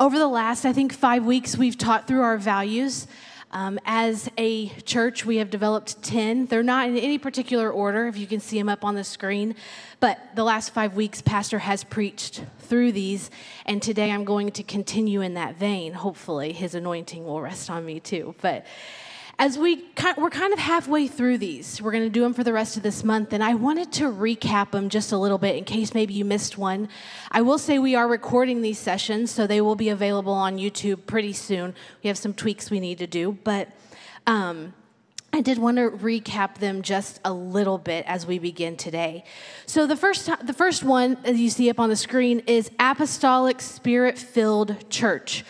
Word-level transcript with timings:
Over 0.00 0.18
the 0.18 0.26
last, 0.26 0.64
I 0.64 0.72
think, 0.72 0.92
five 0.92 1.24
weeks, 1.24 1.56
we've 1.56 1.78
taught 1.78 2.08
through 2.08 2.22
our 2.22 2.38
values. 2.38 3.06
Um, 3.52 3.78
as 3.86 4.28
a 4.36 4.68
church, 4.80 5.24
we 5.24 5.36
have 5.36 5.48
developed 5.48 6.02
10. 6.02 6.46
They're 6.46 6.64
not 6.64 6.88
in 6.88 6.98
any 6.98 7.18
particular 7.18 7.70
order, 7.70 8.08
if 8.08 8.16
you 8.18 8.26
can 8.26 8.40
see 8.40 8.58
them 8.58 8.68
up 8.68 8.84
on 8.84 8.96
the 8.96 9.04
screen. 9.04 9.54
But 10.00 10.18
the 10.34 10.42
last 10.42 10.74
five 10.74 10.94
weeks, 10.94 11.22
Pastor 11.22 11.60
has 11.60 11.84
preached 11.84 12.42
through 12.58 12.92
these. 12.92 13.30
And 13.64 13.80
today 13.80 14.10
I'm 14.10 14.24
going 14.24 14.50
to 14.52 14.64
continue 14.64 15.20
in 15.20 15.34
that 15.34 15.56
vein. 15.56 15.92
Hopefully, 15.92 16.52
his 16.52 16.74
anointing 16.74 17.24
will 17.24 17.40
rest 17.40 17.70
on 17.70 17.86
me 17.86 18.00
too. 18.00 18.34
But 18.42 18.66
as 19.38 19.58
we 19.58 19.84
we're 20.16 20.30
kind 20.30 20.52
of 20.52 20.58
halfway 20.58 21.06
through 21.06 21.36
these 21.36 21.82
we're 21.82 21.92
going 21.92 22.02
to 22.02 22.10
do 22.10 22.22
them 22.22 22.32
for 22.32 22.42
the 22.42 22.52
rest 22.52 22.76
of 22.76 22.82
this 22.82 23.04
month 23.04 23.32
and 23.32 23.42
i 23.44 23.54
wanted 23.54 23.92
to 23.92 24.04
recap 24.04 24.70
them 24.70 24.88
just 24.88 25.12
a 25.12 25.18
little 25.18 25.38
bit 25.38 25.56
in 25.56 25.64
case 25.64 25.94
maybe 25.94 26.14
you 26.14 26.24
missed 26.24 26.56
one 26.56 26.88
i 27.30 27.42
will 27.42 27.58
say 27.58 27.78
we 27.78 27.94
are 27.94 28.08
recording 28.08 28.62
these 28.62 28.78
sessions 28.78 29.30
so 29.30 29.46
they 29.46 29.60
will 29.60 29.76
be 29.76 29.88
available 29.88 30.32
on 30.32 30.56
youtube 30.56 31.06
pretty 31.06 31.32
soon 31.32 31.74
we 32.02 32.08
have 32.08 32.18
some 32.18 32.32
tweaks 32.32 32.70
we 32.70 32.80
need 32.80 32.98
to 32.98 33.06
do 33.06 33.36
but 33.44 33.68
um, 34.26 34.72
I 35.32 35.42
did 35.42 35.58
want 35.58 35.76
to 35.76 35.90
recap 35.90 36.56
them 36.56 36.80
just 36.80 37.20
a 37.24 37.32
little 37.32 37.76
bit 37.76 38.06
as 38.08 38.26
we 38.26 38.38
begin 38.38 38.76
today. 38.76 39.22
So 39.66 39.86
the 39.86 39.94
first 39.94 40.30
the 40.46 40.54
first 40.54 40.82
one 40.82 41.18
as 41.24 41.38
you 41.38 41.50
see 41.50 41.68
up 41.68 41.78
on 41.78 41.90
the 41.90 41.96
screen 41.96 42.40
is 42.46 42.70
apostolic 42.80 43.60
spirit-filled 43.60 44.88
church. 44.88 45.44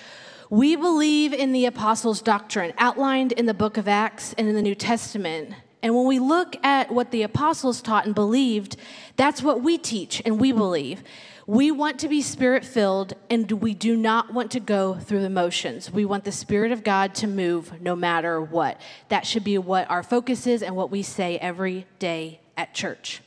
We 0.49 0.77
believe 0.77 1.33
in 1.33 1.53
the 1.53 1.67
apostles' 1.67 2.23
doctrine 2.23 2.73
outlined 2.79 3.33
in 3.33 3.47
the 3.47 3.55
book 3.55 3.77
of 3.77 3.89
Acts 3.89 4.33
and 4.39 4.49
in 4.49 4.55
the 4.55 4.63
New 4.63 4.77
Testament. 4.77 5.55
And 5.83 5.95
when 5.95 6.07
we 6.07 6.21
look 6.21 6.57
at 6.65 6.93
what 6.93 7.11
the 7.11 7.23
apostles 7.23 7.83
taught 7.83 8.07
and 8.07 8.15
believed, 8.15 8.77
that's 9.17 9.43
what 9.43 9.63
we 9.63 9.77
teach 9.77 10.23
and 10.25 10.41
we 10.41 10.53
believe. 10.53 11.03
We 11.49 11.71
want 11.71 11.99
to 12.01 12.09
be 12.09 12.23
spirit 12.23 12.65
filled 12.65 13.15
and 13.29 13.51
we 13.51 13.75
do 13.75 13.97
not 13.97 14.33
want 14.33 14.53
to 14.53 14.61
go 14.61 14.95
through 14.95 15.23
the 15.23 15.31
motions. 15.31 15.91
We 15.91 16.05
want 16.05 16.25
the 16.25 16.33
Spirit 16.33 16.73
of 16.73 16.83
God 16.83 17.15
to 17.17 17.27
move 17.27 17.81
no 17.81 17.95
matter 17.95 18.41
what. 18.41 18.81
That 19.09 19.27
should 19.27 19.45
be 19.45 19.59
what 19.59 19.89
our 19.91 20.03
focus 20.03 20.47
is 20.47 20.63
and 20.63 20.75
what 20.75 20.91
we 20.91 21.03
say 21.03 21.39
every 21.39 21.87
day 21.99 22.41
at 22.57 22.75
church. 22.75 23.21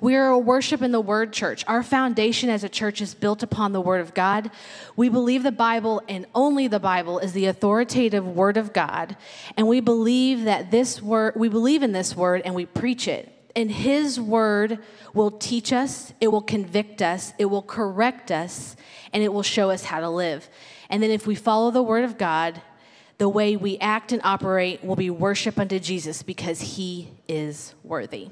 We 0.00 0.14
are 0.16 0.28
a 0.28 0.38
worship 0.38 0.82
in 0.82 0.92
the 0.92 1.00
Word 1.00 1.32
church. 1.32 1.64
Our 1.66 1.82
foundation 1.82 2.50
as 2.50 2.64
a 2.64 2.68
church 2.68 3.00
is 3.00 3.14
built 3.14 3.42
upon 3.42 3.72
the 3.72 3.80
Word 3.80 4.00
of 4.00 4.14
God. 4.14 4.50
We 4.96 5.08
believe 5.08 5.42
the 5.42 5.52
Bible 5.52 6.02
and 6.08 6.26
only 6.34 6.68
the 6.68 6.80
Bible 6.80 7.18
is 7.18 7.32
the 7.32 7.46
authoritative 7.46 8.26
Word 8.26 8.56
of 8.56 8.72
God. 8.72 9.16
And 9.56 9.68
we 9.68 9.80
believe 9.80 10.44
that 10.44 10.70
this 10.70 11.02
Word, 11.02 11.34
we 11.36 11.48
believe 11.48 11.82
in 11.82 11.92
this 11.92 12.16
Word 12.16 12.42
and 12.44 12.54
we 12.54 12.66
preach 12.66 13.08
it. 13.08 13.32
And 13.56 13.70
His 13.70 14.20
Word 14.20 14.78
will 15.14 15.30
teach 15.30 15.72
us, 15.72 16.12
it 16.20 16.28
will 16.28 16.42
convict 16.42 17.02
us, 17.02 17.32
it 17.38 17.46
will 17.46 17.62
correct 17.62 18.30
us, 18.30 18.76
and 19.12 19.22
it 19.22 19.32
will 19.32 19.42
show 19.42 19.70
us 19.70 19.84
how 19.84 20.00
to 20.00 20.08
live. 20.08 20.48
And 20.90 21.02
then 21.02 21.10
if 21.10 21.26
we 21.26 21.34
follow 21.34 21.70
the 21.70 21.82
Word 21.82 22.04
of 22.04 22.18
God, 22.18 22.62
the 23.18 23.28
way 23.28 23.56
we 23.56 23.78
act 23.78 24.12
and 24.12 24.22
operate 24.22 24.84
will 24.84 24.94
be 24.94 25.10
worship 25.10 25.58
unto 25.58 25.80
Jesus 25.80 26.22
because 26.22 26.60
He 26.60 27.10
is 27.26 27.74
worthy 27.82 28.30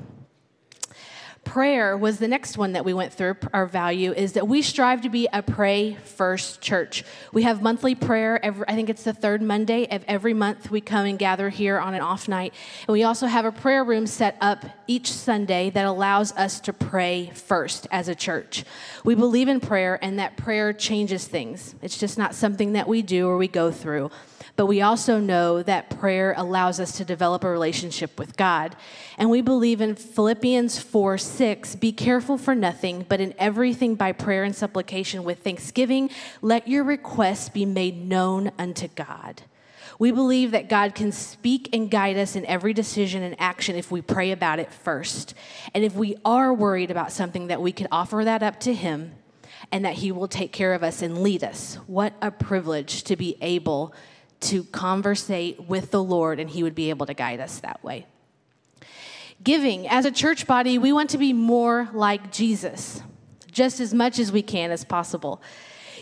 prayer 1.47 1.97
was 1.97 2.19
the 2.19 2.29
next 2.29 2.59
one 2.59 2.73
that 2.73 2.85
we 2.85 2.93
went 2.93 3.13
through. 3.13 3.37
Our 3.55 3.67
value 3.67 4.13
is 4.13 4.33
that 4.33 4.47
we 4.47 4.61
strive 4.61 5.01
to 5.03 5.09
be 5.09 5.29
a 5.33 5.43
pray 5.43 5.95
first 5.95 6.61
church. 6.61 7.05
We 7.33 7.45
have 7.45 7.63
monthly 7.63 7.95
prayer. 7.95 8.45
Every, 8.45 8.67
I 8.69 8.75
think 8.75 8.91
it's 8.91 9.05
the 9.05 9.15
third 9.15 9.41
Monday 9.41 9.87
of 9.87 10.05
every 10.07 10.35
month. 10.35 10.71
We 10.71 10.81
come 10.83 11.07
and 11.07 11.19
gather 11.19 11.49
here 11.49 11.79
on 11.79 11.95
an 11.95 12.03
off 12.03 12.29
night. 12.29 12.53
And 12.87 12.93
we 12.93 13.05
also 13.05 13.27
have 13.27 13.45
a 13.45 13.53
prayer 13.53 13.85
room 13.85 14.07
set 14.07 14.37
up 14.41 14.67
each 14.87 15.11
Sunday 15.11 15.71
that 15.71 15.87
allows 15.87 16.33
us 16.33 16.61
to 16.61 16.73
pray 16.73 17.31
first 17.33 17.87
as 17.91 18.09
a 18.09 18.15
church. 18.15 18.65
We 19.05 19.15
believe 19.15 19.49
in 19.49 19.61
prayer 19.61 19.99
and 20.03 20.19
that 20.19 20.37
prayer 20.37 20.73
changes 20.73 21.27
things. 21.27 21.77
It's 21.81 21.97
just 21.97 22.19
not 22.19 22.35
something 22.35 22.73
that 22.73 22.89
we 22.89 23.01
do 23.01 23.29
or 23.29 23.39
we 23.39 23.49
go 23.49 23.71
through 23.71 24.11
but 24.57 24.67
we 24.67 24.81
also 24.81 25.21
know 25.21 25.63
that 25.63 25.91
prayer 26.01 26.35
allows 26.37 26.81
us 26.81 26.93
to 26.93 27.05
develop 27.05 27.45
a 27.45 27.51
relationship 27.51 28.19
with 28.19 28.37
God. 28.37 28.75
And 29.19 29.31
we 29.31 29.43
believe 29.43 29.83
in 29.83 29.95
Philippians 29.95 30.79
4 30.79 31.19
6, 31.19 31.77
be 31.77 31.93
careful 31.93 32.39
for 32.39 32.55
nothing, 32.55 33.05
but 33.07 33.21
in 33.21 33.35
everything 33.39 33.95
by 33.95 34.13
prayer 34.13 34.45
and 34.45 34.57
supplication 34.57 35.25
with 35.25 35.41
thanksgiving, 35.41 36.11
let 36.41 36.67
your 36.67 36.85
requests 36.85 37.51
be 37.51 37.67
made 37.67 38.07
known 38.07 38.51
unto 38.59 38.89
God. 38.89 39.43
We 39.99 40.11
believe 40.11 40.51
that 40.51 40.69
God 40.69 40.95
can 40.95 41.13
speak 41.13 41.71
and 41.73 41.91
guide 41.91 42.19
us 42.19 42.37
in 42.37 42.45
every 42.47 42.73
decision 42.75 43.23
and 43.23 43.39
action 43.39 43.77
if 43.77 43.91
we 43.91 44.03
pray 44.03 44.31
about 44.31 44.59
it 44.59 44.73
first. 44.73 45.35
And 45.75 45.85
if 45.85 45.95
we 45.95 46.17
are 46.25 46.53
worried 46.53 46.91
about 46.91 47.13
something, 47.13 47.47
that 47.47 47.63
we 47.63 47.73
can 47.73 47.89
offer 47.91 48.23
that 48.25 48.43
up 48.43 48.61
to 48.61 48.75
Him 48.75 49.13
and 49.73 49.85
that 49.85 49.95
He 49.95 50.13
will 50.13 50.29
take 50.29 50.53
care 50.53 50.75
of 50.75 50.83
us 50.83 51.03
and 51.03 51.23
lead 51.23 51.43
us. 51.43 51.77
What 51.87 52.15
a 52.21 52.31
privilege 52.31 53.05
to 53.05 53.17
be 53.17 53.37
able 53.41 53.95
to 54.41 54.65
conversate 54.65 55.69
with 55.69 55.91
the 55.91 56.03
Lord, 56.03 56.39
and 56.41 56.51
He 56.51 56.63
would 56.63 56.75
be 56.75 56.91
able 56.91 57.07
to 57.07 57.15
guide 57.15 57.41
us 57.41 57.59
that 57.61 57.83
way. 57.83 58.07
Giving, 59.43 59.87
as 59.89 60.05
a 60.05 60.11
church 60.11 60.47
body, 60.47 60.79
we 60.79 60.93
want 60.93 61.11
to 61.11 61.19
be 61.19 61.33
more 61.33 61.89
like 61.93 62.33
Jesus, 62.33 63.03
just 63.51 63.81
as 63.81 63.93
much 63.93 64.19
as 64.19 64.33
we 64.33 64.43
can 64.43 64.71
as 64.71 64.85
possible. 64.85 65.43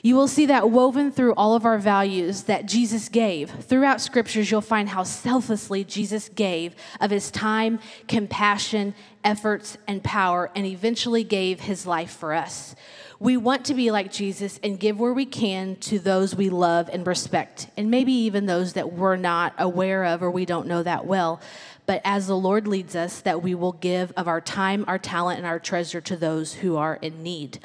You 0.05 0.17
will 0.17 0.29
see 0.29 0.45
that 0.47 0.71
woven 0.71 1.11
through 1.11 1.33
all 1.35 1.55
of 1.55 1.65
our 1.65 1.79
values 1.79 2.43
that 2.43 2.67
Jesus 2.67 3.09
gave. 3.09 3.51
Throughout 3.51 4.03
scriptures, 4.03 4.51
you'll 4.51 4.61
find 4.61 4.91
how 4.91 5.03
selflessly 5.03 5.83
Jesus 5.83 6.29
gave 6.29 6.75
of 7.01 7.11
his 7.11 7.31
time, 7.31 7.79
compassion, 8.07 8.95
efforts, 9.25 9.79
and 9.89 10.05
power, 10.05 10.51
and 10.55 10.67
eventually 10.67 11.25
gave 11.25 11.61
his 11.61 11.87
life 11.87 12.11
for 12.11 12.35
us. 12.35 12.77
We 13.21 13.37
want 13.37 13.65
to 13.67 13.75
be 13.75 13.91
like 13.91 14.13
Jesus 14.13 14.59
and 14.63 14.79
give 14.79 14.99
where 14.99 15.13
we 15.13 15.27
can 15.27 15.77
to 15.77 15.99
those 15.99 16.35
we 16.35 16.51
love 16.51 16.91
and 16.93 17.07
respect, 17.07 17.69
and 17.77 17.91
maybe 17.91 18.13
even 18.13 18.47
those 18.47 18.73
that 18.73 18.93
we're 18.93 19.17
not 19.17 19.55
aware 19.59 20.05
of 20.05 20.23
or 20.23 20.31
we 20.31 20.45
don't 20.45 20.67
know 20.67 20.83
that 20.83 21.07
well. 21.07 21.41
But 21.87 22.01
as 22.05 22.27
the 22.27 22.37
Lord 22.37 22.67
leads 22.67 22.97
us, 22.97 23.21
that 23.21 23.43
we 23.43 23.55
will 23.55 23.73
give 23.73 24.13
of 24.17 24.27
our 24.27 24.41
time, 24.41 24.85
our 24.89 24.99
talent, 24.99 25.39
and 25.39 25.47
our 25.47 25.59
treasure 25.59 26.01
to 26.03 26.17
those 26.17 26.55
who 26.55 26.77
are 26.77 26.97
in 26.97 27.23
need. 27.23 27.59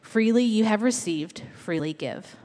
Freely 0.00 0.44
you 0.44 0.64
have 0.64 0.82
received, 0.82 1.42
freely 1.54 1.92
give. 1.92 2.36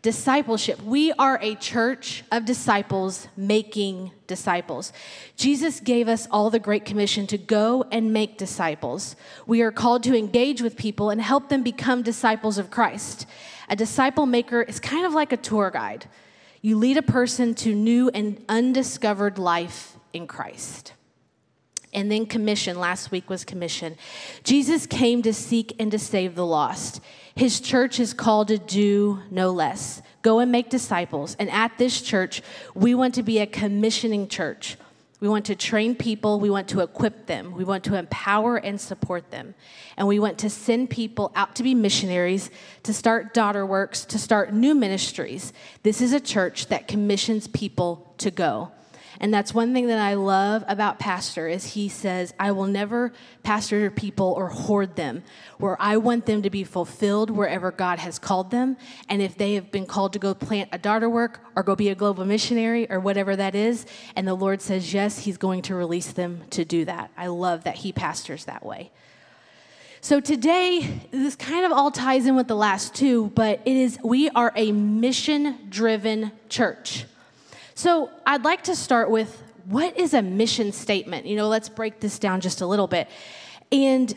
Discipleship. 0.00 0.80
We 0.82 1.10
are 1.12 1.40
a 1.42 1.56
church 1.56 2.22
of 2.30 2.44
disciples 2.44 3.26
making 3.36 4.12
disciples. 4.28 4.92
Jesus 5.36 5.80
gave 5.80 6.06
us 6.06 6.28
all 6.30 6.50
the 6.50 6.60
Great 6.60 6.84
Commission 6.84 7.26
to 7.26 7.36
go 7.36 7.84
and 7.90 8.12
make 8.12 8.38
disciples. 8.38 9.16
We 9.44 9.60
are 9.62 9.72
called 9.72 10.04
to 10.04 10.16
engage 10.16 10.62
with 10.62 10.76
people 10.76 11.10
and 11.10 11.20
help 11.20 11.48
them 11.48 11.64
become 11.64 12.02
disciples 12.02 12.58
of 12.58 12.70
Christ. 12.70 13.26
A 13.68 13.74
disciple 13.74 14.24
maker 14.24 14.62
is 14.62 14.78
kind 14.78 15.04
of 15.04 15.14
like 15.14 15.32
a 15.32 15.36
tour 15.36 15.68
guide. 15.68 16.06
You 16.62 16.78
lead 16.78 16.96
a 16.96 17.02
person 17.02 17.54
to 17.56 17.74
new 17.74 18.08
and 18.10 18.44
undiscovered 18.48 19.36
life 19.36 19.96
in 20.12 20.28
Christ. 20.28 20.92
And 21.98 22.12
then 22.12 22.26
commission, 22.26 22.78
last 22.78 23.10
week 23.10 23.28
was 23.28 23.44
commission. 23.44 23.96
Jesus 24.44 24.86
came 24.86 25.20
to 25.22 25.32
seek 25.32 25.74
and 25.80 25.90
to 25.90 25.98
save 25.98 26.36
the 26.36 26.46
lost. 26.46 27.00
His 27.34 27.58
church 27.58 27.98
is 27.98 28.14
called 28.14 28.48
to 28.48 28.58
do 28.58 29.18
no 29.32 29.50
less. 29.50 30.00
Go 30.22 30.38
and 30.38 30.52
make 30.52 30.70
disciples. 30.70 31.34
And 31.40 31.50
at 31.50 31.76
this 31.76 32.00
church, 32.00 32.40
we 32.72 32.94
want 32.94 33.16
to 33.16 33.24
be 33.24 33.40
a 33.40 33.46
commissioning 33.46 34.28
church. 34.28 34.76
We 35.18 35.28
want 35.28 35.46
to 35.46 35.56
train 35.56 35.96
people, 35.96 36.38
we 36.38 36.50
want 36.50 36.68
to 36.68 36.82
equip 36.82 37.26
them, 37.26 37.50
we 37.50 37.64
want 37.64 37.82
to 37.84 37.96
empower 37.96 38.56
and 38.56 38.80
support 38.80 39.32
them. 39.32 39.56
And 39.96 40.06
we 40.06 40.20
want 40.20 40.38
to 40.38 40.50
send 40.50 40.90
people 40.90 41.32
out 41.34 41.56
to 41.56 41.64
be 41.64 41.74
missionaries, 41.74 42.48
to 42.84 42.94
start 42.94 43.34
daughter 43.34 43.66
works, 43.66 44.04
to 44.04 44.20
start 44.20 44.54
new 44.54 44.76
ministries. 44.76 45.52
This 45.82 46.00
is 46.00 46.12
a 46.12 46.20
church 46.20 46.68
that 46.68 46.86
commissions 46.86 47.48
people 47.48 48.14
to 48.18 48.30
go. 48.30 48.70
And 49.20 49.34
that's 49.34 49.52
one 49.52 49.74
thing 49.74 49.88
that 49.88 49.98
I 49.98 50.14
love 50.14 50.64
about 50.68 50.98
pastor 51.00 51.48
is 51.48 51.74
he 51.74 51.88
says, 51.88 52.32
I 52.38 52.52
will 52.52 52.66
never 52.66 53.12
pastor 53.42 53.90
people 53.90 54.32
or 54.36 54.48
hoard 54.48 54.94
them, 54.94 55.24
where 55.58 55.76
I 55.80 55.96
want 55.96 56.26
them 56.26 56.42
to 56.42 56.50
be 56.50 56.62
fulfilled 56.62 57.30
wherever 57.30 57.72
God 57.72 57.98
has 57.98 58.18
called 58.18 58.52
them. 58.52 58.76
And 59.08 59.20
if 59.20 59.36
they 59.36 59.54
have 59.54 59.72
been 59.72 59.86
called 59.86 60.12
to 60.12 60.20
go 60.20 60.34
plant 60.34 60.68
a 60.72 60.78
daughter 60.78 61.10
work 61.10 61.40
or 61.56 61.64
go 61.64 61.74
be 61.74 61.88
a 61.88 61.96
global 61.96 62.24
missionary 62.24 62.88
or 62.90 63.00
whatever 63.00 63.34
that 63.34 63.56
is, 63.56 63.86
and 64.14 64.26
the 64.26 64.34
Lord 64.34 64.62
says 64.62 64.94
yes, 64.94 65.18
he's 65.20 65.36
going 65.36 65.62
to 65.62 65.74
release 65.74 66.12
them 66.12 66.44
to 66.50 66.64
do 66.64 66.84
that. 66.84 67.10
I 67.16 67.26
love 67.26 67.64
that 67.64 67.76
he 67.76 67.92
pastors 67.92 68.44
that 68.44 68.64
way. 68.64 68.92
So 70.00 70.20
today, 70.20 71.00
this 71.10 71.34
kind 71.34 71.66
of 71.66 71.72
all 71.72 71.90
ties 71.90 72.26
in 72.26 72.36
with 72.36 72.46
the 72.46 72.54
last 72.54 72.94
two, 72.94 73.32
but 73.34 73.60
it 73.64 73.76
is 73.76 73.98
we 74.04 74.30
are 74.30 74.52
a 74.54 74.70
mission 74.70 75.58
driven 75.70 76.30
church. 76.48 77.04
So 77.78 78.10
I'd 78.26 78.42
like 78.42 78.64
to 78.64 78.74
start 78.74 79.08
with 79.08 79.40
what 79.66 79.96
is 79.96 80.12
a 80.12 80.20
mission 80.20 80.72
statement? 80.72 81.26
You 81.26 81.36
know, 81.36 81.46
let's 81.46 81.68
break 81.68 82.00
this 82.00 82.18
down 82.18 82.40
just 82.40 82.60
a 82.60 82.66
little 82.66 82.88
bit. 82.88 83.06
And 83.70 84.12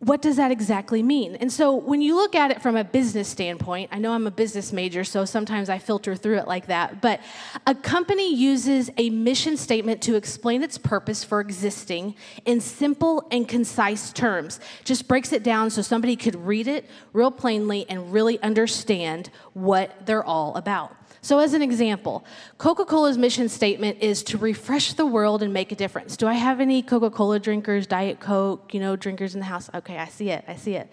what 0.00 0.20
does 0.20 0.34
that 0.34 0.50
exactly 0.50 1.00
mean? 1.00 1.36
And 1.36 1.52
so, 1.52 1.76
when 1.76 2.02
you 2.02 2.16
look 2.16 2.34
at 2.34 2.50
it 2.50 2.60
from 2.60 2.74
a 2.74 2.82
business 2.82 3.28
standpoint, 3.28 3.90
I 3.92 4.00
know 4.00 4.10
I'm 4.10 4.26
a 4.26 4.32
business 4.32 4.72
major, 4.72 5.04
so 5.04 5.24
sometimes 5.24 5.68
I 5.68 5.78
filter 5.78 6.16
through 6.16 6.38
it 6.38 6.48
like 6.48 6.66
that, 6.66 7.00
but 7.00 7.20
a 7.68 7.74
company 7.74 8.34
uses 8.34 8.90
a 8.96 9.10
mission 9.10 9.56
statement 9.56 10.02
to 10.02 10.16
explain 10.16 10.64
its 10.64 10.76
purpose 10.76 11.22
for 11.22 11.38
existing 11.38 12.16
in 12.46 12.60
simple 12.60 13.28
and 13.30 13.46
concise 13.46 14.12
terms. 14.12 14.58
Just 14.82 15.06
breaks 15.06 15.32
it 15.32 15.44
down 15.44 15.70
so 15.70 15.82
somebody 15.82 16.16
could 16.16 16.34
read 16.34 16.66
it 16.66 16.90
real 17.12 17.30
plainly 17.30 17.86
and 17.88 18.12
really 18.12 18.42
understand 18.42 19.30
what 19.52 20.04
they're 20.04 20.24
all 20.24 20.56
about. 20.56 20.96
So, 21.22 21.38
as 21.38 21.52
an 21.52 21.60
example, 21.60 22.24
Coca 22.56 22.84
Cola's 22.84 23.18
mission 23.18 23.48
statement 23.48 23.98
is 24.00 24.22
to 24.24 24.38
refresh 24.38 24.94
the 24.94 25.04
world 25.04 25.42
and 25.42 25.52
make 25.52 25.70
a 25.70 25.74
difference. 25.74 26.16
Do 26.16 26.26
I 26.26 26.34
have 26.34 26.60
any 26.60 26.82
Coca 26.82 27.10
Cola 27.10 27.38
drinkers, 27.38 27.86
Diet 27.86 28.20
Coke, 28.20 28.72
you 28.72 28.80
know, 28.80 28.96
drinkers 28.96 29.34
in 29.34 29.40
the 29.40 29.46
house? 29.46 29.68
Okay, 29.74 29.98
I 29.98 30.06
see 30.06 30.30
it. 30.30 30.44
I 30.48 30.56
see 30.56 30.74
it 30.74 30.90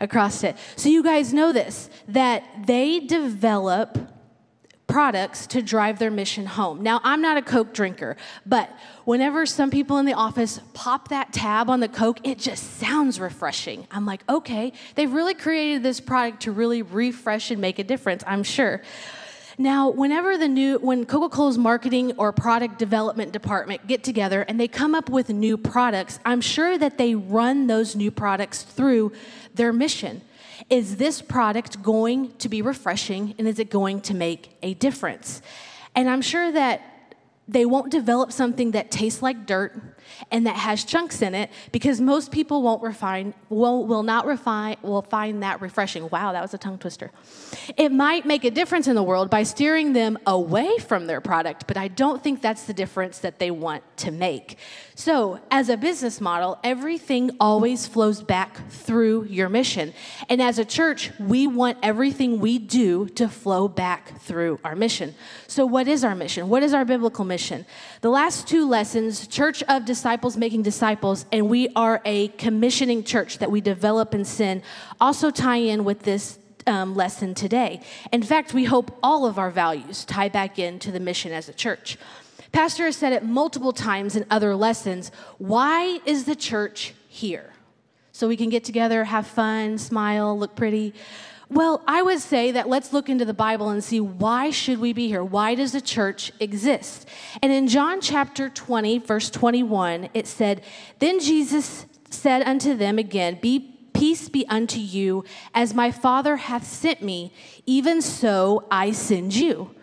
across 0.00 0.44
it. 0.44 0.56
So, 0.76 0.88
you 0.88 1.02
guys 1.02 1.32
know 1.32 1.52
this 1.52 1.88
that 2.08 2.44
they 2.66 3.00
develop 3.00 3.98
products 4.86 5.46
to 5.46 5.62
drive 5.62 5.98
their 5.98 6.10
mission 6.10 6.44
home. 6.44 6.82
Now, 6.82 7.00
I'm 7.02 7.22
not 7.22 7.38
a 7.38 7.42
Coke 7.42 7.72
drinker, 7.72 8.16
but 8.44 8.70
whenever 9.04 9.46
some 9.46 9.70
people 9.70 9.96
in 9.98 10.04
the 10.04 10.12
office 10.12 10.60
pop 10.74 11.08
that 11.08 11.32
tab 11.32 11.70
on 11.70 11.80
the 11.80 11.88
Coke, 11.88 12.20
it 12.22 12.38
just 12.38 12.78
sounds 12.78 13.18
refreshing. 13.18 13.86
I'm 13.90 14.04
like, 14.04 14.22
okay, 14.28 14.72
they've 14.94 15.12
really 15.12 15.34
created 15.34 15.82
this 15.82 16.00
product 16.00 16.42
to 16.42 16.52
really 16.52 16.82
refresh 16.82 17.50
and 17.50 17.60
make 17.60 17.78
a 17.78 17.84
difference, 17.84 18.22
I'm 18.26 18.42
sure. 18.42 18.82
Now, 19.56 19.88
whenever 19.88 20.36
the 20.36 20.48
new, 20.48 20.78
when 20.78 21.06
Coca 21.06 21.28
Cola's 21.28 21.58
marketing 21.58 22.12
or 22.16 22.32
product 22.32 22.78
development 22.78 23.32
department 23.32 23.86
get 23.86 24.02
together 24.02 24.42
and 24.42 24.58
they 24.58 24.66
come 24.66 24.94
up 24.94 25.08
with 25.08 25.30
new 25.30 25.56
products, 25.56 26.18
I'm 26.24 26.40
sure 26.40 26.76
that 26.78 26.98
they 26.98 27.14
run 27.14 27.68
those 27.68 27.94
new 27.94 28.10
products 28.10 28.62
through 28.62 29.12
their 29.54 29.72
mission. 29.72 30.22
Is 30.70 30.96
this 30.96 31.22
product 31.22 31.82
going 31.82 32.32
to 32.38 32.48
be 32.48 32.62
refreshing 32.62 33.34
and 33.38 33.46
is 33.46 33.58
it 33.58 33.70
going 33.70 34.00
to 34.02 34.14
make 34.14 34.56
a 34.62 34.74
difference? 34.74 35.40
And 35.94 36.08
I'm 36.08 36.22
sure 36.22 36.50
that 36.50 36.93
they 37.46 37.66
won't 37.66 37.90
develop 37.90 38.32
something 38.32 38.70
that 38.70 38.90
tastes 38.90 39.20
like 39.20 39.46
dirt 39.46 39.78
and 40.30 40.46
that 40.46 40.56
has 40.56 40.84
chunks 40.84 41.20
in 41.20 41.34
it 41.34 41.50
because 41.72 42.00
most 42.00 42.30
people 42.30 42.62
won't 42.62 42.82
refine 42.82 43.34
will, 43.48 43.86
will 43.86 44.02
not 44.02 44.26
refine 44.26 44.76
will 44.82 45.02
find 45.02 45.42
that 45.42 45.60
refreshing. 45.60 46.08
Wow 46.10 46.32
that 46.32 46.40
was 46.40 46.54
a 46.54 46.58
tongue 46.58 46.78
twister. 46.78 47.10
It 47.76 47.92
might 47.92 48.24
make 48.24 48.44
a 48.44 48.50
difference 48.50 48.86
in 48.86 48.94
the 48.94 49.02
world 49.02 49.28
by 49.28 49.42
steering 49.42 49.92
them 49.92 50.18
away 50.26 50.78
from 50.78 51.06
their 51.06 51.20
product 51.20 51.66
but 51.66 51.76
i 51.76 51.88
don't 51.88 52.22
think 52.22 52.40
that's 52.40 52.64
the 52.64 52.74
difference 52.74 53.18
that 53.18 53.38
they 53.38 53.50
want 53.50 53.82
to 53.98 54.10
make. 54.10 54.56
So 54.94 55.40
as 55.50 55.68
a 55.68 55.76
business 55.76 56.20
model 56.20 56.58
everything 56.64 57.30
always 57.40 57.86
flows 57.86 58.22
back 58.22 58.70
through 58.70 59.24
your 59.24 59.48
mission. 59.48 59.92
And 60.30 60.40
as 60.40 60.58
a 60.58 60.64
church 60.64 61.10
we 61.18 61.46
want 61.46 61.78
everything 61.82 62.40
we 62.40 62.58
do 62.58 63.06
to 63.10 63.28
flow 63.28 63.68
back 63.68 64.20
through 64.20 64.60
our 64.64 64.74
mission. 64.74 65.14
So 65.46 65.66
what 65.66 65.88
is 65.88 66.04
our 66.04 66.14
mission? 66.14 66.48
What 66.48 66.62
is 66.62 66.72
our 66.72 66.84
biblical 66.84 67.24
mission 67.24 67.33
the 68.00 68.10
last 68.10 68.46
two 68.46 68.68
lessons 68.68 69.26
church 69.26 69.62
of 69.64 69.84
disciples 69.84 70.36
making 70.36 70.62
disciples, 70.62 71.26
and 71.32 71.48
we 71.48 71.68
are 71.74 72.00
a 72.04 72.28
commissioning 72.28 73.04
church 73.04 73.38
that 73.38 73.50
we 73.50 73.60
develop 73.60 74.14
and 74.14 74.26
send, 74.26 74.62
also 75.00 75.30
tie 75.30 75.56
in 75.56 75.84
with 75.84 76.02
this 76.02 76.38
um, 76.66 76.94
lesson 76.94 77.34
today. 77.34 77.80
In 78.12 78.22
fact, 78.22 78.54
we 78.54 78.64
hope 78.64 78.96
all 79.02 79.26
of 79.26 79.38
our 79.38 79.50
values 79.50 80.04
tie 80.04 80.28
back 80.28 80.58
into 80.58 80.90
the 80.90 81.00
mission 81.00 81.32
as 81.32 81.48
a 81.48 81.52
church. 81.52 81.98
Pastor 82.52 82.84
has 82.84 82.96
said 82.96 83.12
it 83.12 83.24
multiple 83.24 83.72
times 83.72 84.14
in 84.14 84.24
other 84.30 84.54
lessons. 84.54 85.10
Why 85.38 86.00
is 86.06 86.24
the 86.24 86.36
church 86.36 86.94
here? 87.08 87.50
So 88.12 88.28
we 88.28 88.36
can 88.36 88.48
get 88.48 88.62
together, 88.62 89.02
have 89.02 89.26
fun, 89.26 89.76
smile, 89.76 90.38
look 90.38 90.54
pretty. 90.54 90.94
Well, 91.50 91.82
I 91.86 92.02
would 92.02 92.20
say 92.20 92.52
that 92.52 92.68
let's 92.68 92.92
look 92.92 93.08
into 93.08 93.24
the 93.24 93.34
Bible 93.34 93.68
and 93.68 93.84
see 93.84 94.00
why 94.00 94.50
should 94.50 94.78
we 94.78 94.92
be 94.92 95.08
here? 95.08 95.22
Why 95.22 95.54
does 95.54 95.72
the 95.72 95.80
church 95.80 96.32
exist? 96.40 97.06
And 97.42 97.52
in 97.52 97.68
John 97.68 98.00
chapter 98.00 98.48
20, 98.48 98.98
verse 98.98 99.28
21, 99.30 100.08
it 100.14 100.26
said, 100.26 100.62
Then 101.00 101.20
Jesus 101.20 101.86
said 102.08 102.42
unto 102.42 102.74
them 102.74 102.98
again, 102.98 103.38
Be 103.42 103.74
peace 103.92 104.28
be 104.28 104.46
unto 104.48 104.78
you, 104.78 105.24
as 105.54 105.74
my 105.74 105.90
Father 105.90 106.36
hath 106.36 106.66
sent 106.66 107.02
me, 107.02 107.32
even 107.66 108.00
so 108.00 108.66
I 108.70 108.92
send 108.92 109.34
you. 109.34 109.74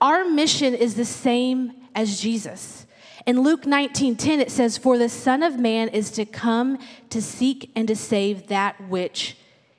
Our 0.00 0.24
mission 0.24 0.74
is 0.74 0.96
the 0.96 1.04
same 1.04 1.72
as 1.94 2.20
Jesus. 2.20 2.86
In 3.26 3.40
Luke 3.40 3.62
19:10 3.62 4.40
it 4.40 4.50
says 4.50 4.76
for 4.76 4.98
the 4.98 5.08
son 5.08 5.42
of 5.42 5.58
man 5.58 5.88
is 5.88 6.10
to 6.10 6.26
come 6.26 6.78
to 7.08 7.22
seek 7.22 7.70
and 7.74 7.88
to 7.88 7.96
save 7.96 8.48
that 8.48 8.88
which 8.88 9.36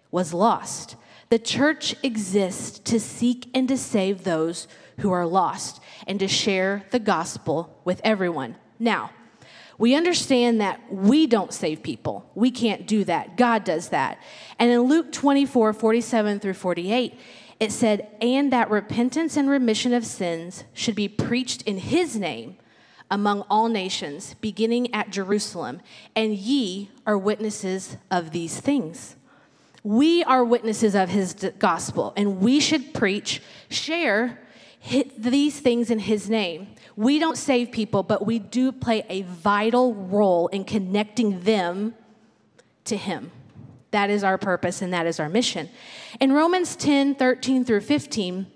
was 0.09 0.33
lost. 0.33 0.95
The 1.29 1.39
church 1.39 1.95
exists 2.03 2.79
to 2.79 2.99
seek 2.99 3.49
and 3.53 3.67
to 3.67 3.77
save 3.77 4.23
those 4.23 4.67
who 4.99 5.11
are 5.11 5.25
lost 5.25 5.81
and 6.07 6.19
to 6.19 6.27
share 6.27 6.85
the 6.91 6.99
gospel 6.99 7.79
with 7.83 7.99
everyone. 8.03 8.55
Now, 8.79 9.11
we 9.77 9.95
understand 9.95 10.61
that 10.61 10.79
we 10.91 11.27
don't 11.27 11.53
save 11.53 11.83
people. 11.83 12.29
We 12.33 12.51
can't 12.51 12.87
do 12.87 13.03
that. 13.05 13.35
God 13.35 13.63
does 13.63 13.89
that. 13.89 14.19
And 14.57 14.71
in 14.71 14.81
Luke 14.81 15.11
24, 15.11 15.73
47 15.73 16.39
through 16.39 16.53
48, 16.53 17.19
it 17.59 17.71
said, 17.71 18.07
And 18.21 18.53
that 18.53 18.69
repentance 18.69 19.35
and 19.35 19.49
remission 19.49 19.93
of 19.93 20.05
sins 20.05 20.63
should 20.73 20.95
be 20.95 21.09
preached 21.09 21.61
in 21.63 21.77
his 21.79 22.15
name 22.15 22.57
among 23.11 23.41
all 23.49 23.67
nations, 23.67 24.35
beginning 24.41 24.93
at 24.93 25.09
Jerusalem. 25.09 25.81
And 26.15 26.35
ye 26.35 26.89
are 27.05 27.17
witnesses 27.17 27.97
of 28.09 28.31
these 28.31 28.59
things. 28.59 29.15
We 29.85 30.23
are 30.23 30.43
witnesses 30.43 30.95
of 30.95 31.09
his 31.09 31.35
gospel, 31.59 32.11
and 32.17 32.39
we 32.39 32.59
should 32.59 32.95
preach, 32.95 33.39
share 33.69 34.39
these 35.15 35.59
things 35.59 35.91
in 35.91 35.99
his 35.99 36.27
name. 36.27 36.69
We 36.95 37.19
don't 37.19 37.37
save 37.37 37.71
people, 37.71 38.01
but 38.01 38.25
we 38.25 38.39
do 38.39 38.71
play 38.71 39.05
a 39.09 39.21
vital 39.21 39.93
role 39.93 40.47
in 40.47 40.63
connecting 40.63 41.41
them 41.41 41.93
to 42.85 42.97
him. 42.97 43.31
That 43.91 44.09
is 44.09 44.23
our 44.23 44.39
purpose 44.39 44.81
and 44.81 44.91
that 44.91 45.05
is 45.05 45.19
our 45.19 45.29
mission. 45.29 45.69
In 46.19 46.33
Romans 46.33 46.75
10 46.75 47.13
13 47.13 47.63
through 47.63 47.81
15, 47.81 48.47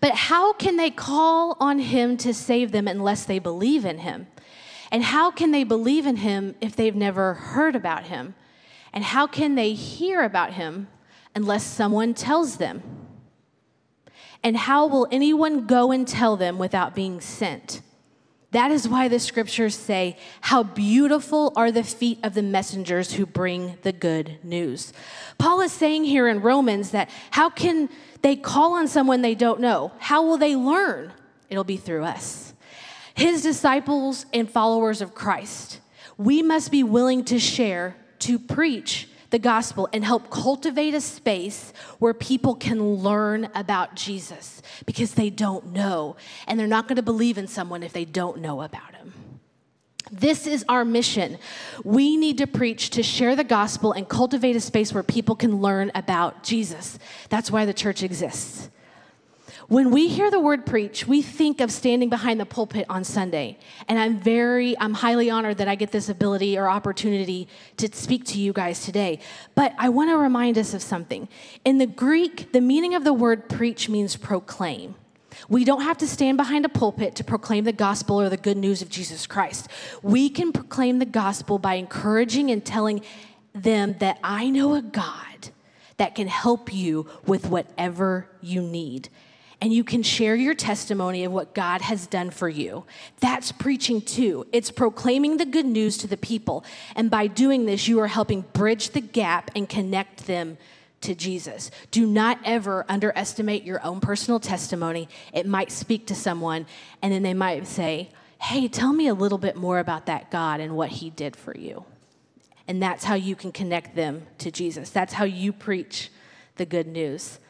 but 0.00 0.14
how 0.14 0.54
can 0.54 0.78
they 0.78 0.90
call 0.90 1.58
on 1.60 1.78
him 1.78 2.16
to 2.16 2.32
save 2.32 2.72
them 2.72 2.88
unless 2.88 3.26
they 3.26 3.38
believe 3.38 3.84
in 3.84 3.98
him? 3.98 4.28
And 4.90 5.02
how 5.02 5.30
can 5.30 5.50
they 5.50 5.64
believe 5.64 6.06
in 6.06 6.16
him 6.16 6.54
if 6.62 6.74
they've 6.74 6.96
never 6.96 7.34
heard 7.34 7.76
about 7.76 8.04
him? 8.04 8.34
And 8.92 9.04
how 9.04 9.26
can 9.26 9.54
they 9.54 9.72
hear 9.72 10.22
about 10.22 10.54
him 10.54 10.88
unless 11.34 11.64
someone 11.64 12.14
tells 12.14 12.56
them? 12.56 12.82
And 14.42 14.56
how 14.56 14.86
will 14.86 15.06
anyone 15.10 15.66
go 15.66 15.90
and 15.92 16.06
tell 16.06 16.36
them 16.36 16.58
without 16.58 16.94
being 16.94 17.20
sent? 17.20 17.82
That 18.52 18.70
is 18.70 18.88
why 18.88 19.08
the 19.08 19.18
scriptures 19.18 19.74
say, 19.74 20.16
How 20.40 20.62
beautiful 20.62 21.52
are 21.54 21.70
the 21.70 21.84
feet 21.84 22.18
of 22.22 22.34
the 22.34 22.42
messengers 22.42 23.12
who 23.12 23.26
bring 23.26 23.76
the 23.82 23.92
good 23.92 24.38
news. 24.42 24.92
Paul 25.36 25.60
is 25.60 25.72
saying 25.72 26.04
here 26.04 26.28
in 26.28 26.40
Romans 26.40 26.92
that 26.92 27.10
how 27.32 27.50
can 27.50 27.90
they 28.22 28.36
call 28.36 28.72
on 28.72 28.88
someone 28.88 29.20
they 29.20 29.34
don't 29.34 29.60
know? 29.60 29.92
How 29.98 30.22
will 30.22 30.38
they 30.38 30.56
learn? 30.56 31.12
It'll 31.50 31.64
be 31.64 31.76
through 31.76 32.04
us. 32.04 32.54
His 33.14 33.42
disciples 33.42 34.24
and 34.32 34.50
followers 34.50 35.02
of 35.02 35.14
Christ, 35.14 35.80
we 36.16 36.42
must 36.42 36.70
be 36.70 36.82
willing 36.82 37.24
to 37.26 37.38
share 37.38 37.96
to 38.20 38.38
preach 38.38 39.08
the 39.30 39.38
gospel 39.38 39.88
and 39.92 40.04
help 40.04 40.30
cultivate 40.30 40.94
a 40.94 41.00
space 41.00 41.72
where 41.98 42.14
people 42.14 42.54
can 42.54 42.82
learn 42.82 43.48
about 43.54 43.94
Jesus 43.94 44.62
because 44.86 45.14
they 45.14 45.30
don't 45.30 45.66
know. 45.72 46.16
And 46.46 46.58
they're 46.58 46.66
not 46.66 46.88
going 46.88 46.96
to 46.96 47.02
believe 47.02 47.38
in 47.38 47.46
someone 47.46 47.82
if 47.82 47.92
they 47.92 48.04
don't 48.04 48.38
know 48.38 48.62
about 48.62 48.94
him. 48.94 49.12
This 50.10 50.46
is 50.46 50.64
our 50.68 50.84
mission. 50.84 51.38
We 51.84 52.16
need 52.16 52.38
to 52.38 52.46
preach 52.46 52.90
to 52.90 53.02
share 53.02 53.36
the 53.36 53.44
gospel 53.44 53.92
and 53.92 54.08
cultivate 54.08 54.56
a 54.56 54.60
space 54.60 54.92
where 54.92 55.02
people 55.02 55.36
can 55.36 55.60
learn 55.60 55.90
about 55.94 56.42
Jesus. 56.42 56.98
That's 57.28 57.50
why 57.50 57.66
the 57.66 57.74
church 57.74 58.02
exists. 58.02 58.70
When 59.68 59.90
we 59.90 60.08
hear 60.08 60.30
the 60.30 60.40
word 60.40 60.64
preach, 60.64 61.06
we 61.06 61.20
think 61.20 61.60
of 61.60 61.70
standing 61.70 62.08
behind 62.08 62.40
the 62.40 62.46
pulpit 62.46 62.86
on 62.88 63.04
Sunday. 63.04 63.58
And 63.86 63.98
I'm 63.98 64.18
very, 64.18 64.74
I'm 64.80 64.94
highly 64.94 65.28
honored 65.28 65.58
that 65.58 65.68
I 65.68 65.74
get 65.74 65.92
this 65.92 66.08
ability 66.08 66.56
or 66.56 66.70
opportunity 66.70 67.48
to 67.76 67.94
speak 67.94 68.24
to 68.26 68.40
you 68.40 68.54
guys 68.54 68.82
today. 68.82 69.20
But 69.54 69.74
I 69.76 69.90
want 69.90 70.08
to 70.08 70.16
remind 70.16 70.56
us 70.56 70.72
of 70.72 70.80
something. 70.80 71.28
In 71.66 71.76
the 71.76 71.86
Greek, 71.86 72.50
the 72.52 72.62
meaning 72.62 72.94
of 72.94 73.04
the 73.04 73.12
word 73.12 73.50
preach 73.50 73.90
means 73.90 74.16
proclaim. 74.16 74.94
We 75.50 75.66
don't 75.66 75.82
have 75.82 75.98
to 75.98 76.06
stand 76.08 76.38
behind 76.38 76.64
a 76.64 76.70
pulpit 76.70 77.14
to 77.16 77.24
proclaim 77.24 77.64
the 77.64 77.72
gospel 77.72 78.18
or 78.18 78.30
the 78.30 78.38
good 78.38 78.56
news 78.56 78.80
of 78.80 78.88
Jesus 78.88 79.26
Christ. 79.26 79.68
We 80.02 80.30
can 80.30 80.50
proclaim 80.50 80.98
the 80.98 81.04
gospel 81.04 81.58
by 81.58 81.74
encouraging 81.74 82.50
and 82.50 82.64
telling 82.64 83.02
them 83.52 83.96
that 83.98 84.18
I 84.24 84.48
know 84.48 84.76
a 84.76 84.80
God 84.80 85.50
that 85.98 86.14
can 86.14 86.28
help 86.28 86.72
you 86.72 87.06
with 87.26 87.50
whatever 87.50 88.30
you 88.40 88.62
need. 88.62 89.10
And 89.60 89.72
you 89.72 89.82
can 89.82 90.02
share 90.02 90.36
your 90.36 90.54
testimony 90.54 91.24
of 91.24 91.32
what 91.32 91.54
God 91.54 91.80
has 91.82 92.06
done 92.06 92.30
for 92.30 92.48
you. 92.48 92.84
That's 93.20 93.50
preaching 93.50 94.00
too. 94.00 94.46
It's 94.52 94.70
proclaiming 94.70 95.36
the 95.36 95.44
good 95.44 95.66
news 95.66 95.98
to 95.98 96.06
the 96.06 96.16
people. 96.16 96.64
And 96.94 97.10
by 97.10 97.26
doing 97.26 97.66
this, 97.66 97.88
you 97.88 97.98
are 98.00 98.06
helping 98.06 98.42
bridge 98.52 98.90
the 98.90 99.00
gap 99.00 99.50
and 99.56 99.68
connect 99.68 100.26
them 100.26 100.58
to 101.00 101.14
Jesus. 101.14 101.70
Do 101.90 102.06
not 102.06 102.38
ever 102.44 102.84
underestimate 102.88 103.64
your 103.64 103.84
own 103.84 104.00
personal 104.00 104.40
testimony. 104.40 105.08
It 105.32 105.46
might 105.46 105.72
speak 105.72 106.06
to 106.06 106.14
someone, 106.14 106.66
and 107.02 107.12
then 107.12 107.22
they 107.22 107.34
might 107.34 107.66
say, 107.66 108.10
Hey, 108.40 108.68
tell 108.68 108.92
me 108.92 109.08
a 109.08 109.14
little 109.14 109.38
bit 109.38 109.56
more 109.56 109.80
about 109.80 110.06
that 110.06 110.30
God 110.30 110.60
and 110.60 110.76
what 110.76 110.90
he 110.90 111.10
did 111.10 111.34
for 111.34 111.56
you. 111.56 111.84
And 112.68 112.80
that's 112.80 113.04
how 113.04 113.14
you 113.14 113.34
can 113.34 113.50
connect 113.50 113.96
them 113.96 114.26
to 114.38 114.52
Jesus. 114.52 114.90
That's 114.90 115.14
how 115.14 115.24
you 115.24 115.52
preach 115.52 116.10
the 116.56 116.66
good 116.66 116.86
news. 116.86 117.40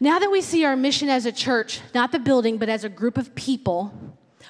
Now 0.00 0.18
that 0.18 0.30
we 0.30 0.40
see 0.40 0.64
our 0.64 0.76
mission 0.76 1.08
as 1.08 1.26
a 1.26 1.32
church, 1.32 1.80
not 1.94 2.12
the 2.12 2.18
building, 2.18 2.58
but 2.58 2.68
as 2.68 2.84
a 2.84 2.88
group 2.88 3.16
of 3.16 3.34
people, 3.34 3.92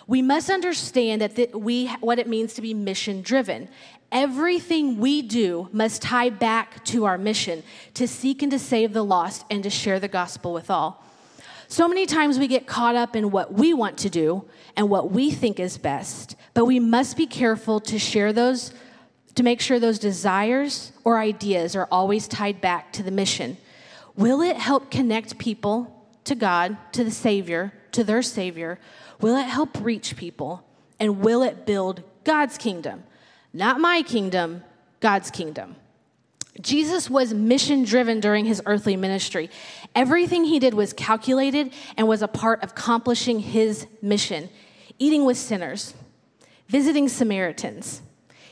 we 0.07 0.23
must 0.23 0.51
understand 0.51 1.21
that 1.23 1.37
the, 1.37 1.51
we, 1.55 1.89
what 2.01 2.19
it 2.19 2.29
means 2.29 2.55
to 2.55 2.63
be 2.63 2.75
mission 2.75 3.23
driven. 3.23 3.69
Everything 4.13 4.99
we 4.99 5.23
do 5.23 5.69
must 5.73 6.03
tie 6.03 6.31
back 6.31 6.85
to 6.87 7.05
our 7.05 7.19
mission 7.19 7.63
to 7.95 8.07
seek 8.07 8.43
and 8.43 8.53
to 8.53 8.59
save 8.59 8.93
the 8.93 9.05
lost 9.05 9.45
and 9.51 9.63
to 9.63 9.71
share 9.71 9.99
the 9.99 10.09
gospel 10.09 10.53
with 10.53 10.71
all. 10.71 11.05
So 11.69 11.89
many 11.89 12.07
times 12.07 12.39
we 12.39 12.47
get 12.47 12.67
caught 12.67 12.95
up 12.95 13.17
in 13.17 13.31
what 13.31 13.55
we 13.55 13.73
want 13.75 13.99
to 13.99 14.11
do 14.11 14.45
and 14.77 14.89
what 14.89 15.11
we 15.11 15.31
think 15.31 15.59
is 15.59 15.79
best, 15.79 16.37
but 16.53 16.67
we 16.67 16.79
must 16.79 17.17
be 17.17 17.27
careful 17.27 17.81
to 17.81 17.99
share 17.99 18.33
those, 18.33 18.73
to 19.35 19.43
make 19.43 19.61
sure 19.61 19.81
those 19.81 19.99
desires 19.99 20.93
or 21.05 21.19
ideas 21.19 21.75
are 21.75 21.89
always 21.91 22.29
tied 22.29 22.61
back 22.61 22.93
to 22.93 23.03
the 23.03 23.11
mission. 23.11 23.57
Will 24.17 24.41
it 24.41 24.57
help 24.57 24.91
connect 24.91 25.39
people 25.39 26.07
to 26.25 26.35
God, 26.35 26.77
to 26.93 27.05
the 27.05 27.11
Savior, 27.11 27.73
to 27.93 28.05
their 28.05 28.23
Savior? 28.23 28.79
Will 29.21 29.37
it 29.37 29.45
help 29.45 29.79
reach 29.81 30.17
people? 30.17 30.65
And 31.01 31.21
will 31.21 31.43
it 31.43 31.67
build 31.67 32.03
God's 32.25 32.57
kingdom? 32.57 33.05
Not 33.53 33.81
my 33.81 34.03
kingdom, 34.03 34.63
God's 35.01 35.31
kingdom. 35.31 35.77
Jesus 36.61 37.11
was 37.11 37.35
mission 37.35 37.85
driven 37.85 38.21
during 38.21 38.45
his 38.45 38.63
earthly 38.65 38.97
ministry. 38.97 39.51
Everything 39.95 40.45
he 40.45 40.61
did 40.61 40.75
was 40.75 40.93
calculated 40.93 41.73
and 41.97 42.07
was 42.07 42.23
a 42.23 42.29
part 42.29 42.63
of 42.63 42.71
accomplishing 42.71 43.41
his 43.41 43.87
mission 44.01 44.49
eating 44.99 45.25
with 45.25 45.37
sinners, 45.37 45.95
visiting 46.69 47.09
Samaritans. 47.09 48.01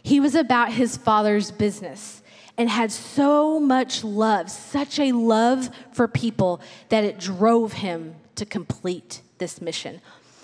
He 0.02 0.19
was 0.19 0.35
about 0.35 0.73
his 0.73 0.97
father's 0.97 1.52
business 1.52 2.22
and 2.59 2.69
had 2.69 2.93
so 2.93 3.59
much 3.59 4.05
love, 4.05 4.51
such 4.51 4.99
a 4.99 5.13
love 5.13 5.71
for 5.93 6.07
people 6.07 6.61
that 6.91 7.05
it 7.05 7.19
drove 7.19 7.75
him 7.75 8.15
to 8.37 8.45
complete 8.45 9.23
this 9.39 9.61
mission. 9.61 10.01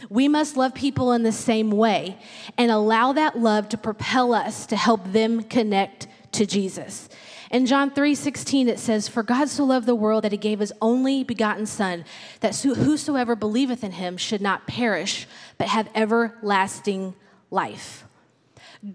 We 0.08 0.28
must 0.28 0.56
love 0.56 0.74
people 0.74 1.12
in 1.12 1.22
the 1.22 1.32
same 1.32 1.70
way 1.70 2.18
and 2.56 2.70
allow 2.70 3.12
that 3.12 3.38
love 3.38 3.68
to 3.70 3.76
propel 3.76 4.32
us 4.32 4.64
to 4.66 4.76
help 4.76 5.12
them 5.12 5.42
connect 5.42 6.06
to 6.32 6.46
Jesus. 6.46 7.08
In 7.50 7.66
John 7.66 7.90
3:16 7.90 8.68
it 8.68 8.78
says, 8.78 9.08
"For 9.08 9.22
God 9.22 9.48
so 9.48 9.64
loved 9.64 9.86
the 9.86 9.94
world 9.94 10.24
that 10.24 10.32
he 10.32 10.38
gave 10.38 10.60
his 10.60 10.72
only 10.80 11.24
begotten 11.24 11.66
son, 11.66 12.04
that 12.40 12.54
whosoever 12.56 13.34
believeth 13.34 13.82
in 13.82 13.92
him 13.92 14.16
should 14.16 14.42
not 14.42 14.66
perish, 14.66 15.26
but 15.56 15.68
have 15.68 15.88
everlasting 15.94 17.14
life." 17.50 18.04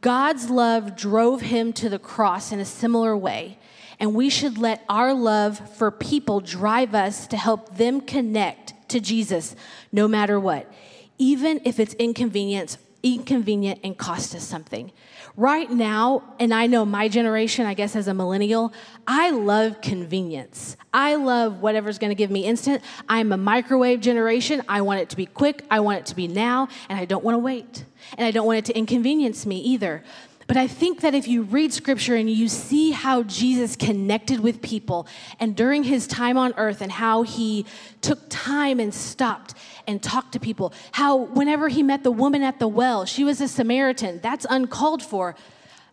God's 0.02 0.50
love 0.50 0.96
drove 0.96 1.42
him 1.42 1.74
to 1.74 1.90
the 1.90 2.00
cross 2.00 2.52
in 2.52 2.60
a 2.60 2.66
similar 2.66 3.16
way, 3.18 3.58
and 4.00 4.16
we 4.16 4.30
should 4.30 4.58
let 4.58 4.84
our 4.88 5.14
love 5.14 5.76
for 5.76 5.92
people 5.92 6.40
drive 6.40 6.96
us 6.96 7.28
to 7.28 7.38
help 7.38 7.78
them 7.78 8.02
connect 8.02 8.74
to 8.90 9.00
Jesus 9.00 9.56
no 9.92 10.08
matter 10.08 10.40
what, 10.40 10.72
even 11.18 11.60
if 11.66 11.80
it's 11.80 11.94
inconvenience, 11.96 12.78
inconvenient 13.04 13.82
and 13.84 13.98
cost 13.98 14.34
us 14.34 14.44
something. 14.44 14.92
Right 15.36 15.70
now, 15.70 16.24
and 16.40 16.54
I 16.54 16.68
know 16.68 16.86
my 16.86 17.10
generation, 17.10 17.66
I 17.66 17.74
guess 17.74 17.96
as 17.96 18.08
a 18.08 18.14
millennial, 18.14 18.74
I 19.06 19.32
love 19.32 19.82
convenience. 19.82 20.78
I 20.94 21.16
love 21.16 21.62
whatever's 21.62 22.00
gonna 22.00 22.16
give 22.16 22.32
me 22.32 22.46
instant. 22.46 22.82
I'm 23.10 23.32
a 23.32 23.38
microwave 23.38 24.00
generation. 24.00 24.62
I 24.70 24.82
want 24.82 25.02
it 25.02 25.10
to 25.10 25.18
be 25.18 25.26
quick, 25.26 25.66
I 25.70 25.82
want 25.82 26.00
it 26.00 26.06
to 26.08 26.16
be 26.16 26.28
now, 26.28 26.70
and 26.88 26.98
I 26.98 27.06
don't 27.06 27.24
wanna 27.24 27.40
wait 27.40 27.84
and 28.18 28.26
I 28.26 28.32
don't 28.32 28.46
want 28.46 28.60
it 28.60 28.66
to 28.66 28.78
inconvenience 28.78 29.46
me 29.46 29.58
either. 29.58 30.04
But 30.48 30.58
I 30.58 30.68
think 30.68 31.02
that 31.02 31.14
if 31.14 31.28
you 31.28 31.44
read 31.44 31.74
scripture 31.74 32.16
and 32.16 32.30
you 32.30 32.48
see 32.48 32.92
how 32.92 33.24
Jesus 33.24 33.76
connected 33.76 34.40
with 34.40 34.62
people 34.62 35.08
and 35.40 35.56
during 35.56 35.84
his 35.84 36.06
time 36.08 36.38
on 36.38 36.54
earth 36.58 36.82
and 36.82 36.92
how 36.92 37.24
he 37.24 37.66
took 38.02 38.20
time 38.30 38.80
and 38.80 38.94
stopped 38.94 39.54
and 39.88 40.02
talked 40.02 40.34
to 40.34 40.40
people, 40.40 40.74
how 40.92 41.16
whenever 41.16 41.70
he 41.70 41.84
met 41.84 42.04
the 42.04 42.12
woman 42.12 42.44
at 42.44 42.60
the 42.60 42.68
well, 42.68 43.06
she 43.06 43.24
was 43.24 43.40
a 43.40 43.48
Samaritan, 43.48 44.20
that's 44.22 44.46
uncalled 44.50 45.02
for, 45.02 45.36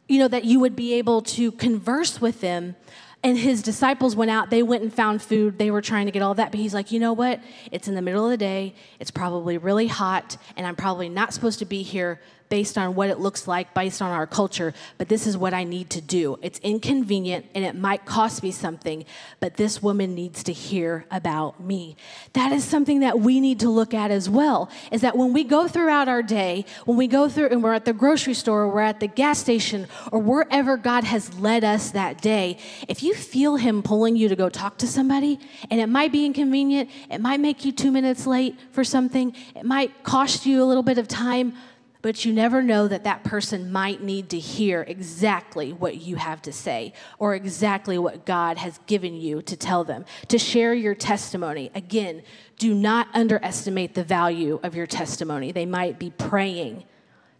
you 0.09 0.19
know, 0.19 0.28
that 0.28 0.45
you 0.45 0.59
would 0.59 0.75
be 0.75 0.95
able 0.95 1.23
to 1.23 1.52
converse 1.52 2.21
with 2.21 2.40
them 2.40 2.75
and 3.23 3.37
his 3.37 3.62
disciples 3.62 4.16
went 4.16 4.30
out, 4.30 4.49
they 4.49 4.62
went 4.62 4.83
and 4.83 4.92
found 4.92 5.21
food. 5.21 5.59
They 5.59 5.71
were 5.71 5.83
trying 5.83 6.07
to 6.07 6.12
get 6.12 6.23
all 6.23 6.35
that. 6.35 6.50
But 6.50 6.61
he's 6.61 6.73
like, 6.73 6.90
you 6.90 6.99
know 6.99 7.12
what? 7.12 7.40
It's 7.71 7.87
in 7.87 7.95
the 7.95 8.00
middle 8.00 8.25
of 8.25 8.30
the 8.30 8.38
day. 8.38 8.75
It's 8.99 9.11
probably 9.11 9.59
really 9.59 9.88
hot. 9.88 10.38
And 10.57 10.66
I'm 10.66 10.76
probably 10.76 11.11
not 11.11 11.35
supposed 11.35 11.59
to 11.59 11.66
be 11.66 11.83
here 11.83 12.19
based 12.50 12.76
on 12.76 12.97
what 12.97 13.09
it 13.09 13.21
looks 13.21 13.47
like, 13.47 13.73
based 13.75 14.02
on 14.02 14.11
our 14.11 14.26
culture, 14.26 14.75
but 14.99 15.09
this 15.09 15.25
is 15.25 15.38
what 15.38 15.54
I 15.54 15.62
need 15.62 15.88
to 15.90 16.00
do. 16.00 16.37
It's 16.42 16.59
inconvenient 16.59 17.47
and 17.54 17.64
it 17.64 17.76
might 17.76 18.04
cost 18.04 18.42
me 18.42 18.50
something, 18.50 19.04
but 19.38 19.57
this 19.57 19.80
woman 19.80 20.16
needs 20.16 20.42
to 20.42 20.52
hear 20.52 21.07
about 21.12 21.61
me. 21.61 21.97
That 22.33 22.50
is 22.50 22.64
something 22.64 23.00
that 23.00 23.21
we 23.21 23.40
need 23.40 23.61
to 23.61 23.71
look 23.71 23.95
at 23.95 24.11
as 24.11 24.28
well. 24.28 24.69
Is 24.90 25.00
that 25.02 25.16
when 25.16 25.33
we 25.33 25.45
go 25.45 25.69
throughout 25.69 26.09
our 26.09 26.25
day, 26.25 26.66
when 26.85 26.99
we 26.99 27.07
go 27.07 27.28
through 27.28 27.50
and 27.50 27.62
we're 27.62 27.73
at 27.73 27.85
the 27.85 27.92
grocery 27.92 28.35
store, 28.35 28.69
we're 28.69 28.80
at 28.80 28.99
the 28.99 29.07
gas 29.07 29.38
station, 29.38 29.87
or 30.11 30.19
wherever 30.19 30.76
God 30.76 31.04
has 31.04 31.33
led 31.38 31.62
us 31.62 31.92
that 31.92 32.21
day, 32.21 32.59
if 32.88 33.04
you 33.04 33.14
feel 33.14 33.57
Him 33.57 33.80
pulling 33.83 34.16
you 34.16 34.28
to 34.28 34.35
go 34.35 34.49
talk 34.49 34.76
to 34.78 34.88
somebody, 34.88 35.38
and 35.71 35.80
it 35.80 35.87
might 35.87 36.11
be 36.11 36.26
inconvenient, 36.26 36.90
it 37.11 37.21
might 37.21 37.38
make 37.38 37.64
you 37.64 37.71
two 37.71 37.92
minutes 37.92 38.26
late 38.26 38.59
for 38.73 38.83
something, 38.83 39.37
it 39.54 39.64
might 39.64 40.02
cost 40.02 40.47
you 40.47 40.62
a 40.62 40.66
little 40.66 40.83
bit 40.83 40.99
of 40.99 41.07
time 41.07 41.54
but 42.02 42.25
you 42.25 42.33
never 42.33 42.62
know 42.62 42.88
that 42.88 43.04
that 43.04 43.25
person 43.25 43.71
might 43.71 44.02
need 44.02 44.30
to 44.30 44.38
hear 44.38 44.85
exactly 44.88 45.73
what 45.73 45.97
you 45.97 46.16
have 46.16 46.40
to 46.42 46.52
say 46.52 46.92
or 47.19 47.35
exactly 47.35 47.99
what 47.99 48.25
God 48.25 48.59
has 48.59 48.78
given 48.87 49.14
you 49.14 49.42
to 49.42 49.57
tell 49.57 49.85
them, 49.85 50.04
to 50.28 50.38
share 50.38 50.73
your 50.75 50.95
testimony. 50.95 51.71
Again, 51.75 52.23
do 52.59 52.75
not 52.75 53.09
underestimate 53.14 53.95
the 53.95 54.04
value 54.04 54.61
of 54.62 54.75
your 54.75 54.87
testimony. 54.87 55.52
They 55.52 55.66
might 55.66 55.99
be 55.99 56.11
praying 56.11 56.85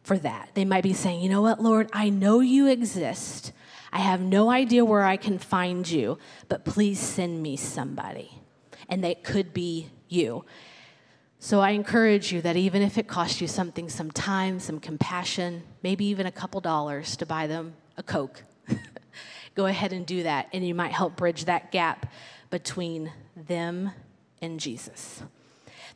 for 0.03 0.19
that. 0.19 0.51
They 0.55 0.65
might 0.65 0.83
be 0.83 0.93
saying, 0.93 1.21
you 1.21 1.29
know 1.29 1.43
what, 1.43 1.63
Lord, 1.63 1.89
I 1.93 2.09
know 2.11 2.41
you 2.41 2.67
exist. 2.67 3.53
I 3.93 3.99
have 3.99 4.21
no 4.21 4.51
idea 4.51 4.85
where 4.85 5.05
I 5.05 5.17
can 5.17 5.39
find 5.39 5.89
you, 5.89 6.19
but 6.49 6.65
please 6.65 6.99
send 7.01 7.43
me 7.43 7.57
somebody. 7.57 8.31
And 8.89 9.05
that 9.05 9.25
could 9.25 9.53
be 9.53 9.91
you. 10.09 10.45
So 11.43 11.61
I 11.61 11.71
encourage 11.71 12.33
you 12.33 12.43
that 12.43 12.59
even 12.59 12.83
if 12.83 12.99
it 12.99 13.09
costs 13.09 13.41
you 13.41 13.49
something, 13.49 13.89
some 13.89 14.11
time, 14.11 14.61
some 14.61 14.79
compassion, 14.79 15.63
maybe 15.83 16.05
even 16.05 16.27
a 16.27 16.31
couple 16.31 16.61
dollars 16.61 17.17
to 17.17 17.25
buy 17.25 17.47
them 17.47 17.73
a 17.97 18.03
Coke, 18.03 18.45
go 19.55 19.65
ahead 19.65 19.95
and 19.95 20.05
do 20.05 20.23
that, 20.23 20.49
and 20.53 20.67
you 20.67 20.75
might 20.75 20.93
help 20.93 21.17
bridge 21.17 21.47
that 21.47 21.73
gap 21.73 22.13
between 22.51 23.11
them 23.35 23.91
and 24.43 24.61
Jesus. 24.61 25.23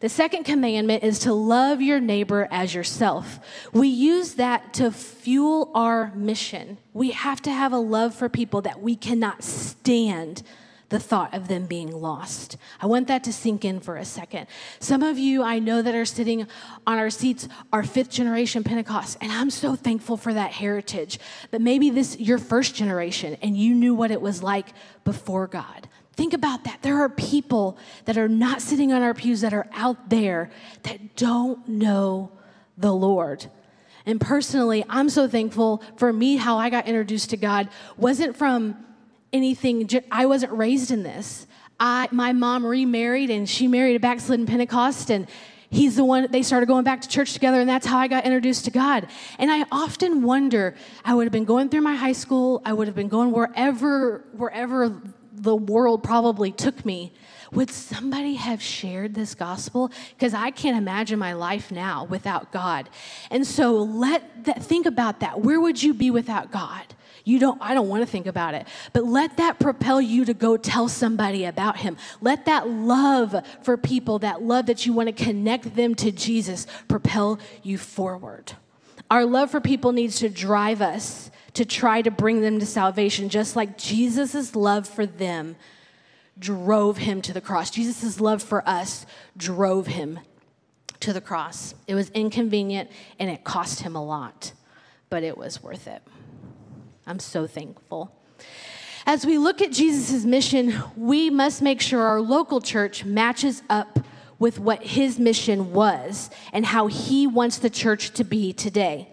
The 0.01 0.09
second 0.09 0.45
commandment 0.45 1.05
is 1.05 1.19
to 1.21 1.35
love 1.35 1.83
your 1.83 2.01
neighbor 2.01 2.49
as 2.51 2.75
yourself. 2.75 3.39
We 3.71 3.89
use 3.89 4.35
that 4.35 4.73
to 4.75 4.91
fuel 4.91 5.71
our 5.75 6.11
mission. 6.15 6.79
We 6.95 7.11
have 7.11 7.43
to 7.43 7.53
have 7.53 7.75
a 7.75 7.79
love 7.79 8.15
for 8.15 8.31
people 8.31 8.63
that 8.63 8.81
we 8.81 8.97
cannot 8.97 9.45
stand 9.45 10.43
the 10.95 11.01
thought 11.01 11.35
of 11.35 11.49
them 11.49 11.67
being 11.67 11.91
lost. 11.91 12.57
I 12.81 12.87
want 12.87 13.09
that 13.09 13.25
to 13.25 13.33
sink 13.33 13.65
in 13.65 13.81
for 13.81 13.97
a 13.97 14.05
second. 14.05 14.47
Some 14.79 15.03
of 15.03 15.19
you 15.19 15.43
I 15.43 15.59
know 15.59 15.83
that 15.83 15.93
are 15.93 16.05
sitting 16.05 16.47
on 16.87 16.99
our 16.99 17.11
seats 17.11 17.49
are 17.73 17.83
fifth 17.83 18.11
generation 18.11 18.63
Pentecost, 18.63 19.19
and 19.21 19.33
I'm 19.33 19.51
so 19.51 19.75
thankful 19.75 20.17
for 20.17 20.33
that 20.33 20.53
heritage. 20.53 21.19
But 21.51 21.61
maybe 21.61 21.91
this 21.91 22.17
your 22.21 22.39
first 22.39 22.77
generation 22.77 23.37
and 23.43 23.57
you 23.57 23.75
knew 23.75 23.93
what 23.93 24.13
it 24.13 24.21
was 24.21 24.41
like 24.41 24.69
before 25.03 25.49
God. 25.49 25.89
Think 26.13 26.33
about 26.33 26.63
that. 26.63 26.83
There 26.83 27.01
are 27.01 27.09
people 27.09 27.77
that 28.05 28.17
are 28.17 28.29
not 28.29 28.63
sitting 28.63 28.93
on 28.93 29.03
our 29.03 29.15
pews 29.15 29.41
that 29.41 29.53
are 29.53 29.67
out 29.73 30.11
there 30.11 30.49
that 30.85 31.17
don't 31.17 31.67
know 31.67 32.31
the 32.79 32.93
Lord. 32.93 33.47
And 34.07 34.21
personally, 34.21 34.85
I'm 34.89 35.09
so 35.09 35.27
thankful 35.27 35.83
for 35.97 36.13
me 36.13 36.37
how 36.37 36.57
I 36.57 36.71
got 36.71 36.87
introduced 36.87 37.31
to 37.31 37.37
God 37.37 37.69
wasn't 37.97 38.37
from 38.37 38.77
anything, 39.35 39.89
I 40.11 40.27
wasn't 40.27 40.53
raised 40.53 40.91
in 40.91 41.03
this. 41.03 41.47
I, 41.79 42.09
my 42.13 42.33
mom 42.33 42.65
remarried 42.65 43.31
and 43.31 43.49
she 43.49 43.67
married 43.69 43.97
a 43.97 44.01
backslidden 44.01 44.47
Pentecost 44.47 45.11
and 45.11 45.27
he's 45.71 45.97
the 45.97 46.05
one 46.05 46.29
they 46.31 46.43
started 46.43 46.67
going 46.67 46.85
back 46.85 47.01
to 47.01 47.09
church 47.09 47.33
together 47.33 47.59
and 47.61 47.69
that's 47.69 47.85
how 47.85 47.99
i 47.99 48.07
got 48.07 48.25
introduced 48.25 48.65
to 48.67 48.71
god 48.71 49.09
and 49.41 49.51
i 49.51 49.65
often 49.73 50.23
wonder 50.23 50.77
i 51.05 51.13
would 51.13 51.25
have 51.25 51.33
been 51.33 51.45
going 51.45 51.69
through 51.69 51.81
my 51.81 51.97
high 51.97 52.13
school 52.13 52.63
i 52.65 52.73
would 52.73 52.87
have 52.87 52.95
been 52.95 53.09
going 53.09 53.33
wherever 53.33 54.23
wherever 54.37 55.03
the 55.35 55.55
world 55.55 56.03
probably 56.03 56.53
took 56.53 56.85
me, 56.85 57.13
would 57.53 57.71
somebody 57.71 58.35
have 58.35 58.61
shared 58.61 59.15
this 59.15 59.35
gospel? 59.35 59.91
Because 60.17 60.35
I 60.35 60.51
can't 60.51 60.77
imagine 60.77 61.19
my 61.19 61.35
life 61.35 61.71
now 61.71 62.05
without 62.05 62.53
God. 62.53 62.89
And 63.31 63.47
so 63.47 63.75
let 63.75 64.45
that, 64.45 64.63
think 64.63 64.87
about 64.87 65.21
that. 65.21 65.41
Where 65.41 65.61
would 65.61 65.83
you 65.83 65.95
be 65.95 66.11
without 66.11 66.51
God? 66.51 66.95
You 67.25 67.39
don't, 67.39 67.61
I 67.63 67.73
don't 67.73 67.89
want 67.89 68.03
to 68.03 68.07
think 68.07 68.27
about 68.27 68.55
it. 68.55 68.69
But 68.93 69.05
let 69.05 69.39
that 69.39 69.59
propel 69.59 70.01
you 70.01 70.27
to 70.27 70.35
go 70.35 70.57
tell 70.57 70.89
somebody 70.89 71.47
about 71.47 71.79
him. 71.79 71.97
Let 72.21 72.45
that 72.45 72.69
love 72.69 73.35
for 73.63 73.77
people, 73.77 74.19
that 74.21 74.43
love 74.43 74.67
that 74.67 74.85
you 74.85 74.93
want 74.93 75.09
to 75.09 75.25
connect 75.25 75.75
them 75.75 75.95
to 75.97 76.13
Jesus, 76.13 76.67
propel 76.87 77.39
you 77.63 77.79
forward. 77.79 78.53
Our 79.11 79.25
love 79.25 79.51
for 79.51 79.61
people 79.61 79.93
needs 79.93 80.19
to 80.21 80.29
drive 80.29 80.83
us 80.83 81.31
to 81.55 81.65
try 81.65 82.03
to 82.03 82.11
bring 82.11 82.41
them 82.41 82.59
to 82.61 82.67
salvation, 82.67 83.29
just 83.29 83.57
like 83.57 83.79
Jesus' 83.79 84.55
love 84.55 84.89
for 84.89 85.07
them 85.07 85.57
drove 86.39 86.99
him 86.99 87.23
to 87.23 87.33
the 87.33 87.41
cross. 87.41 87.71
Jesus' 87.71 88.21
love 88.21 88.43
for 88.43 88.69
us 88.69 89.07
drove 89.37 89.87
him 89.87 90.19
to 91.01 91.13
the 91.13 91.21
cross. 91.21 91.75
It 91.87 91.95
was 91.95 92.11
inconvenient 92.11 92.91
and 93.19 93.31
it 93.31 93.45
cost 93.45 93.81
him 93.81 93.95
a 93.95 94.05
lot, 94.05 94.53
but 95.11 95.23
it 95.23 95.39
was 95.39 95.63
worth 95.63 95.87
it. 95.87 96.03
I'm 97.07 97.19
so 97.19 97.47
thankful. 97.47 98.15
As 99.07 99.27
we 99.27 99.37
look 99.37 99.61
at 99.61 99.71
Jesus' 99.71 100.25
mission, 100.25 100.83
we 100.97 101.29
must 101.29 101.61
make 101.61 101.81
sure 101.81 102.03
our 102.03 102.21
local 102.21 102.61
church 102.61 103.05
matches 103.05 103.63
up 103.69 103.99
with 104.39 104.59
what 104.59 104.83
his 104.83 105.19
mission 105.19 105.73
was 105.73 106.31
and 106.53 106.65
how 106.65 106.87
he 106.87 107.27
wants 107.27 107.59
the 107.59 107.71
church 107.71 108.13
to 108.13 108.25
be 108.25 108.53
today. 108.53 109.09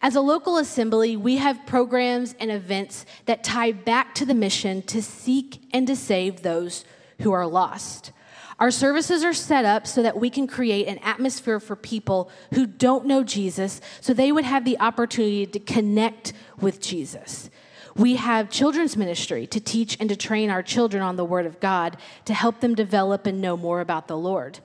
As 0.00 0.14
a 0.14 0.20
local 0.20 0.58
assembly, 0.58 1.16
we 1.16 1.38
have 1.38 1.66
programs 1.66 2.34
and 2.38 2.50
events 2.50 3.04
that 3.24 3.42
tie 3.42 3.72
back 3.72 4.14
to 4.16 4.24
the 4.24 4.34
mission 4.34 4.82
to 4.82 5.02
seek 5.02 5.60
and 5.72 5.86
to 5.86 5.96
save 5.96 6.42
those 6.42 6.84
who 7.22 7.32
are 7.32 7.46
lost. 7.46 8.12
Our 8.58 8.70
services 8.70 9.22
are 9.22 9.34
set 9.34 9.66
up 9.66 9.86
so 9.86 10.02
that 10.02 10.18
we 10.18 10.30
can 10.30 10.46
create 10.46 10.86
an 10.86 10.98
atmosphere 10.98 11.60
for 11.60 11.76
people 11.76 12.30
who 12.54 12.66
don't 12.66 13.04
know 13.04 13.22
Jesus 13.22 13.82
so 14.00 14.14
they 14.14 14.32
would 14.32 14.44
have 14.44 14.64
the 14.64 14.78
opportunity 14.80 15.44
to 15.44 15.58
connect 15.58 16.32
with 16.60 16.80
Jesus. 16.80 17.50
We 17.96 18.16
have 18.16 18.50
children's 18.50 18.96
ministry 18.96 19.46
to 19.46 19.60
teach 19.60 19.96
and 19.98 20.08
to 20.10 20.16
train 20.16 20.50
our 20.50 20.62
children 20.62 21.02
on 21.02 21.16
the 21.16 21.24
Word 21.24 21.46
of 21.46 21.60
God 21.60 21.96
to 22.26 22.34
help 22.34 22.60
them 22.60 22.74
develop 22.74 23.26
and 23.26 23.40
know 23.40 23.56
more 23.56 23.80
about 23.80 24.06
the 24.06 24.18
Lord. 24.18 24.58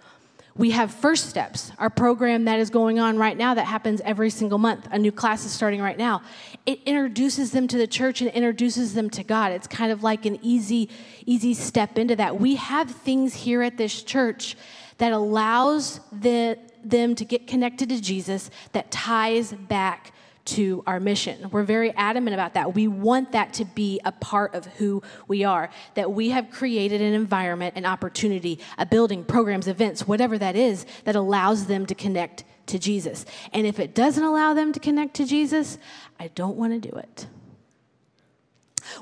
We 0.58 0.72
have 0.72 0.94
First 0.94 1.30
Steps, 1.30 1.72
our 1.80 1.90
program 1.90 2.44
that 2.46 2.60
is 2.60 2.70
going 2.70 3.00
on 3.00 3.18
right 3.18 3.38
now 3.38 3.54
that 3.54 3.66
happens 3.66 4.02
every 4.02 4.30
single 4.30 4.58
month. 4.58 4.86
A 4.92 5.00
new 5.00 5.12
class 5.12 5.46
is 5.46 5.52
starting 5.54 5.82
right 5.82 5.98
now. 5.98 6.24
It 6.66 6.82
introduces 6.86 7.52
them 7.52 7.70
to 7.70 7.78
the 7.78 7.88
church 7.88 8.22
and 8.22 8.30
introduces 8.32 8.94
them 8.94 9.10
to 9.12 9.24
God. 9.24 9.54
It's 9.54 9.68
kind 9.68 9.94
of 9.94 10.04
like 10.04 10.26
an 10.26 10.40
easy, 10.42 10.90
easy 11.26 11.54
step 11.54 11.98
into 11.98 12.18
that. 12.18 12.38
We 12.38 12.56
have 12.56 12.92
things 12.92 13.34
here 13.34 13.62
at 13.62 13.78
this 13.78 14.04
church 14.04 14.58
that 14.98 15.14
allows 15.14 16.02
the, 16.12 16.60
them 16.84 17.16
to 17.16 17.24
get 17.24 17.48
connected 17.48 17.88
to 17.88 18.02
Jesus 18.02 18.52
that 18.74 18.92
ties 18.92 19.54
back 19.54 20.12
to 20.46 20.84
our 20.88 21.00
mission. 21.00 21.50
We're 21.52 21.64
very 21.64 21.92
adamant 21.92 22.34
about 22.34 22.56
that. 22.56 22.74
We 22.74 22.88
want 22.88 23.32
that 23.34 23.54
to 23.54 23.66
be 23.66 24.00
a 24.04 24.12
part 24.12 24.56
of 24.56 24.66
who 24.66 25.04
we 25.28 25.44
are, 25.44 25.70
that 25.96 26.12
we 26.12 26.30
have 26.30 26.50
created 26.50 27.02
an 27.02 27.14
environment, 27.14 27.76
an 27.76 27.86
opportunity, 27.86 28.60
a 28.78 28.86
building, 28.86 29.24
programs, 29.24 29.68
events, 29.68 30.08
whatever 30.08 30.38
that 30.38 30.56
is, 30.56 30.86
that 31.06 31.16
allows 31.16 31.68
them 31.68 31.86
to 31.86 31.96
connect 31.96 32.44
to 32.68 32.80
Jesus. 32.80 33.26
And 33.54 33.68
if 33.68 33.80
it 33.80 33.94
doesn't 33.94 34.24
allow 34.24 34.54
them 34.54 34.72
to 34.74 34.80
connect 34.80 35.16
to 35.16 35.26
Jesus, 35.26 35.78
I 36.20 36.30
don't 36.30 36.58
want 36.58 36.82
to 36.82 36.90
do 36.90 36.96
it. 36.96 37.28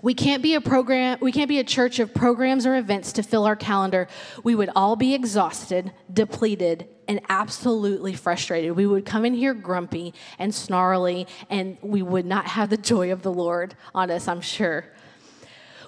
We 0.02 0.14
can't 0.14 0.42
be 0.44 0.56
a 0.56 0.62
program, 0.62 1.18
we 1.22 1.32
can't 1.32 1.50
be 1.50 1.60
a 1.60 1.64
church 1.64 2.00
of 2.00 2.14
programs 2.14 2.66
or 2.66 2.76
events 2.76 3.14
to 3.14 3.24
fill 3.24 3.46
our 3.46 3.56
calendar. 3.56 4.08
We 4.44 4.56
would 4.56 4.70
all 4.76 4.96
be 4.96 5.14
exhausted, 5.14 5.92
depleted, 6.12 6.88
and 7.08 7.22
absolutely 7.30 8.14
frustrated. 8.14 8.74
We 8.74 8.86
would 8.86 9.06
come 9.06 9.26
in 9.26 9.34
here 9.34 9.54
grumpy 9.54 10.14
and 10.38 10.54
snarly, 10.54 11.28
and 11.50 11.78
we 11.82 12.02
would 12.02 12.26
not 12.26 12.46
have 12.46 12.70
the 12.70 12.78
joy 12.78 13.12
of 13.12 13.24
the 13.24 13.34
Lord 13.34 13.76
on 13.96 14.12
us, 14.12 14.28
I'm 14.28 14.42
sure. 14.42 14.86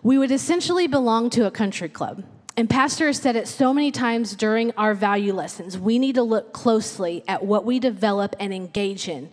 We 0.03 0.17
would 0.17 0.31
essentially 0.31 0.87
belong 0.87 1.29
to 1.31 1.45
a 1.45 1.51
country 1.51 1.89
club. 1.89 2.23
And 2.57 2.69
Pastor 2.69 3.07
has 3.07 3.17
said 3.17 3.35
it 3.35 3.47
so 3.47 3.73
many 3.73 3.91
times 3.91 4.35
during 4.35 4.71
our 4.73 4.93
value 4.93 5.33
lessons. 5.33 5.77
We 5.77 5.99
need 5.99 6.15
to 6.15 6.23
look 6.23 6.53
closely 6.53 7.23
at 7.27 7.45
what 7.45 7.65
we 7.65 7.79
develop 7.79 8.35
and 8.39 8.53
engage 8.53 9.07
in. 9.07 9.31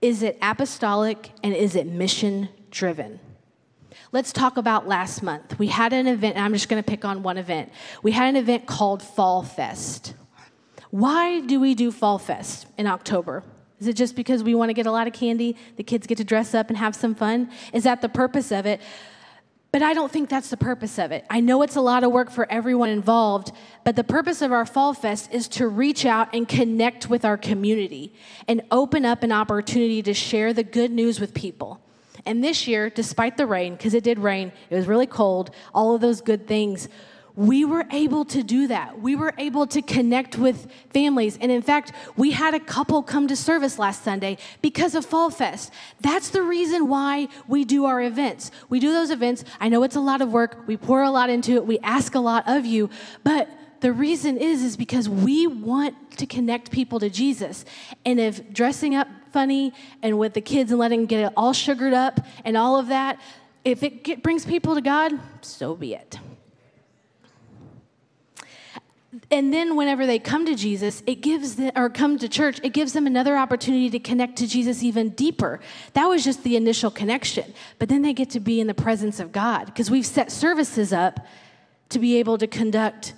Is 0.00 0.22
it 0.22 0.38
apostolic 0.42 1.30
and 1.42 1.54
is 1.54 1.76
it 1.76 1.86
mission 1.86 2.48
driven? 2.70 3.20
Let's 4.10 4.32
talk 4.32 4.56
about 4.56 4.88
last 4.88 5.22
month. 5.22 5.58
We 5.58 5.66
had 5.66 5.92
an 5.92 6.06
event, 6.06 6.36
and 6.36 6.44
I'm 6.44 6.54
just 6.54 6.70
going 6.70 6.82
to 6.82 6.88
pick 6.88 7.04
on 7.04 7.22
one 7.22 7.36
event. 7.36 7.70
We 8.02 8.12
had 8.12 8.28
an 8.28 8.36
event 8.36 8.66
called 8.66 9.02
Fall 9.02 9.42
Fest. 9.42 10.14
Why 10.90 11.40
do 11.40 11.60
we 11.60 11.74
do 11.74 11.90
Fall 11.90 12.18
Fest 12.18 12.66
in 12.78 12.86
October? 12.86 13.44
Is 13.80 13.86
it 13.86 13.94
just 13.94 14.16
because 14.16 14.42
we 14.42 14.54
want 14.54 14.70
to 14.70 14.74
get 14.74 14.86
a 14.86 14.90
lot 14.90 15.06
of 15.06 15.12
candy? 15.12 15.56
The 15.76 15.82
kids 15.82 16.06
get 16.06 16.18
to 16.18 16.24
dress 16.24 16.54
up 16.54 16.68
and 16.68 16.78
have 16.78 16.96
some 16.96 17.14
fun? 17.14 17.50
Is 17.74 17.84
that 17.84 18.00
the 18.00 18.08
purpose 18.08 18.50
of 18.50 18.64
it? 18.64 18.80
But 19.70 19.82
I 19.82 19.92
don't 19.92 20.10
think 20.10 20.30
that's 20.30 20.48
the 20.48 20.56
purpose 20.56 20.98
of 20.98 21.12
it. 21.12 21.26
I 21.28 21.40
know 21.40 21.60
it's 21.60 21.76
a 21.76 21.82
lot 21.82 22.02
of 22.02 22.10
work 22.10 22.30
for 22.30 22.50
everyone 22.50 22.88
involved, 22.88 23.52
but 23.84 23.94
the 23.94 24.04
purpose 24.04 24.40
of 24.40 24.50
our 24.50 24.64
Fall 24.64 24.94
Fest 24.94 25.30
is 25.30 25.46
to 25.48 25.68
reach 25.68 26.06
out 26.06 26.34
and 26.34 26.48
connect 26.48 27.10
with 27.10 27.26
our 27.26 27.36
community 27.36 28.14
and 28.48 28.62
open 28.70 29.04
up 29.04 29.22
an 29.22 29.32
opportunity 29.32 30.02
to 30.02 30.14
share 30.14 30.54
the 30.54 30.64
good 30.64 30.90
news 30.90 31.20
with 31.20 31.34
people. 31.34 31.82
And 32.26 32.42
this 32.42 32.66
year, 32.66 32.90
despite 32.90 33.36
the 33.36 33.46
rain, 33.46 33.74
because 33.74 33.94
it 33.94 34.04
did 34.04 34.18
rain, 34.18 34.52
it 34.70 34.76
was 34.76 34.86
really 34.86 35.06
cold, 35.06 35.50
all 35.74 35.94
of 35.94 36.00
those 36.00 36.20
good 36.20 36.46
things, 36.46 36.88
we 37.38 37.64
were 37.64 37.86
able 37.92 38.24
to 38.24 38.42
do 38.42 38.66
that. 38.66 39.00
We 39.00 39.14
were 39.14 39.32
able 39.38 39.68
to 39.68 39.80
connect 39.80 40.36
with 40.36 40.66
families. 40.90 41.38
And 41.40 41.52
in 41.52 41.62
fact, 41.62 41.92
we 42.16 42.32
had 42.32 42.52
a 42.52 42.58
couple 42.58 43.00
come 43.00 43.28
to 43.28 43.36
service 43.36 43.78
last 43.78 44.02
Sunday 44.02 44.38
because 44.60 44.96
of 44.96 45.06
Fall 45.06 45.30
Fest. 45.30 45.72
That's 46.00 46.30
the 46.30 46.42
reason 46.42 46.88
why 46.88 47.28
we 47.46 47.64
do 47.64 47.84
our 47.84 48.02
events. 48.02 48.50
We 48.68 48.80
do 48.80 48.92
those 48.92 49.12
events. 49.12 49.44
I 49.60 49.68
know 49.68 49.84
it's 49.84 49.94
a 49.94 50.00
lot 50.00 50.20
of 50.20 50.32
work. 50.32 50.64
We 50.66 50.76
pour 50.76 51.04
a 51.04 51.12
lot 51.12 51.30
into 51.30 51.52
it. 51.52 51.64
We 51.64 51.78
ask 51.78 52.16
a 52.16 52.20
lot 52.20 52.42
of 52.48 52.66
you. 52.66 52.90
But 53.22 53.48
the 53.78 53.92
reason 53.92 54.36
is 54.36 54.64
is 54.64 54.76
because 54.76 55.08
we 55.08 55.46
want 55.46 56.18
to 56.18 56.26
connect 56.26 56.72
people 56.72 56.98
to 56.98 57.08
Jesus. 57.08 57.64
And 58.04 58.18
if 58.18 58.52
dressing 58.52 58.96
up 58.96 59.06
funny 59.32 59.72
and 60.02 60.18
with 60.18 60.34
the 60.34 60.40
kids 60.40 60.70
and 60.70 60.78
letting 60.78 61.00
them 61.00 61.06
get 61.06 61.26
it 61.26 61.32
all 61.36 61.52
sugared 61.52 61.94
up 61.94 62.20
and 62.44 62.56
all 62.56 62.78
of 62.78 62.88
that, 62.88 63.20
if 63.64 63.82
it 63.82 64.04
get, 64.04 64.22
brings 64.22 64.44
people 64.44 64.74
to 64.74 64.80
God, 64.80 65.12
so 65.40 65.74
be 65.74 65.94
it. 65.94 66.18
And 69.30 69.52
then 69.52 69.76
whenever 69.76 70.06
they 70.06 70.18
come 70.18 70.46
to 70.46 70.54
Jesus, 70.54 71.02
it 71.06 71.16
gives 71.16 71.56
them, 71.56 71.72
or 71.76 71.90
come 71.90 72.18
to 72.18 72.28
church, 72.28 72.60
it 72.62 72.70
gives 72.70 72.92
them 72.92 73.06
another 73.06 73.36
opportunity 73.36 73.90
to 73.90 73.98
connect 73.98 74.36
to 74.36 74.46
Jesus 74.46 74.82
even 74.82 75.10
deeper. 75.10 75.60
That 75.94 76.06
was 76.06 76.24
just 76.24 76.44
the 76.44 76.56
initial 76.56 76.90
connection. 76.90 77.52
But 77.78 77.88
then 77.88 78.02
they 78.02 78.12
get 78.12 78.30
to 78.30 78.40
be 78.40 78.60
in 78.60 78.66
the 78.66 78.74
presence 78.74 79.18
of 79.18 79.32
God 79.32 79.66
because 79.66 79.90
we've 79.90 80.06
set 80.06 80.30
services 80.30 80.92
up 80.92 81.26
to 81.88 81.98
be 81.98 82.16
able 82.16 82.38
to 82.38 82.46
conduct 82.46 83.14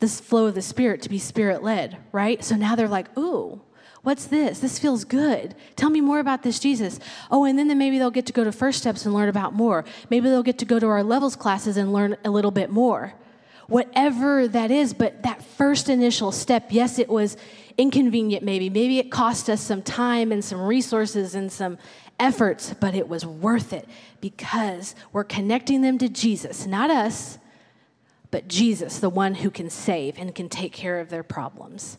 this 0.00 0.20
flow 0.20 0.46
of 0.46 0.54
the 0.54 0.62
Spirit, 0.62 1.02
to 1.02 1.08
be 1.08 1.18
Spirit 1.18 1.62
led, 1.62 1.98
right? 2.12 2.42
So 2.42 2.56
now 2.56 2.74
they're 2.74 2.88
like, 2.88 3.16
ooh, 3.18 3.60
What's 4.08 4.24
this? 4.24 4.60
This 4.60 4.78
feels 4.78 5.04
good. 5.04 5.54
Tell 5.76 5.90
me 5.90 6.00
more 6.00 6.18
about 6.18 6.42
this 6.42 6.58
Jesus. 6.58 6.98
Oh, 7.30 7.44
and 7.44 7.58
then, 7.58 7.68
then 7.68 7.76
maybe 7.76 7.98
they'll 7.98 8.10
get 8.10 8.24
to 8.24 8.32
go 8.32 8.42
to 8.42 8.50
First 8.50 8.78
Steps 8.78 9.04
and 9.04 9.14
learn 9.14 9.28
about 9.28 9.52
more. 9.52 9.84
Maybe 10.08 10.30
they'll 10.30 10.42
get 10.42 10.56
to 10.60 10.64
go 10.64 10.78
to 10.78 10.86
our 10.86 11.02
levels 11.02 11.36
classes 11.36 11.76
and 11.76 11.92
learn 11.92 12.16
a 12.24 12.30
little 12.30 12.50
bit 12.50 12.70
more 12.70 13.12
whatever 13.66 14.48
that 14.48 14.70
is. 14.70 14.94
But 14.94 15.24
that 15.24 15.42
first 15.42 15.90
initial 15.90 16.32
step, 16.32 16.68
yes, 16.70 16.98
it 16.98 17.10
was 17.10 17.36
inconvenient, 17.76 18.42
maybe. 18.42 18.70
Maybe 18.70 18.98
it 18.98 19.10
cost 19.10 19.50
us 19.50 19.60
some 19.60 19.82
time 19.82 20.32
and 20.32 20.42
some 20.42 20.62
resources 20.62 21.34
and 21.34 21.52
some 21.52 21.76
efforts, 22.18 22.72
but 22.80 22.94
it 22.94 23.10
was 23.10 23.26
worth 23.26 23.74
it 23.74 23.86
because 24.22 24.94
we're 25.12 25.22
connecting 25.22 25.82
them 25.82 25.98
to 25.98 26.08
Jesus, 26.08 26.64
not 26.64 26.88
us, 26.88 27.36
but 28.30 28.48
Jesus, 28.48 29.00
the 29.00 29.10
one 29.10 29.34
who 29.34 29.50
can 29.50 29.68
save 29.68 30.18
and 30.18 30.34
can 30.34 30.48
take 30.48 30.72
care 30.72 30.98
of 30.98 31.10
their 31.10 31.22
problems. 31.22 31.98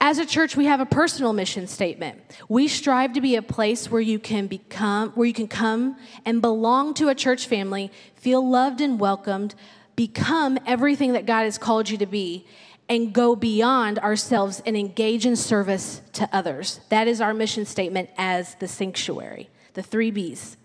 As 0.00 0.18
a 0.18 0.26
church, 0.26 0.56
we 0.56 0.66
have 0.66 0.80
a 0.80 0.86
personal 0.86 1.32
mission 1.32 1.66
statement. 1.66 2.20
We 2.48 2.68
strive 2.68 3.14
to 3.14 3.20
be 3.20 3.34
a 3.34 3.42
place 3.42 3.90
where 3.90 4.00
you 4.00 4.20
can 4.20 4.46
become, 4.46 5.10
where 5.10 5.26
you 5.26 5.32
can 5.32 5.48
come 5.48 5.96
and 6.24 6.40
belong 6.40 6.94
to 6.94 7.08
a 7.08 7.14
church 7.16 7.46
family, 7.46 7.90
feel 8.14 8.48
loved 8.48 8.80
and 8.80 9.00
welcomed, 9.00 9.56
become 9.96 10.58
everything 10.66 11.14
that 11.14 11.26
God 11.26 11.42
has 11.42 11.58
called 11.58 11.90
you 11.90 11.98
to 11.98 12.06
be 12.06 12.46
and 12.88 13.12
go 13.12 13.34
beyond 13.34 13.98
ourselves 13.98 14.62
and 14.64 14.76
engage 14.76 15.26
in 15.26 15.34
service 15.34 16.00
to 16.12 16.28
others. 16.32 16.80
That 16.90 17.08
is 17.08 17.20
our 17.20 17.34
mission 17.34 17.66
statement 17.66 18.08
as 18.16 18.54
the 18.56 18.68
sanctuary, 18.68 19.50
the 19.74 19.82
three 19.82 20.12
B's. 20.12 20.56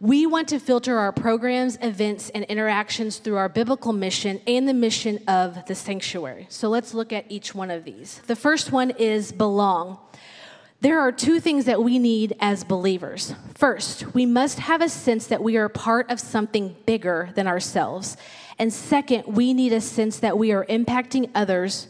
We 0.00 0.26
want 0.26 0.46
to 0.48 0.60
filter 0.60 0.96
our 0.96 1.10
programs, 1.10 1.76
events, 1.82 2.30
and 2.30 2.44
interactions 2.44 3.16
through 3.16 3.36
our 3.36 3.48
biblical 3.48 3.92
mission 3.92 4.40
and 4.46 4.68
the 4.68 4.74
mission 4.74 5.18
of 5.26 5.66
the 5.66 5.74
sanctuary. 5.74 6.46
So 6.50 6.68
let's 6.68 6.94
look 6.94 7.12
at 7.12 7.24
each 7.28 7.52
one 7.52 7.72
of 7.72 7.84
these. 7.84 8.20
The 8.28 8.36
first 8.36 8.70
one 8.70 8.90
is 8.90 9.32
belong. 9.32 9.98
There 10.80 11.00
are 11.00 11.10
two 11.10 11.40
things 11.40 11.64
that 11.64 11.82
we 11.82 11.98
need 11.98 12.36
as 12.38 12.62
believers. 12.62 13.34
First, 13.56 14.14
we 14.14 14.24
must 14.24 14.60
have 14.60 14.82
a 14.82 14.88
sense 14.88 15.26
that 15.26 15.42
we 15.42 15.56
are 15.56 15.68
part 15.68 16.08
of 16.12 16.20
something 16.20 16.76
bigger 16.86 17.30
than 17.34 17.48
ourselves. 17.48 18.16
And 18.56 18.72
second, 18.72 19.24
we 19.26 19.52
need 19.52 19.72
a 19.72 19.80
sense 19.80 20.20
that 20.20 20.38
we 20.38 20.52
are 20.52 20.64
impacting 20.66 21.28
others 21.34 21.88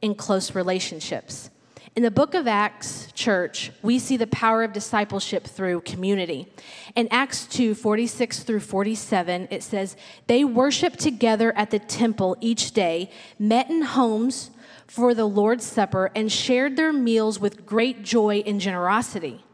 in 0.00 0.14
close 0.14 0.54
relationships. 0.54 1.50
In 1.96 2.02
the 2.02 2.10
book 2.10 2.34
of 2.34 2.48
Acts, 2.48 3.12
church, 3.12 3.70
we 3.80 4.00
see 4.00 4.16
the 4.16 4.26
power 4.26 4.64
of 4.64 4.72
discipleship 4.72 5.44
through 5.44 5.82
community. 5.82 6.48
In 6.96 7.06
Acts 7.12 7.46
2 7.46 7.76
46 7.76 8.42
through 8.42 8.60
47, 8.60 9.46
it 9.48 9.62
says, 9.62 9.96
They 10.26 10.44
worshiped 10.44 10.98
together 10.98 11.56
at 11.56 11.70
the 11.70 11.78
temple 11.78 12.36
each 12.40 12.72
day, 12.72 13.12
met 13.38 13.70
in 13.70 13.82
homes 13.82 14.50
for 14.88 15.14
the 15.14 15.24
Lord's 15.24 15.64
Supper, 15.64 16.10
and 16.16 16.32
shared 16.32 16.74
their 16.74 16.92
meals 16.92 17.38
with 17.38 17.64
great 17.64 18.02
joy 18.02 18.42
and 18.44 18.60
generosity. 18.60 19.44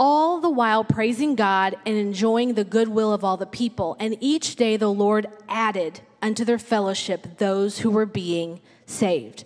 All 0.00 0.40
the 0.40 0.50
while 0.50 0.82
praising 0.82 1.36
God 1.36 1.76
and 1.86 1.96
enjoying 1.96 2.54
the 2.54 2.64
goodwill 2.64 3.12
of 3.12 3.22
all 3.22 3.36
the 3.36 3.46
people. 3.46 3.96
And 4.00 4.16
each 4.18 4.56
day 4.56 4.76
the 4.76 4.92
Lord 4.92 5.28
added 5.48 6.00
unto 6.20 6.44
their 6.44 6.58
fellowship 6.58 7.38
those 7.38 7.78
who 7.78 7.90
were 7.92 8.06
being 8.06 8.60
saved. 8.84 9.44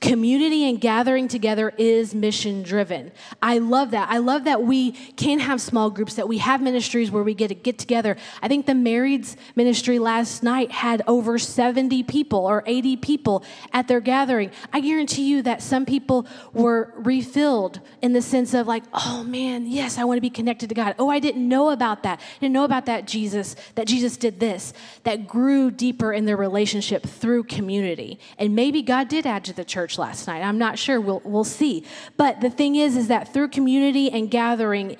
Community 0.00 0.68
and 0.68 0.80
gathering 0.80 1.26
together 1.26 1.72
is 1.76 2.14
mission 2.14 2.62
driven. 2.62 3.10
I 3.42 3.58
love 3.58 3.90
that. 3.90 4.08
I 4.08 4.18
love 4.18 4.44
that 4.44 4.62
we 4.62 4.92
can 4.92 5.40
have 5.40 5.60
small 5.60 5.90
groups, 5.90 6.14
that 6.14 6.28
we 6.28 6.38
have 6.38 6.62
ministries 6.62 7.10
where 7.10 7.24
we 7.24 7.34
get 7.34 7.48
to 7.48 7.56
get 7.56 7.78
together. 7.78 8.16
I 8.40 8.46
think 8.46 8.66
the 8.66 8.74
marrieds 8.74 9.34
ministry 9.56 9.98
last 9.98 10.44
night 10.44 10.70
had 10.70 11.02
over 11.08 11.36
70 11.36 12.04
people 12.04 12.46
or 12.46 12.62
80 12.64 12.96
people 12.98 13.44
at 13.72 13.88
their 13.88 13.98
gathering. 13.98 14.52
I 14.72 14.78
guarantee 14.78 15.28
you 15.28 15.42
that 15.42 15.62
some 15.62 15.84
people 15.84 16.28
were 16.52 16.92
refilled 16.94 17.80
in 18.00 18.12
the 18.12 18.22
sense 18.22 18.54
of 18.54 18.68
like, 18.68 18.84
oh 18.92 19.24
man, 19.24 19.66
yes, 19.66 19.98
I 19.98 20.04
want 20.04 20.18
to 20.18 20.22
be 20.22 20.30
connected 20.30 20.68
to 20.68 20.76
God. 20.76 20.94
Oh, 21.00 21.08
I 21.08 21.18
didn't 21.18 21.48
know 21.48 21.70
about 21.70 22.04
that. 22.04 22.20
I 22.20 22.40
didn't 22.40 22.54
know 22.54 22.64
about 22.64 22.86
that 22.86 23.08
Jesus, 23.08 23.56
that 23.74 23.88
Jesus 23.88 24.16
did 24.16 24.38
this, 24.38 24.72
that 25.02 25.26
grew 25.26 25.72
deeper 25.72 26.12
in 26.12 26.24
their 26.24 26.36
relationship 26.36 27.04
through 27.04 27.44
community. 27.44 28.20
And 28.38 28.54
maybe 28.54 28.80
God 28.82 29.08
did 29.08 29.26
add 29.26 29.44
to 29.46 29.52
the 29.52 29.64
church 29.64 29.87
church 29.88 29.98
last 29.98 30.26
night. 30.26 30.42
I'm 30.42 30.58
not 30.58 30.78
sure. 30.78 31.00
We'll, 31.00 31.22
we'll 31.24 31.44
see. 31.44 31.84
But 32.16 32.40
the 32.40 32.50
thing 32.50 32.76
is, 32.76 32.96
is 32.96 33.08
that 33.08 33.32
through 33.32 33.48
community 33.48 34.10
and 34.10 34.30
gathering, 34.30 34.96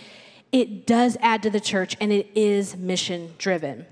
it 0.51 0.87
does 0.87 1.16
add 1.20 1.42
to 1.42 1.51
the 1.51 1.61
church 1.61 1.96
and 2.01 2.11
it 2.11 2.29
is 2.35 2.77
mission 2.77 3.35
driven. 3.38 3.87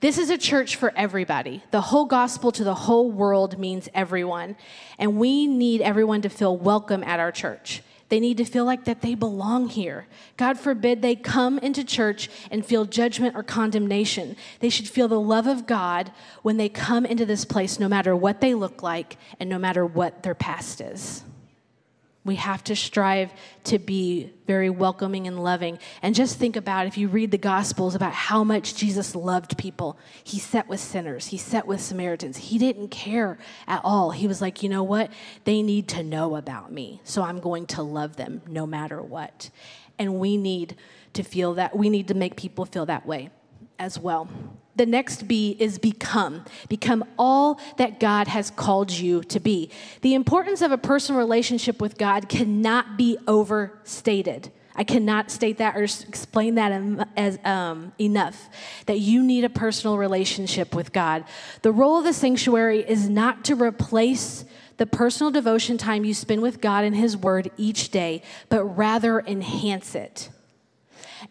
This 0.00 0.18
is 0.18 0.30
a 0.30 0.38
church 0.38 0.76
for 0.76 0.92
everybody. 0.96 1.62
The 1.70 1.80
whole 1.80 2.04
gospel 2.04 2.52
to 2.52 2.64
the 2.64 2.74
whole 2.74 3.10
world 3.10 3.58
means 3.58 3.88
everyone. 3.94 4.56
And 4.98 5.18
we 5.18 5.46
need 5.46 5.80
everyone 5.80 6.22
to 6.22 6.28
feel 6.28 6.56
welcome 6.56 7.02
at 7.04 7.20
our 7.20 7.32
church. 7.32 7.82
They 8.08 8.20
need 8.20 8.36
to 8.36 8.44
feel 8.44 8.64
like 8.64 8.84
that 8.84 9.00
they 9.00 9.14
belong 9.14 9.68
here. 9.68 10.06
God 10.36 10.58
forbid 10.58 11.02
they 11.02 11.16
come 11.16 11.58
into 11.58 11.82
church 11.82 12.30
and 12.50 12.64
feel 12.64 12.84
judgment 12.84 13.34
or 13.34 13.42
condemnation. 13.42 14.36
They 14.60 14.68
should 14.68 14.88
feel 14.88 15.08
the 15.08 15.20
love 15.20 15.46
of 15.46 15.66
God 15.66 16.12
when 16.42 16.56
they 16.56 16.68
come 16.68 17.04
into 17.04 17.26
this 17.26 17.44
place, 17.44 17.80
no 17.80 17.88
matter 17.88 18.14
what 18.14 18.40
they 18.40 18.54
look 18.54 18.82
like 18.82 19.16
and 19.40 19.50
no 19.50 19.58
matter 19.58 19.84
what 19.84 20.22
their 20.22 20.34
past 20.34 20.80
is. 20.80 21.24
We 22.26 22.34
have 22.36 22.64
to 22.64 22.74
strive 22.74 23.32
to 23.64 23.78
be 23.78 24.32
very 24.46 24.68
welcoming 24.68 25.26
and 25.26 25.42
loving. 25.42 25.78
And 26.02 26.14
just 26.14 26.38
think 26.38 26.56
about 26.56 26.86
if 26.86 26.98
you 26.98 27.06
read 27.08 27.30
the 27.30 27.38
Gospels 27.38 27.94
about 27.94 28.12
how 28.12 28.42
much 28.42 28.74
Jesus 28.74 29.14
loved 29.14 29.56
people. 29.56 29.96
He 30.24 30.40
sat 30.40 30.68
with 30.68 30.80
sinners, 30.80 31.28
he 31.28 31.38
sat 31.38 31.66
with 31.66 31.80
Samaritans. 31.80 32.36
He 32.36 32.58
didn't 32.58 32.88
care 32.88 33.38
at 33.68 33.80
all. 33.84 34.10
He 34.10 34.26
was 34.26 34.40
like, 34.40 34.62
you 34.62 34.68
know 34.68 34.82
what? 34.82 35.10
They 35.44 35.62
need 35.62 35.88
to 35.88 36.02
know 36.02 36.34
about 36.34 36.72
me. 36.72 37.00
So 37.04 37.22
I'm 37.22 37.38
going 37.38 37.66
to 37.66 37.82
love 37.82 38.16
them 38.16 38.42
no 38.48 38.66
matter 38.66 39.00
what. 39.00 39.50
And 39.98 40.18
we 40.18 40.36
need 40.36 40.76
to 41.12 41.22
feel 41.22 41.54
that, 41.54 41.76
we 41.76 41.88
need 41.88 42.08
to 42.08 42.14
make 42.14 42.36
people 42.36 42.64
feel 42.66 42.86
that 42.86 43.06
way 43.06 43.30
as 43.78 43.98
well. 43.98 44.28
The 44.76 44.86
next 44.86 45.26
B 45.26 45.56
is 45.58 45.78
become. 45.78 46.44
Become 46.68 47.04
all 47.18 47.58
that 47.78 47.98
God 47.98 48.28
has 48.28 48.50
called 48.50 48.90
you 48.90 49.22
to 49.24 49.40
be. 49.40 49.70
The 50.02 50.14
importance 50.14 50.60
of 50.62 50.70
a 50.72 50.78
personal 50.78 51.18
relationship 51.18 51.80
with 51.80 51.98
God 51.98 52.28
cannot 52.28 52.96
be 52.96 53.18
overstated. 53.26 54.50
I 54.78 54.84
cannot 54.84 55.30
state 55.30 55.58
that 55.58 55.74
or 55.74 55.84
explain 55.84 56.56
that 56.56 57.08
as 57.16 57.38
um, 57.44 57.92
enough. 57.98 58.50
That 58.84 59.00
you 59.00 59.22
need 59.22 59.44
a 59.44 59.48
personal 59.48 59.96
relationship 59.96 60.74
with 60.74 60.92
God. 60.92 61.24
The 61.62 61.72
role 61.72 61.98
of 61.98 62.04
the 62.04 62.12
sanctuary 62.12 62.80
is 62.86 63.08
not 63.08 63.44
to 63.46 63.54
replace 63.54 64.44
the 64.76 64.86
personal 64.86 65.30
devotion 65.30 65.78
time 65.78 66.04
you 66.04 66.12
spend 66.12 66.42
with 66.42 66.60
God 66.60 66.84
and 66.84 66.94
His 66.94 67.16
Word 67.16 67.50
each 67.56 67.90
day, 67.90 68.22
but 68.50 68.64
rather 68.64 69.20
enhance 69.20 69.94
it. 69.94 70.28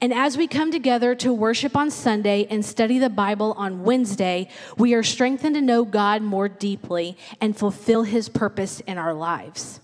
And 0.01 0.13
as 0.13 0.37
we 0.37 0.47
come 0.47 0.71
together 0.71 1.15
to 1.15 1.33
worship 1.33 1.75
on 1.75 1.89
Sunday 1.89 2.47
and 2.49 2.63
study 2.65 2.99
the 2.99 3.09
Bible 3.09 3.53
on 3.57 3.83
Wednesday, 3.83 4.49
we 4.77 4.93
are 4.93 5.03
strengthened 5.03 5.55
to 5.55 5.61
know 5.61 5.85
God 5.85 6.21
more 6.21 6.49
deeply 6.49 7.17
and 7.39 7.57
fulfill 7.57 8.03
his 8.03 8.29
purpose 8.29 8.81
in 8.81 8.97
our 8.97 9.13
lives. 9.13 9.79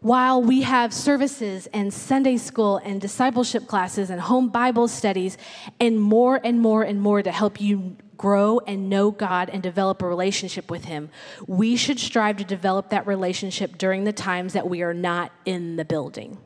While 0.00 0.42
we 0.42 0.62
have 0.62 0.92
services 0.92 1.68
and 1.72 1.94
Sunday 1.94 2.36
school 2.36 2.78
and 2.78 3.00
discipleship 3.00 3.68
classes 3.68 4.10
and 4.10 4.20
home 4.20 4.48
Bible 4.48 4.88
studies 4.88 5.38
and 5.78 6.00
more 6.00 6.40
and 6.42 6.60
more 6.60 6.82
and 6.82 7.00
more 7.00 7.22
to 7.22 7.30
help 7.30 7.60
you 7.60 7.96
grow 8.16 8.60
and 8.66 8.90
know 8.90 9.10
God 9.12 9.48
and 9.50 9.62
develop 9.62 10.02
a 10.02 10.06
relationship 10.08 10.70
with 10.70 10.86
Him, 10.86 11.10
we 11.46 11.76
should 11.76 12.00
strive 12.00 12.36
to 12.38 12.44
develop 12.44 12.90
that 12.90 13.06
relationship 13.06 13.78
during 13.78 14.04
the 14.04 14.12
times 14.12 14.52
that 14.54 14.68
we 14.68 14.82
are 14.82 14.94
not 14.94 15.32
in 15.44 15.76
the 15.76 15.84
building. 15.84 16.38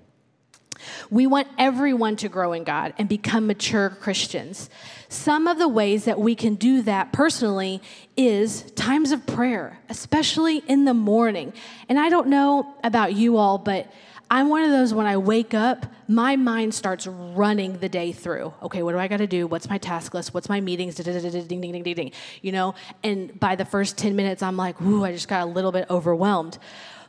We 1.11 1.27
want 1.27 1.49
everyone 1.59 2.17
to 2.17 2.29
grow 2.29 2.53
in 2.53 2.65
God 2.65 2.95
and 2.99 3.09
become 3.09 3.47
mature 3.47 3.91
Christians. 3.91 4.71
Some 5.09 5.47
of 5.47 5.59
the 5.59 5.69
ways 5.69 6.05
that 6.05 6.19
we 6.19 6.35
can 6.35 6.55
do 6.55 6.83
that 6.83 7.12
personally 7.12 7.81
is 8.17 8.62
times 8.73 9.12
of 9.12 9.27
prayer, 9.27 9.79
especially 9.89 10.59
in 10.67 10.85
the 10.85 10.95
morning. 10.95 11.53
And 11.89 11.99
I 11.99 12.09
don't 12.09 12.29
know 12.29 12.75
about 12.83 13.15
you 13.15 13.37
all, 13.37 13.59
but 13.59 13.91
I'm 14.29 14.49
one 14.49 14.65
of 14.65 14.71
those 14.71 14.93
when 14.93 15.07
I 15.07 15.19
wake 15.19 15.55
up, 15.55 15.87
my 16.09 16.35
mind 16.35 16.75
starts 16.75 17.07
running 17.07 17.79
the 17.79 17.89
day 17.89 18.11
through. 18.11 18.53
Okay, 18.61 18.83
what 18.83 18.93
do 18.93 18.99
I 18.99 19.07
got 19.07 19.19
to 19.19 19.27
do? 19.29 19.47
What's 19.47 19.71
my 19.71 19.79
task 19.79 20.15
list? 20.15 20.35
What's 20.35 20.49
my 20.49 20.61
meetings? 20.61 20.97
Ding, 20.97 21.05
ding, 21.05 21.47
ding, 21.47 21.83
ding, 21.83 21.95
ding. 21.95 22.12
You 22.43 22.51
know, 22.51 22.75
and 23.05 23.39
by 23.39 23.55
the 23.55 23.65
first 23.65 23.97
10 23.97 24.17
minutes, 24.17 24.43
I'm 24.43 24.57
like, 24.57 24.81
ooh, 24.83 25.05
I 25.05 25.12
just 25.12 25.29
got 25.29 25.43
a 25.43 25.51
little 25.51 25.71
bit 25.71 25.87
overwhelmed. 25.89 26.59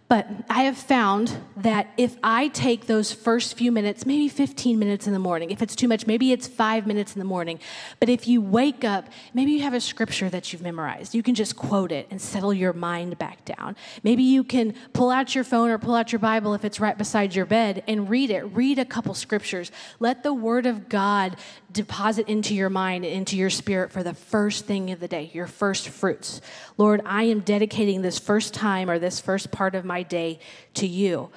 But 0.10 0.28
I 0.50 0.64
have 0.64 0.78
found 0.78 1.38
that 1.58 1.88
if 1.98 2.16
I 2.24 2.48
take 2.48 2.86
those 2.86 3.12
first 3.12 3.58
few 3.58 3.74
minutes, 3.74 4.06
maybe 4.06 4.30
15 4.30 4.80
minutes 4.80 5.06
in 5.06 5.12
the 5.12 5.20
morning, 5.20 5.52
if 5.52 5.62
it's 5.62 5.76
too 5.76 5.90
much, 5.90 6.08
maybe 6.08 6.32
it's 6.32 6.48
five 6.48 6.88
minutes 6.88 7.14
in 7.14 7.20
the 7.20 7.26
morning. 7.26 7.60
But 8.00 8.08
if 8.08 8.26
you 8.26 8.40
wake 8.40 8.86
up, 8.86 9.10
maybe 9.34 9.52
you 9.52 9.64
have 9.64 9.74
a 9.74 9.82
scripture 9.82 10.30
that 10.30 10.54
you've 10.54 10.62
memorized. 10.62 11.14
You 11.14 11.24
can 11.24 11.36
just 11.36 11.58
quote 11.58 11.92
it 11.92 12.08
and 12.10 12.22
settle 12.22 12.54
your 12.54 12.72
mind 12.72 13.18
back 13.18 13.44
down. 13.44 13.76
Maybe 14.02 14.24
you 14.24 14.46
can 14.46 14.76
pull 14.94 15.10
out 15.10 15.36
your 15.36 15.44
phone 15.44 15.70
or 15.70 15.78
pull 15.78 15.96
out 15.96 16.14
your 16.14 16.20
Bible 16.20 16.54
if 16.54 16.64
it's 16.64 16.80
right 16.80 16.98
beside 16.98 17.36
your 17.36 17.46
bed 17.46 17.84
and 17.86 18.10
read 18.10 18.30
it. 18.30 18.44
Read 18.44 18.80
a 18.80 18.86
couple 18.86 19.14
scriptures. 19.14 19.72
Let 20.00 20.24
the 20.24 20.34
Word 20.34 20.66
of 20.66 20.88
God 20.88 21.36
deposit 21.78 22.28
into 22.28 22.54
your 22.54 22.70
mind 22.70 23.06
and 23.06 23.14
into 23.14 23.38
your 23.38 23.50
spirit 23.50 23.92
for 23.92 24.04
the 24.04 24.14
first 24.14 24.66
thing 24.66 24.92
of 24.92 25.00
the 25.00 25.08
day, 25.08 25.30
your 25.34 25.48
first 25.48 25.88
fruits. 25.90 26.42
Lord, 26.78 27.02
I 27.06 27.24
am 27.24 27.40
dedicating 27.42 28.02
this 28.02 28.20
first 28.20 28.54
time 28.54 28.90
or 28.90 29.00
this 29.00 29.20
first 29.20 29.52
part 29.52 29.76
of 29.76 29.86
my 29.86 30.04
day 30.04 30.40
to 30.74 30.88
you. 30.88 31.30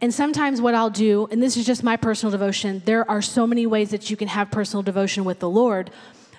And 0.00 0.12
sometimes 0.12 0.60
what 0.60 0.74
I'll 0.74 0.90
do, 0.90 1.28
and 1.30 1.40
this 1.40 1.56
is 1.56 1.64
just 1.64 1.84
my 1.84 1.96
personal 1.96 2.32
devotion, 2.32 2.82
there 2.84 3.08
are 3.08 3.22
so 3.22 3.46
many 3.46 3.66
ways 3.66 3.90
that 3.90 4.10
you 4.10 4.16
can 4.16 4.28
have 4.28 4.50
personal 4.50 4.82
devotion 4.82 5.24
with 5.24 5.38
the 5.38 5.48
Lord. 5.48 5.90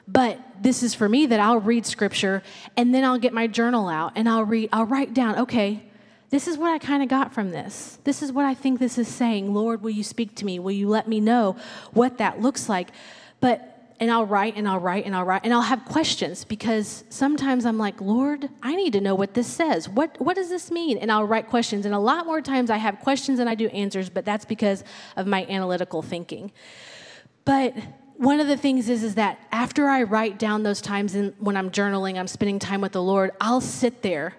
But 0.06 0.38
this 0.62 0.84
is 0.84 0.94
for 0.94 1.08
me 1.08 1.26
that 1.28 1.40
I'll 1.40 1.62
read 1.62 1.86
scripture 1.86 2.44
and 2.76 2.94
then 2.94 3.04
I'll 3.06 3.18
get 3.18 3.34
my 3.34 3.48
journal 3.48 3.88
out 3.88 4.12
and 4.16 4.28
I'll 4.30 4.44
read, 4.44 4.70
I'll 4.72 4.86
write 4.86 5.14
down, 5.14 5.40
okay, 5.40 5.82
this 6.30 6.48
is 6.50 6.58
what 6.58 6.72
I 6.72 6.78
kind 6.80 7.02
of 7.02 7.08
got 7.08 7.34
from 7.34 7.52
this. 7.52 7.98
This 8.04 8.22
is 8.22 8.32
what 8.32 8.46
I 8.46 8.54
think 8.54 8.80
this 8.80 8.98
is 8.98 9.08
saying. 9.08 9.54
Lord, 9.54 9.82
will 9.82 9.92
you 9.92 10.04
speak 10.04 10.36
to 10.36 10.46
me? 10.46 10.60
Will 10.60 10.72
you 10.72 10.90
let 10.90 11.08
me 11.08 11.20
know 11.22 11.56
what 11.94 12.18
that 12.18 12.42
looks 12.42 12.68
like? 12.68 12.90
But 13.46 13.94
and 14.00 14.10
I'll 14.10 14.26
write 14.26 14.56
and 14.58 14.68
I'll 14.68 14.80
write 14.80 15.06
and 15.06 15.16
I'll 15.16 15.24
write 15.24 15.42
and 15.44 15.54
I'll 15.54 15.62
have 15.62 15.86
questions 15.86 16.44
because 16.46 17.04
sometimes 17.10 17.64
I'm 17.64 17.78
like, 17.78 18.02
Lord, 18.02 18.50
I 18.64 18.76
need 18.76 18.94
to 18.94 19.02
know 19.02 19.14
what 19.14 19.36
this 19.36 19.46
says. 19.46 19.88
What 19.88 20.20
what 20.20 20.36
does 20.36 20.50
this 20.50 20.72
mean? 20.72 20.98
And 20.98 21.12
I'll 21.12 21.26
write 21.26 21.48
questions. 21.48 21.86
And 21.86 21.94
a 21.94 22.00
lot 22.00 22.26
more 22.26 22.42
times 22.42 22.72
I 22.72 22.78
have 22.78 23.02
questions 23.02 23.38
than 23.38 23.48
I 23.48 23.54
do 23.54 23.68
answers, 23.68 24.10
but 24.10 24.26
that's 24.26 24.46
because 24.46 24.84
of 25.16 25.28
my 25.28 25.46
analytical 25.46 26.02
thinking. 26.02 26.54
But 27.46 27.76
one 28.16 28.40
of 28.40 28.48
the 28.48 28.58
things 28.58 28.90
is, 28.90 29.04
is 29.04 29.14
that 29.14 29.38
after 29.52 29.90
I 29.90 30.02
write 30.02 30.40
down 30.40 30.64
those 30.64 30.82
times 30.82 31.14
and 31.14 31.36
when 31.38 31.56
I'm 31.56 31.70
journaling, 31.70 32.18
I'm 32.18 32.28
spending 32.28 32.58
time 32.58 32.82
with 32.82 32.94
the 32.94 33.04
Lord, 33.04 33.30
I'll 33.40 33.62
sit 33.62 34.02
there 34.02 34.34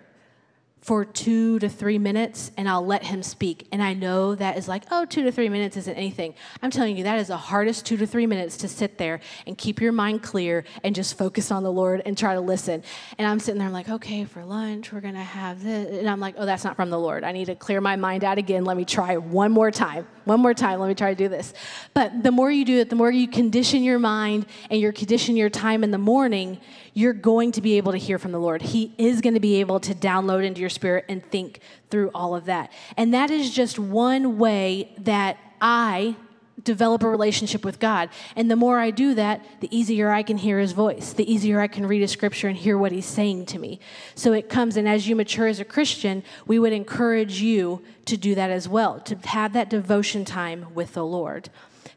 for 0.87 1.05
two 1.05 1.59
to 1.59 1.69
three 1.69 1.99
minutes 1.99 2.53
and 2.57 2.69
I'll 2.69 2.87
let 2.87 3.03
him 3.03 3.21
speak. 3.21 3.67
And 3.73 3.83
I 3.83 3.93
know 3.93 4.37
that 4.37 4.57
is 4.57 4.69
like, 4.69 4.85
oh, 4.93 5.05
two 5.05 5.25
to 5.25 5.33
three 5.33 5.49
minutes 5.49 5.77
isn't 5.77 5.97
anything. 5.97 6.33
I'm 6.63 6.71
telling 6.71 6.97
you, 6.97 7.03
that 7.03 7.19
is 7.19 7.27
the 7.27 7.37
hardest 7.37 7.85
two 7.85 7.97
to 7.97 8.07
three 8.07 8.25
minutes 8.25 8.57
to 8.59 8.69
sit 8.69 8.97
there 8.97 9.19
and 9.49 9.59
keep 9.59 9.81
your 9.81 9.91
mind 9.91 10.23
clear 10.23 10.63
and 10.85 10.95
just 10.95 11.19
focus 11.19 11.51
on 11.51 11.65
the 11.65 11.73
Lord 11.73 12.03
and 12.07 12.17
try 12.17 12.35
to 12.35 12.41
listen. 12.41 12.85
And 13.19 13.27
I'm 13.27 13.41
sitting 13.41 13.59
there, 13.59 13.67
I'm 13.67 13.73
like, 13.73 13.89
okay, 13.89 14.27
for 14.27 14.45
lunch, 14.45 14.93
we're 14.93 15.01
going 15.01 15.15
to 15.15 15.21
have 15.21 15.61
this. 15.65 15.99
And 15.99 16.09
I'm 16.09 16.21
like, 16.21 16.37
oh, 16.39 16.47
that's 16.47 16.63
not 16.63 16.77
from 16.77 16.91
the 16.91 17.01
Lord. 17.01 17.25
I 17.25 17.33
need 17.33 17.47
to 17.47 17.57
clear 17.57 17.81
my 17.81 17.97
mind 17.97 18.23
out 18.23 18.39
again. 18.39 18.65
Let 18.65 18.77
me 18.77 18.85
try 18.85 19.17
one 19.17 19.51
more 19.51 19.73
time. 19.73 20.07
One 20.25 20.39
more 20.39 20.55
time. 20.55 20.79
Let 20.79 20.87
me 20.87 20.95
try 20.95 21.13
to 21.13 21.19
do 21.19 21.29
this. 21.29 21.53
But 21.95 22.23
the 22.23 22.31
more 22.31 22.49
you 22.49 22.65
do 22.65 22.79
it, 22.79 22.91
the 22.91 22.97
more 22.97 23.11
you 23.11 23.27
condition 23.27 23.83
your 23.83 23.99
mind 23.99 24.47
and 24.71 24.81
you 24.81 24.93
condition 24.93 25.37
your 25.37 25.51
time 25.51 25.83
in 25.83 25.91
the 25.91 25.99
morning, 25.99 26.61
you're 26.97 27.13
going 27.13 27.53
to 27.53 27.61
be 27.61 27.77
able 27.77 27.93
to 27.93 27.99
hear 27.99 28.19
from 28.19 28.33
the 28.33 28.41
Lord. 28.41 28.63
He 28.63 28.95
is 28.97 29.21
going 29.21 29.35
to 29.35 29.41
be 29.41 29.61
able 29.61 29.81
to 29.81 29.95
download 29.95 30.47
into 30.47 30.63
your 30.63 30.71
spirit 30.71 31.05
and 31.11 31.23
think 31.23 31.61
through 31.91 32.11
all 32.15 32.35
of 32.35 32.47
that. 32.47 32.73
And 32.97 33.13
that 33.13 33.31
is 33.31 33.51
just 33.51 33.79
one 33.79 34.39
way 34.39 34.95
that 35.01 35.37
I 35.61 36.17
develop 36.65 37.03
a 37.03 37.09
relationship 37.11 37.67
with 37.67 37.79
God. 37.79 38.09
And 38.35 38.51
the 38.51 38.57
more 38.57 38.79
I 38.81 38.91
do 38.91 39.13
that, 39.13 39.45
the 39.61 39.69
easier 39.77 40.11
I 40.11 40.23
can 40.23 40.39
hear 40.39 40.59
his 40.59 40.73
voice, 40.73 41.13
the 41.13 41.31
easier 41.31 41.61
I 41.61 41.67
can 41.67 41.87
read 41.87 42.03
a 42.03 42.09
scripture 42.09 42.49
and 42.49 42.57
hear 42.57 42.79
what 42.79 42.93
he's 42.93 43.05
saying 43.05 43.45
to 43.47 43.59
me. 43.59 43.79
So 44.15 44.33
it 44.33 44.49
comes, 44.49 44.79
and 44.79 44.89
as 44.89 45.07
you 45.07 45.17
mature 45.17 45.49
as 45.49 45.61
a 45.61 45.67
Christian, 45.67 46.23
we 46.47 46.59
would 46.59 46.73
encourage 46.73 47.43
you 47.43 47.83
to 48.07 48.17
do 48.17 48.35
that 48.37 48.49
as 48.49 48.71
well, 48.71 49.01
to 49.01 49.17
have 49.29 49.53
that 49.53 49.69
devotion 49.69 50.25
time 50.25 50.69
with 50.75 50.95
the 50.95 51.05
Lord. 51.05 51.51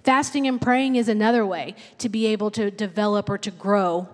Fasting 0.04 0.46
and 0.46 0.62
praying 0.62 0.98
is 0.98 1.08
another 1.08 1.46
way 1.46 1.74
to 2.00 2.10
be 2.10 2.26
able 2.26 2.52
to 2.52 2.70
develop 2.70 3.30
or 3.30 3.38
to 3.38 3.50
grow 3.50 4.10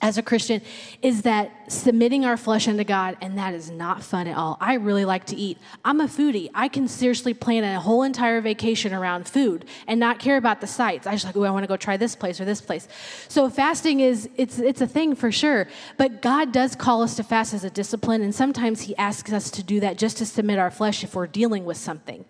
as 0.00 0.16
a 0.16 0.22
Christian 0.22 0.62
is 1.02 1.22
that 1.22 1.50
submitting 1.66 2.24
our 2.24 2.36
flesh 2.36 2.68
unto 2.68 2.84
God, 2.84 3.16
and 3.20 3.36
that 3.36 3.52
is 3.52 3.70
not 3.70 4.02
fun 4.02 4.28
at 4.28 4.36
all. 4.36 4.56
I 4.60 4.74
really 4.74 5.04
like 5.04 5.24
to 5.26 5.36
eat. 5.36 5.58
I'm 5.84 6.00
a 6.00 6.06
foodie. 6.06 6.50
I 6.54 6.68
can 6.68 6.86
seriously 6.86 7.34
plan 7.34 7.64
a 7.64 7.80
whole 7.80 8.04
entire 8.04 8.40
vacation 8.40 8.94
around 8.94 9.28
food 9.28 9.64
and 9.88 9.98
not 9.98 10.20
care 10.20 10.36
about 10.36 10.60
the 10.60 10.68
sights. 10.68 11.06
I 11.06 11.12
just 11.12 11.24
like, 11.24 11.36
oh, 11.36 11.42
I 11.42 11.50
want 11.50 11.64
to 11.64 11.68
go 11.68 11.76
try 11.76 11.96
this 11.96 12.14
place 12.14 12.40
or 12.40 12.44
this 12.44 12.60
place. 12.60 12.86
So 13.26 13.50
fasting 13.50 14.00
is 14.00 14.28
it's 14.36 14.58
it's 14.60 14.80
a 14.80 14.86
thing 14.86 15.16
for 15.16 15.32
sure. 15.32 15.66
But 15.96 16.22
God 16.22 16.52
does 16.52 16.76
call 16.76 17.02
us 17.02 17.16
to 17.16 17.24
fast 17.24 17.52
as 17.52 17.64
a 17.64 17.70
discipline, 17.70 18.22
and 18.22 18.34
sometimes 18.34 18.82
He 18.82 18.96
asks 18.96 19.32
us 19.32 19.50
to 19.52 19.62
do 19.64 19.80
that 19.80 19.98
just 19.98 20.18
to 20.18 20.26
submit 20.26 20.58
our 20.58 20.70
flesh 20.70 21.02
if 21.02 21.16
we're 21.16 21.26
dealing 21.26 21.64
with 21.64 21.76
something. 21.76 22.24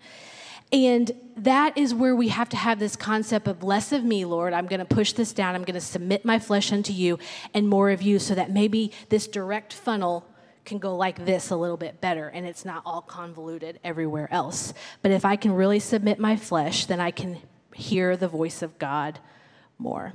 And 0.71 1.11
that 1.35 1.77
is 1.77 1.93
where 1.93 2.15
we 2.15 2.27
have 2.27 2.49
to 2.49 2.57
have 2.57 2.79
this 2.79 2.95
concept 2.95 3.47
of 3.47 3.63
less 3.63 3.91
of 3.91 4.03
me, 4.03 4.25
Lord. 4.25 4.53
I'm 4.53 4.67
going 4.67 4.79
to 4.79 4.85
push 4.85 5.13
this 5.13 5.33
down. 5.33 5.55
I'm 5.55 5.63
going 5.63 5.73
to 5.75 5.81
submit 5.81 6.25
my 6.25 6.37
flesh 6.37 6.71
unto 6.71 6.93
you 6.93 7.17
and 7.53 7.67
more 7.67 7.89
of 7.89 8.01
you 8.01 8.19
so 8.19 8.35
that 8.35 8.51
maybe 8.51 8.91
this 9.09 9.27
direct 9.27 9.73
funnel 9.73 10.25
can 10.65 10.77
go 10.77 10.95
like 10.95 11.25
this 11.25 11.49
a 11.49 11.55
little 11.55 11.77
bit 11.77 11.99
better 11.99 12.27
and 12.27 12.45
it's 12.45 12.63
not 12.63 12.83
all 12.85 13.01
convoluted 13.01 13.79
everywhere 13.83 14.27
else. 14.31 14.73
But 15.01 15.11
if 15.11 15.25
I 15.25 15.35
can 15.35 15.53
really 15.53 15.79
submit 15.79 16.19
my 16.19 16.35
flesh, 16.35 16.85
then 16.85 16.99
I 16.99 17.09
can 17.09 17.39
hear 17.73 18.15
the 18.15 18.27
voice 18.27 18.61
of 18.61 18.77
God 18.77 19.19
more. 19.79 20.13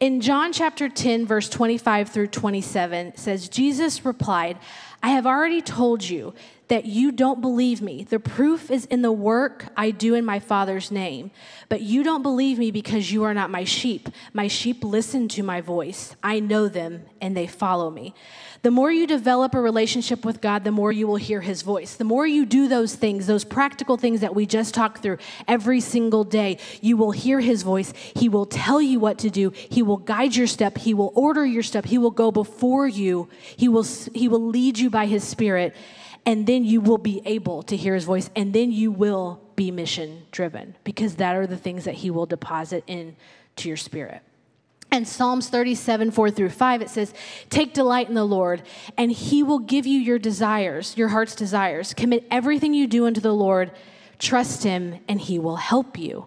In 0.00 0.20
John 0.20 0.52
chapter 0.52 0.88
10, 0.88 1.26
verse 1.26 1.48
25 1.48 2.08
through 2.08 2.28
27, 2.28 3.16
says, 3.16 3.48
Jesus 3.48 4.04
replied, 4.04 4.58
I 5.02 5.10
have 5.10 5.26
already 5.26 5.60
told 5.60 6.08
you 6.08 6.34
that 6.68 6.84
you 6.84 7.12
don't 7.12 7.40
believe 7.40 7.80
me. 7.80 8.04
The 8.04 8.20
proof 8.20 8.70
is 8.70 8.84
in 8.86 9.02
the 9.02 9.12
work 9.12 9.66
I 9.76 9.90
do 9.90 10.14
in 10.14 10.24
my 10.24 10.38
Father's 10.38 10.90
name. 10.90 11.30
But 11.68 11.82
you 11.82 12.02
don't 12.02 12.22
believe 12.22 12.58
me 12.58 12.70
because 12.70 13.10
you 13.10 13.24
are 13.24 13.34
not 13.34 13.50
my 13.50 13.64
sheep. 13.64 14.08
My 14.32 14.48
sheep 14.48 14.84
listen 14.84 15.28
to 15.28 15.42
my 15.42 15.60
voice. 15.60 16.14
I 16.22 16.40
know 16.40 16.68
them 16.68 17.04
and 17.20 17.36
they 17.36 17.46
follow 17.46 17.90
me. 17.90 18.14
The 18.62 18.70
more 18.70 18.90
you 18.90 19.06
develop 19.06 19.54
a 19.54 19.60
relationship 19.60 20.24
with 20.24 20.40
God, 20.40 20.64
the 20.64 20.72
more 20.72 20.90
you 20.90 21.06
will 21.06 21.16
hear 21.16 21.40
his 21.40 21.62
voice. 21.62 21.94
The 21.94 22.04
more 22.04 22.26
you 22.26 22.44
do 22.44 22.66
those 22.66 22.94
things, 22.94 23.26
those 23.26 23.44
practical 23.44 23.96
things 23.96 24.20
that 24.20 24.34
we 24.34 24.46
just 24.46 24.74
talked 24.74 25.00
through 25.02 25.18
every 25.46 25.80
single 25.80 26.24
day, 26.24 26.58
you 26.80 26.96
will 26.96 27.12
hear 27.12 27.38
his 27.40 27.62
voice. 27.62 27.92
He 28.16 28.28
will 28.28 28.46
tell 28.46 28.82
you 28.82 28.98
what 28.98 29.18
to 29.18 29.30
do. 29.30 29.52
He 29.54 29.82
will 29.82 29.96
guide 29.96 30.34
your 30.34 30.48
step. 30.48 30.78
He 30.78 30.92
will 30.92 31.12
order 31.14 31.46
your 31.46 31.62
step. 31.62 31.84
He 31.84 31.98
will 31.98 32.10
go 32.10 32.32
before 32.32 32.88
you. 32.88 33.28
He 33.56 33.68
will, 33.68 33.86
he 34.12 34.26
will 34.26 34.44
lead 34.44 34.78
you 34.78 34.90
by 34.90 35.06
his 35.06 35.22
spirit 35.22 35.74
and 36.28 36.46
then 36.46 36.62
you 36.62 36.82
will 36.82 36.98
be 36.98 37.22
able 37.24 37.62
to 37.62 37.74
hear 37.74 37.94
his 37.94 38.04
voice 38.04 38.28
and 38.36 38.52
then 38.52 38.70
you 38.70 38.92
will 38.92 39.40
be 39.56 39.70
mission 39.70 40.26
driven 40.30 40.76
because 40.84 41.14
that 41.14 41.34
are 41.34 41.46
the 41.46 41.56
things 41.56 41.84
that 41.84 41.94
he 41.94 42.10
will 42.10 42.26
deposit 42.26 42.84
into 42.86 43.14
your 43.68 43.78
spirit 43.78 44.22
and 44.90 45.06
Psalms 45.06 45.50
37, 45.50 46.12
4 46.12 46.30
through 46.30 46.48
5, 46.48 46.80
it 46.80 46.88
says, 46.88 47.12
Take 47.50 47.74
delight 47.74 48.08
in 48.08 48.14
the 48.14 48.24
Lord, 48.24 48.62
and 48.96 49.12
he 49.12 49.42
will 49.42 49.58
give 49.58 49.86
you 49.86 50.00
your 50.00 50.18
desires, 50.18 50.96
your 50.96 51.08
heart's 51.08 51.34
desires. 51.34 51.92
Commit 51.92 52.26
everything 52.30 52.72
you 52.72 52.86
do 52.86 53.06
unto 53.06 53.20
the 53.20 53.34
Lord. 53.34 53.70
Trust 54.18 54.64
him, 54.64 54.98
and 55.06 55.20
he 55.20 55.38
will 55.38 55.56
help 55.56 55.98
you 55.98 56.26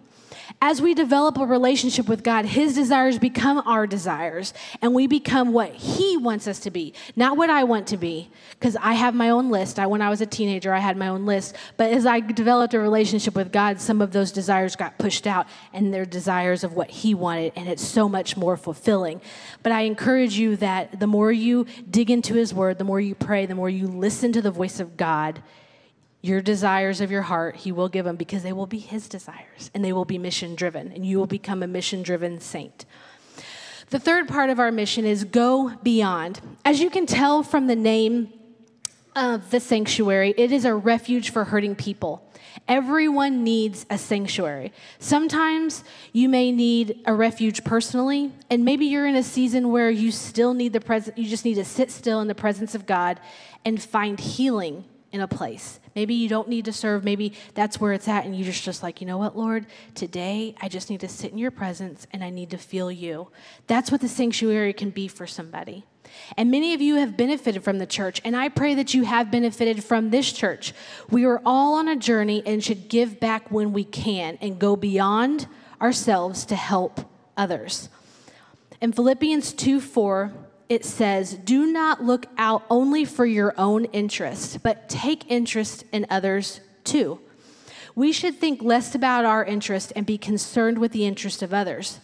as 0.60 0.80
we 0.80 0.94
develop 0.94 1.38
a 1.38 1.46
relationship 1.46 2.08
with 2.08 2.22
God, 2.22 2.44
His 2.44 2.74
desires 2.74 3.18
become 3.18 3.62
our 3.66 3.86
desires, 3.86 4.54
and 4.80 4.94
we 4.94 5.06
become 5.06 5.52
what 5.52 5.72
He 5.72 6.16
wants 6.16 6.46
us 6.46 6.60
to 6.60 6.70
be, 6.70 6.94
not 7.16 7.36
what 7.36 7.50
I 7.50 7.64
want 7.64 7.86
to 7.88 7.96
be. 7.96 8.30
Because 8.50 8.76
I 8.76 8.94
have 8.94 9.14
my 9.14 9.30
own 9.30 9.50
list. 9.50 9.78
I, 9.78 9.86
when 9.86 10.02
I 10.02 10.08
was 10.08 10.20
a 10.20 10.26
teenager, 10.26 10.72
I 10.72 10.78
had 10.78 10.96
my 10.96 11.08
own 11.08 11.26
list. 11.26 11.56
But 11.76 11.92
as 11.92 12.06
I 12.06 12.20
developed 12.20 12.74
a 12.74 12.78
relationship 12.78 13.34
with 13.34 13.52
God, 13.52 13.80
some 13.80 14.00
of 14.00 14.12
those 14.12 14.30
desires 14.30 14.76
got 14.76 14.98
pushed 14.98 15.26
out, 15.26 15.46
and 15.72 15.92
they're 15.92 16.06
desires 16.06 16.62
of 16.64 16.74
what 16.74 16.90
He 16.90 17.14
wanted, 17.14 17.52
and 17.56 17.68
it's 17.68 17.82
so 17.84 18.08
much 18.08 18.36
more 18.36 18.56
fulfilling. 18.56 19.20
But 19.62 19.72
I 19.72 19.82
encourage 19.82 20.34
you 20.34 20.56
that 20.56 21.00
the 21.00 21.06
more 21.06 21.32
you 21.32 21.66
dig 21.90 22.10
into 22.10 22.34
His 22.34 22.54
Word, 22.54 22.78
the 22.78 22.84
more 22.84 23.00
you 23.00 23.14
pray, 23.14 23.46
the 23.46 23.54
more 23.54 23.70
you 23.70 23.86
listen 23.86 24.32
to 24.32 24.42
the 24.42 24.50
voice 24.50 24.80
of 24.80 24.96
God 24.96 25.42
your 26.22 26.40
desires 26.40 27.00
of 27.00 27.10
your 27.10 27.22
heart, 27.22 27.56
He 27.56 27.72
will 27.72 27.88
give 27.88 28.04
them 28.04 28.16
because 28.16 28.42
they 28.42 28.52
will 28.52 28.66
be 28.66 28.78
His 28.78 29.08
desires 29.08 29.70
and 29.74 29.84
they 29.84 29.92
will 29.92 30.04
be 30.04 30.18
mission 30.18 30.54
driven, 30.54 30.92
and 30.92 31.04
you 31.04 31.18
will 31.18 31.26
become 31.26 31.62
a 31.62 31.66
mission 31.66 32.02
driven 32.02 32.40
saint. 32.40 32.86
The 33.90 33.98
third 33.98 34.28
part 34.28 34.48
of 34.48 34.58
our 34.58 34.72
mission 34.72 35.04
is 35.04 35.24
go 35.24 35.74
beyond. 35.82 36.40
As 36.64 36.80
you 36.80 36.88
can 36.88 37.04
tell 37.04 37.42
from 37.42 37.66
the 37.66 37.76
name 37.76 38.32
of 39.14 39.50
the 39.50 39.60
sanctuary, 39.60 40.32
it 40.38 40.50
is 40.52 40.64
a 40.64 40.74
refuge 40.74 41.30
for 41.30 41.44
hurting 41.44 41.74
people. 41.74 42.26
Everyone 42.68 43.44
needs 43.44 43.84
a 43.90 43.98
sanctuary. 43.98 44.72
Sometimes 44.98 45.84
you 46.12 46.28
may 46.28 46.52
need 46.52 47.02
a 47.04 47.12
refuge 47.12 47.64
personally, 47.64 48.32
and 48.48 48.64
maybe 48.64 48.86
you're 48.86 49.06
in 49.06 49.16
a 49.16 49.22
season 49.22 49.70
where 49.70 49.90
you 49.90 50.12
still 50.12 50.54
need 50.54 50.72
the 50.72 50.80
presence, 50.80 51.18
you 51.18 51.28
just 51.28 51.44
need 51.44 51.54
to 51.54 51.64
sit 51.64 51.90
still 51.90 52.20
in 52.20 52.28
the 52.28 52.34
presence 52.34 52.74
of 52.74 52.86
God 52.86 53.20
and 53.64 53.82
find 53.82 54.18
healing 54.20 54.84
in 55.12 55.20
a 55.20 55.28
place. 55.28 55.78
Maybe 55.94 56.14
you 56.14 56.28
don't 56.28 56.48
need 56.48 56.64
to 56.64 56.72
serve. 56.72 57.04
Maybe 57.04 57.34
that's 57.54 57.78
where 57.80 57.92
it's 57.92 58.08
at, 58.08 58.24
and 58.24 58.34
you're 58.34 58.46
just, 58.46 58.64
just 58.64 58.82
like, 58.82 59.00
you 59.00 59.06
know 59.06 59.18
what, 59.18 59.36
Lord? 59.36 59.66
Today, 59.94 60.54
I 60.60 60.68
just 60.68 60.88
need 60.88 61.00
to 61.00 61.08
sit 61.08 61.32
in 61.32 61.38
your 61.38 61.50
presence 61.50 62.06
and 62.12 62.24
I 62.24 62.30
need 62.30 62.50
to 62.50 62.58
feel 62.58 62.90
you. 62.90 63.28
That's 63.66 63.92
what 63.92 64.00
the 64.00 64.08
sanctuary 64.08 64.72
can 64.72 64.90
be 64.90 65.08
for 65.08 65.26
somebody. 65.26 65.84
And 66.36 66.50
many 66.50 66.74
of 66.74 66.80
you 66.80 66.96
have 66.96 67.16
benefited 67.16 67.62
from 67.62 67.78
the 67.78 67.86
church, 67.86 68.20
and 68.24 68.36
I 68.36 68.48
pray 68.48 68.74
that 68.74 68.94
you 68.94 69.04
have 69.04 69.30
benefited 69.30 69.84
from 69.84 70.10
this 70.10 70.32
church. 70.32 70.72
We 71.10 71.24
are 71.26 71.40
all 71.44 71.74
on 71.74 71.88
a 71.88 71.96
journey 71.96 72.42
and 72.44 72.64
should 72.64 72.88
give 72.88 73.20
back 73.20 73.50
when 73.50 73.72
we 73.72 73.84
can 73.84 74.38
and 74.40 74.58
go 74.58 74.76
beyond 74.76 75.46
ourselves 75.80 76.44
to 76.46 76.56
help 76.56 77.00
others. 77.36 77.88
In 78.80 78.92
Philippians 78.92 79.52
2 79.52 79.80
4, 79.80 80.32
it 80.72 80.86
says, 80.86 81.34
Do 81.34 81.66
not 81.66 82.02
look 82.02 82.24
out 82.38 82.64
only 82.70 83.04
for 83.04 83.26
your 83.26 83.52
own 83.58 83.84
interest, 83.86 84.62
but 84.62 84.88
take 84.88 85.30
interest 85.30 85.84
in 85.92 86.06
others 86.08 86.62
too. 86.82 87.20
We 87.94 88.10
should 88.10 88.36
think 88.36 88.62
less 88.62 88.94
about 88.94 89.26
our 89.26 89.44
interest 89.44 89.92
and 89.94 90.06
be 90.06 90.16
concerned 90.16 90.78
with 90.78 90.92
the 90.92 91.04
interest 91.04 91.42
of 91.42 91.52
others. 91.52 92.00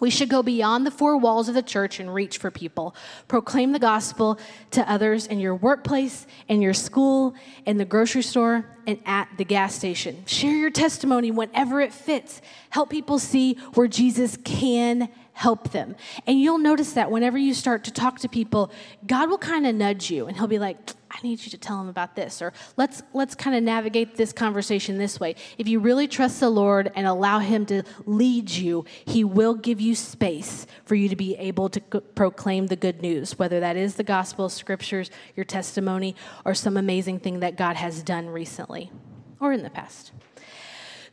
We 0.00 0.10
should 0.10 0.28
go 0.28 0.42
beyond 0.42 0.84
the 0.84 0.90
four 0.90 1.16
walls 1.16 1.48
of 1.48 1.54
the 1.54 1.62
church 1.62 2.00
and 2.00 2.12
reach 2.12 2.38
for 2.38 2.50
people. 2.50 2.94
Proclaim 3.28 3.70
the 3.70 3.78
gospel 3.78 4.40
to 4.72 4.90
others 4.90 5.28
in 5.28 5.38
your 5.38 5.54
workplace, 5.54 6.26
in 6.48 6.60
your 6.60 6.74
school, 6.74 7.36
in 7.66 7.76
the 7.78 7.84
grocery 7.84 8.22
store, 8.22 8.66
and 8.88 8.98
at 9.06 9.28
the 9.38 9.44
gas 9.44 9.76
station. 9.76 10.24
Share 10.26 10.56
your 10.56 10.70
testimony 10.70 11.30
whenever 11.30 11.80
it 11.80 11.94
fits. 11.94 12.42
Help 12.70 12.90
people 12.90 13.20
see 13.20 13.54
where 13.74 13.86
Jesus 13.86 14.36
can 14.44 15.08
help 15.36 15.70
them. 15.70 15.94
And 16.26 16.40
you'll 16.40 16.56
notice 16.56 16.94
that 16.94 17.10
whenever 17.10 17.36
you 17.36 17.52
start 17.52 17.84
to 17.84 17.90
talk 17.90 18.18
to 18.20 18.28
people, 18.28 18.72
God 19.06 19.28
will 19.28 19.36
kind 19.36 19.66
of 19.66 19.74
nudge 19.74 20.10
you 20.10 20.26
and 20.26 20.34
he'll 20.34 20.46
be 20.46 20.58
like, 20.58 20.78
I 21.10 21.18
need 21.22 21.44
you 21.44 21.50
to 21.50 21.58
tell 21.58 21.78
him 21.78 21.88
about 21.88 22.16
this 22.16 22.40
or 22.40 22.54
let's 22.78 23.02
let's 23.12 23.34
kind 23.34 23.54
of 23.54 23.62
navigate 23.62 24.16
this 24.16 24.32
conversation 24.32 24.96
this 24.96 25.20
way. 25.20 25.36
If 25.58 25.68
you 25.68 25.78
really 25.78 26.08
trust 26.08 26.40
the 26.40 26.48
Lord 26.48 26.90
and 26.96 27.06
allow 27.06 27.40
him 27.40 27.66
to 27.66 27.82
lead 28.06 28.48
you, 28.48 28.86
he 29.04 29.24
will 29.24 29.54
give 29.54 29.78
you 29.78 29.94
space 29.94 30.66
for 30.86 30.94
you 30.94 31.10
to 31.10 31.16
be 31.16 31.36
able 31.36 31.68
to 31.68 31.80
proclaim 31.80 32.68
the 32.68 32.76
good 32.76 33.02
news, 33.02 33.38
whether 33.38 33.60
that 33.60 33.76
is 33.76 33.96
the 33.96 34.04
gospel, 34.04 34.48
scriptures, 34.48 35.10
your 35.36 35.44
testimony 35.44 36.16
or 36.46 36.54
some 36.54 36.78
amazing 36.78 37.18
thing 37.18 37.40
that 37.40 37.58
God 37.58 37.76
has 37.76 38.02
done 38.02 38.30
recently 38.30 38.90
or 39.38 39.52
in 39.52 39.62
the 39.62 39.70
past. 39.70 40.12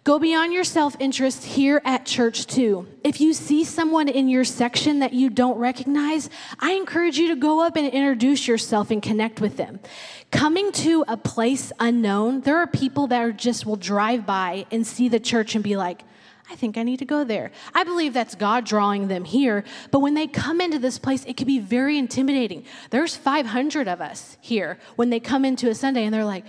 Go 0.03 0.19
beyond 0.19 0.51
your 0.51 0.65
self 0.65 0.97
interest 0.99 1.45
here 1.45 1.81
at 1.85 2.05
church, 2.05 2.45
too. 2.45 2.87
If 3.05 3.21
you 3.21 3.31
see 3.31 3.63
someone 3.63 4.09
in 4.09 4.27
your 4.27 4.43
section 4.43 4.99
that 4.99 5.13
you 5.13 5.29
don't 5.29 5.57
recognize, 5.57 6.29
I 6.59 6.73
encourage 6.73 7.17
you 7.17 7.29
to 7.29 7.37
go 7.37 7.61
up 7.61 7.77
and 7.77 7.87
introduce 7.87 8.45
yourself 8.45 8.91
and 8.91 9.01
connect 9.01 9.39
with 9.39 9.55
them. 9.55 9.79
Coming 10.29 10.73
to 10.73 11.05
a 11.07 11.15
place 11.15 11.71
unknown, 11.79 12.41
there 12.41 12.57
are 12.57 12.67
people 12.67 13.07
that 13.07 13.21
are 13.21 13.31
just 13.31 13.65
will 13.65 13.77
drive 13.77 14.25
by 14.25 14.65
and 14.71 14.85
see 14.85 15.07
the 15.07 15.21
church 15.21 15.55
and 15.55 15.63
be 15.63 15.77
like, 15.77 16.03
I 16.51 16.55
think 16.55 16.77
I 16.77 16.83
need 16.83 16.99
to 16.99 17.05
go 17.05 17.23
there. 17.23 17.51
I 17.73 17.85
believe 17.85 18.13
that's 18.13 18.35
God 18.35 18.65
drawing 18.65 19.07
them 19.07 19.23
here, 19.23 19.63
but 19.89 19.99
when 19.99 20.15
they 20.15 20.27
come 20.27 20.59
into 20.59 20.79
this 20.79 20.99
place, 20.99 21.23
it 21.23 21.37
can 21.37 21.47
be 21.47 21.59
very 21.59 21.97
intimidating. 21.97 22.65
There's 22.89 23.15
500 23.15 23.87
of 23.87 24.01
us 24.01 24.37
here 24.41 24.77
when 24.97 25.09
they 25.09 25.21
come 25.21 25.45
into 25.45 25.69
a 25.69 25.75
Sunday 25.75 26.03
and 26.03 26.13
they're 26.13 26.25
like, 26.25 26.43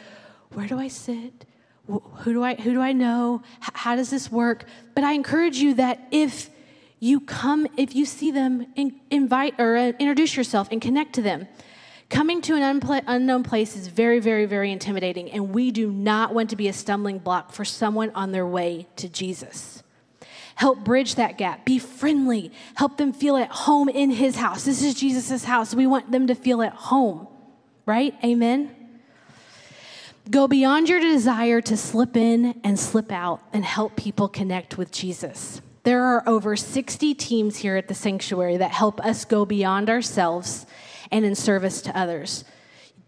Where 0.51 0.67
do 0.67 0.81
I 0.81 0.89
sit? 0.89 1.47
Who 1.87 2.33
do 2.33 2.43
I 2.43 2.55
who 2.55 2.73
do 2.73 2.81
I 2.81 2.93
know? 2.93 3.43
How 3.61 3.97
does 3.97 4.11
this 4.11 4.33
work? 4.33 4.65
But 4.95 5.05
I 5.05 5.13
encourage 5.13 5.59
you 5.59 5.75
that 5.75 6.09
if 6.11 6.51
you 6.99 7.21
come, 7.21 7.67
if 7.77 7.95
you 7.95 8.07
see 8.07 8.31
them, 8.31 8.67
in, 8.77 8.99
invite 9.11 9.61
or 9.61 9.77
uh, 9.77 9.93
introduce 9.99 10.37
yourself 10.37 10.69
and 10.71 10.81
connect 10.81 11.15
to 11.15 11.23
them. 11.23 11.47
Coming 12.09 12.41
to 12.43 12.55
an 12.55 12.81
unknown 13.07 13.43
place 13.43 13.77
is 13.77 13.89
very, 13.89 14.21
very, 14.21 14.47
very 14.47 14.71
intimidating, 14.71 15.31
and 15.31 15.51
we 15.55 15.71
do 15.71 15.91
not 15.91 16.33
want 16.35 16.51
to 16.51 16.57
be 16.57 16.69
a 16.69 16.73
stumbling 16.73 17.19
block 17.19 17.53
for 17.53 17.65
someone 17.65 18.11
on 18.15 18.33
their 18.33 18.47
way 18.47 18.87
to 18.97 19.09
Jesus. 19.09 19.83
Help 20.55 20.85
bridge 20.85 21.17
that 21.17 21.37
gap. 21.37 21.65
Be 21.65 21.79
friendly. 21.79 22.53
Help 22.77 22.97
them 22.99 23.13
feel 23.13 23.37
at 23.37 23.51
home 23.51 23.89
in 23.89 24.11
His 24.11 24.37
house. 24.37 24.65
This 24.65 24.83
is 24.83 24.95
Jesus' 24.95 25.45
house. 25.45 25.75
We 25.75 25.87
want 25.87 26.13
them 26.13 26.29
to 26.29 26.35
feel 26.35 26.63
at 26.63 26.73
home, 26.73 27.27
right? 27.85 28.15
Amen. 28.23 28.84
Go 30.31 30.49
beyond 30.49 30.89
your 30.89 31.01
desire 31.01 31.61
to 31.61 31.77
slip 31.77 32.17
in 32.17 32.59
and 32.65 32.81
slip 32.81 33.13
out 33.13 33.43
and 33.53 33.63
help 33.63 33.95
people 33.95 34.27
connect 34.27 34.79
with 34.79 34.91
Jesus. 34.91 35.61
There 35.83 36.03
are 36.03 36.27
over 36.27 36.57
60 36.57 37.15
teams 37.15 37.57
here 37.59 37.77
at 37.77 37.89
the 37.89 37.95
sanctuary 37.95 38.57
that 38.57 38.71
help 38.71 39.05
us 39.05 39.27
go 39.27 39.45
beyond 39.45 39.91
ourselves 39.91 40.65
and 41.13 41.27
in 41.27 41.35
service 41.35 41.83
to 41.83 41.99
others. 41.99 42.45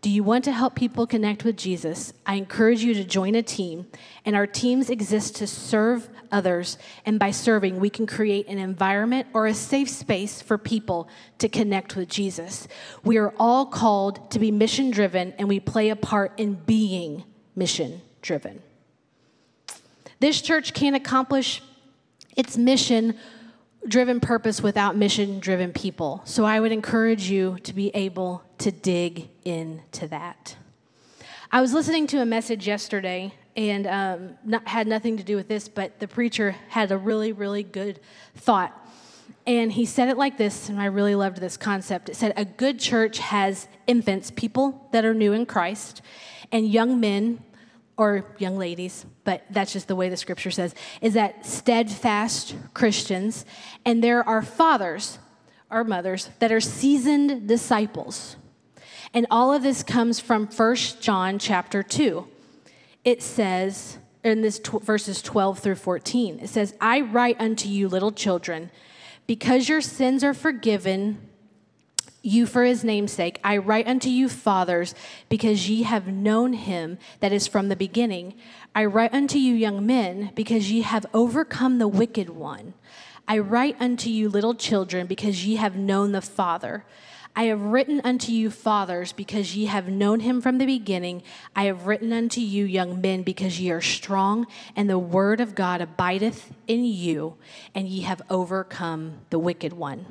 Do 0.03 0.11
you 0.11 0.23
want 0.23 0.45
to 0.45 0.53
help 0.53 0.77
people 0.77 1.07
connect 1.07 1.43
with 1.43 1.57
Jesus? 1.57 2.13
I 2.25 2.35
encourage 2.35 2.83
you 2.83 2.95
to 2.95 3.03
join 3.03 3.35
a 3.35 3.43
team, 3.43 3.87
and 4.25 4.37
our 4.37 4.47
teams 4.47 4.89
exist 4.89 5.37
to 5.37 5.47
serve 5.47 6.09
others. 6.31 6.79
And 7.05 7.19
by 7.19 7.31
serving, 7.31 7.81
we 7.81 7.91
can 7.91 8.07
create 8.07 8.47
an 8.47 8.59
environment 8.59 9.27
or 9.33 9.47
a 9.47 9.55
safe 9.55 9.89
space 9.89 10.41
for 10.41 10.59
people 10.59 11.09
to 11.39 11.49
connect 11.49 11.97
with 11.97 12.09
Jesus. 12.09 12.69
We 13.03 13.17
are 13.17 13.35
all 13.39 13.67
called 13.67 14.31
to 14.31 14.39
be 14.39 14.51
mission 14.51 14.91
driven, 14.91 15.33
and 15.39 15.49
we 15.49 15.61
play 15.61 15.89
a 15.89 15.97
part 15.97 16.33
in 16.37 16.55
being 16.55 17.25
mission 17.57 18.01
driven. 18.23 18.63
This 20.21 20.41
church 20.41 20.73
can't 20.73 20.97
accomplish 20.97 21.63
its 22.37 22.57
mission 22.57 23.17
driven 23.89 24.21
purpose 24.21 24.63
without 24.63 24.97
mission 24.97 25.41
driven 25.41 25.73
people. 25.73 26.23
So 26.25 26.45
I 26.45 26.61
would 26.61 26.73
encourage 26.73 27.31
you 27.31 27.59
to 27.65 27.73
be 27.73 27.91
able 27.95 28.43
to 28.59 28.71
dig 28.71 29.31
into 29.47 30.09
that. 30.09 30.57
I 31.53 31.61
was 31.61 31.73
listening 31.73 32.07
to 32.09 32.21
a 32.21 32.27
message 32.27 32.67
yesterday 32.67 33.33
and 33.57 33.87
um, 33.87 34.39
not, 34.45 34.67
had 34.67 34.87
nothing 34.87 35.17
to 35.17 35.23
do 35.23 35.37
with 35.37 35.49
this, 35.49 35.69
but 35.69 36.01
the 36.01 36.09
preacher 36.09 36.57
had 36.69 36.91
a 36.91 36.99
really, 36.99 37.33
really 37.33 37.63
good 37.63 38.01
thought. 38.35 38.73
And 39.47 39.73
he 39.73 39.85
said 39.85 40.09
it 40.09 40.19
like 40.19 40.37
this, 40.37 40.69
and 40.69 40.81
I 40.81 40.87
really 40.87 41.15
loved 41.15 41.39
this 41.39 41.57
concept. 41.57 42.09
It 42.09 42.17
said, 42.17 42.33
A 42.37 42.45
good 42.45 42.81
church 42.81 43.19
has 43.19 43.69
infants, 43.87 44.33
people 44.33 44.89
that 44.93 45.05
are 45.05 45.15
new 45.15 45.33
in 45.33 45.47
Christ, 45.47 46.03
and 46.51 46.69
young 46.69 46.99
men 46.99 47.43
or 47.97 48.27
young 48.39 48.59
ladies, 48.59 49.07
but 49.25 49.45
that's 49.51 49.73
just 49.73 49.89
the 49.89 49.97
way 49.97 50.09
the 50.09 50.17
scripture 50.17 50.51
says, 50.51 50.75
is 51.01 51.15
that 51.15 51.47
steadfast 51.47 52.57
Christians, 52.75 53.47
and 53.85 54.03
there 54.03 54.29
are 54.29 54.43
fathers 54.43 55.19
or 55.71 55.85
mothers 55.85 56.29
that 56.41 56.53
are 56.53 56.61
seasoned 56.61 57.49
disciples. 57.49 58.37
And 59.17 59.27
all 59.31 59.51
of 59.51 59.63
this 59.63 59.83
comes 59.83 60.21
from 60.21 60.47
First 60.47 61.01
John 61.01 61.39
chapter 61.39 61.83
2 61.83 62.29
it 63.03 63.23
says, 63.23 63.99
in 64.25 64.43
this 64.43 64.59
tw- 64.59 64.83
verses 64.83 65.23
12 65.23 65.61
through 65.61 65.77
14, 65.77 66.41
it 66.41 66.49
says, 66.49 66.75
I 66.81 67.01
write 67.01 67.41
unto 67.41 67.69
you, 67.69 67.89
little 67.89 68.11
children, 68.11 68.71
because 69.29 69.69
your 69.69 69.81
sins 69.81 70.25
are 70.25 70.35
forgiven 70.35 71.19
you 72.21 72.47
for 72.47 72.65
his 72.65 72.83
name's 72.83 73.13
sake. 73.13 73.39
I 73.45 73.59
write 73.59 73.87
unto 73.87 74.11
you, 74.11 74.29
fathers, 74.29 74.95
because 75.29 75.71
ye 75.71 75.85
have 75.85 76.09
known 76.09 76.55
him 76.55 76.99
that 77.21 77.33
is 77.33 77.47
from 77.47 77.69
the 77.69 77.77
beginning. 77.77 78.35
I 78.75 78.85
write 78.87 79.15
unto 79.15 79.39
you, 79.39 79.55
young 79.55 79.87
men, 79.87 80.33
because 80.35 80.73
ye 80.73 80.83
have 80.83 81.07
overcome 81.15 81.79
the 81.79 81.89
wicked 81.89 82.31
one. 82.31 82.75
I 83.29 83.39
write 83.39 83.77
unto 83.81 84.11
you, 84.11 84.29
little 84.29 84.55
children, 84.55 85.07
because 85.07 85.47
ye 85.47 85.57
have 85.57 85.77
known 85.77 86.11
the 86.11 86.21
Father. 86.21 86.85
I 87.39 87.45
have 87.45 87.61
written 87.61 88.01
unto 88.03 88.33
you, 88.33 88.51
fathers, 88.51 89.13
because 89.13 89.55
ye 89.55 89.67
have 89.67 89.89
known 89.89 90.21
him 90.21 90.41
from 90.41 90.57
the 90.57 90.65
beginning. 90.65 91.23
I 91.55 91.65
have 91.65 91.87
written 91.87 92.11
unto 92.11 92.41
you, 92.41 92.65
young 92.65 93.03
men, 93.03 93.23
because 93.23 93.61
ye 93.61 93.71
are 93.71 93.83
strong, 93.83 94.47
and 94.75 94.89
the 94.89 94.99
word 94.99 95.43
of 95.43 95.55
God 95.55 95.83
abideth 95.83 96.51
in 96.67 96.87
you, 96.87 97.37
and 97.75 97.87
ye 97.87 98.01
have 98.01 98.23
overcome 98.31 99.19
the 99.29 99.39
wicked 99.39 99.75
one. 99.75 100.07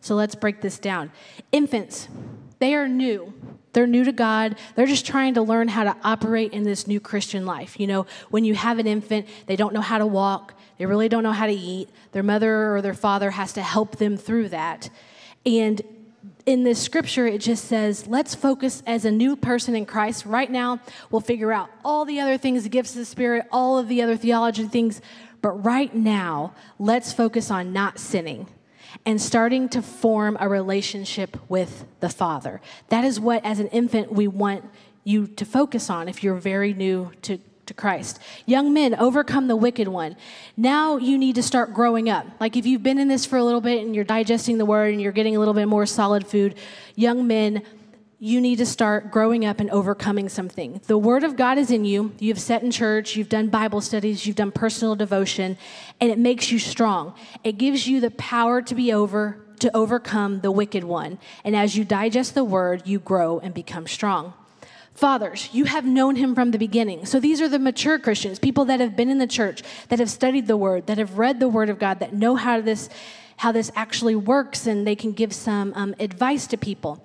So 0.00 0.16
let's 0.16 0.34
break 0.34 0.60
this 0.60 0.80
down. 0.80 1.12
Infants, 1.52 2.08
they 2.58 2.74
are 2.74 2.88
new. 2.88 3.32
They're 3.72 3.86
new 3.86 4.02
to 4.02 4.12
God. 4.12 4.56
They're 4.74 4.86
just 4.86 5.06
trying 5.06 5.34
to 5.34 5.42
learn 5.42 5.68
how 5.68 5.84
to 5.84 5.96
operate 6.02 6.52
in 6.52 6.64
this 6.64 6.88
new 6.88 6.98
Christian 6.98 7.46
life. 7.46 7.78
You 7.78 7.86
know, 7.86 8.06
when 8.30 8.44
you 8.44 8.54
have 8.56 8.80
an 8.80 8.88
infant, 8.88 9.28
they 9.46 9.54
don't 9.56 9.72
know 9.72 9.80
how 9.80 9.98
to 9.98 10.06
walk, 10.06 10.54
they 10.78 10.86
really 10.86 11.08
don't 11.08 11.22
know 11.22 11.32
how 11.32 11.46
to 11.46 11.52
eat. 11.52 11.88
Their 12.10 12.24
mother 12.24 12.74
or 12.74 12.82
their 12.82 12.94
father 12.94 13.30
has 13.30 13.52
to 13.52 13.62
help 13.62 13.96
them 13.96 14.16
through 14.16 14.48
that. 14.48 14.90
And 15.46 15.82
in 16.46 16.64
this 16.64 16.80
scripture, 16.80 17.26
it 17.26 17.38
just 17.38 17.64
says, 17.64 18.06
let's 18.06 18.34
focus 18.34 18.82
as 18.86 19.04
a 19.04 19.10
new 19.10 19.34
person 19.34 19.74
in 19.74 19.86
Christ. 19.86 20.26
Right 20.26 20.50
now, 20.50 20.80
we'll 21.10 21.20
figure 21.20 21.52
out 21.52 21.70
all 21.84 22.04
the 22.04 22.20
other 22.20 22.36
things, 22.36 22.64
the 22.64 22.68
gifts 22.68 22.90
of 22.90 22.98
the 22.98 23.04
Spirit, 23.04 23.46
all 23.50 23.78
of 23.78 23.88
the 23.88 24.02
other 24.02 24.16
theology 24.16 24.64
things. 24.64 25.00
But 25.40 25.64
right 25.64 25.94
now, 25.94 26.54
let's 26.78 27.12
focus 27.12 27.50
on 27.50 27.72
not 27.72 27.98
sinning 27.98 28.46
and 29.06 29.20
starting 29.20 29.68
to 29.70 29.82
form 29.82 30.36
a 30.38 30.48
relationship 30.48 31.38
with 31.48 31.84
the 32.00 32.08
Father. 32.08 32.60
That 32.88 33.04
is 33.04 33.18
what, 33.18 33.44
as 33.44 33.58
an 33.58 33.68
infant, 33.68 34.12
we 34.12 34.28
want 34.28 34.64
you 35.02 35.26
to 35.26 35.44
focus 35.44 35.90
on 35.90 36.08
if 36.08 36.22
you're 36.22 36.36
very 36.36 36.72
new 36.72 37.10
to 37.22 37.38
to 37.66 37.74
Christ. 37.74 38.20
Young 38.46 38.72
men, 38.72 38.94
overcome 38.94 39.48
the 39.48 39.56
wicked 39.56 39.88
one. 39.88 40.16
Now 40.56 40.96
you 40.96 41.18
need 41.18 41.34
to 41.36 41.42
start 41.42 41.74
growing 41.74 42.08
up. 42.08 42.26
Like 42.40 42.56
if 42.56 42.66
you've 42.66 42.82
been 42.82 42.98
in 42.98 43.08
this 43.08 43.26
for 43.26 43.36
a 43.36 43.44
little 43.44 43.60
bit 43.60 43.84
and 43.84 43.94
you're 43.94 44.04
digesting 44.04 44.58
the 44.58 44.66
word 44.66 44.92
and 44.92 45.00
you're 45.00 45.12
getting 45.12 45.36
a 45.36 45.38
little 45.38 45.54
bit 45.54 45.66
more 45.66 45.86
solid 45.86 46.26
food, 46.26 46.54
young 46.94 47.26
men, 47.26 47.62
you 48.24 48.40
need 48.40 48.56
to 48.56 48.64
start 48.64 49.10
growing 49.10 49.44
up 49.44 49.60
and 49.60 49.70
overcoming 49.70 50.30
something. 50.30 50.80
The 50.86 50.96
Word 50.96 51.24
of 51.24 51.36
God 51.36 51.58
is 51.58 51.70
in 51.70 51.84
you. 51.84 52.14
You've 52.18 52.38
sat 52.38 52.62
in 52.62 52.70
church, 52.70 53.16
you've 53.16 53.28
done 53.28 53.48
Bible 53.48 53.82
studies, 53.82 54.24
you've 54.24 54.36
done 54.36 54.50
personal 54.50 54.94
devotion, 54.94 55.58
and 56.00 56.10
it 56.10 56.18
makes 56.18 56.50
you 56.50 56.58
strong. 56.58 57.14
It 57.42 57.58
gives 57.58 57.86
you 57.86 58.00
the 58.00 58.12
power 58.12 58.62
to 58.62 58.74
be 58.74 58.94
over, 58.94 59.44
to 59.58 59.76
overcome 59.76 60.40
the 60.40 60.50
wicked 60.50 60.84
one. 60.84 61.18
And 61.44 61.54
as 61.54 61.76
you 61.76 61.84
digest 61.84 62.34
the 62.34 62.44
Word, 62.44 62.86
you 62.86 62.98
grow 62.98 63.40
and 63.40 63.52
become 63.52 63.86
strong. 63.86 64.32
Fathers, 64.94 65.48
you 65.52 65.64
have 65.64 65.84
known 65.84 66.14
him 66.14 66.36
from 66.36 66.52
the 66.52 66.58
beginning. 66.58 67.04
So 67.04 67.18
these 67.18 67.40
are 67.40 67.48
the 67.48 67.58
mature 67.58 67.98
Christians, 67.98 68.38
people 68.38 68.64
that 68.66 68.78
have 68.78 68.94
been 68.94 69.10
in 69.10 69.18
the 69.18 69.26
church, 69.26 69.62
that 69.88 69.98
have 69.98 70.10
studied 70.10 70.46
the 70.46 70.56
word, 70.56 70.86
that 70.86 70.98
have 70.98 71.18
read 71.18 71.40
the 71.40 71.48
word 71.48 71.68
of 71.68 71.80
God, 71.80 71.98
that 71.98 72.12
know 72.12 72.36
how 72.36 72.60
this, 72.60 72.88
how 73.36 73.50
this 73.50 73.72
actually 73.74 74.14
works, 74.14 74.68
and 74.68 74.86
they 74.86 74.94
can 74.94 75.10
give 75.10 75.32
some 75.32 75.72
um, 75.74 75.94
advice 75.98 76.46
to 76.46 76.56
people. 76.56 77.04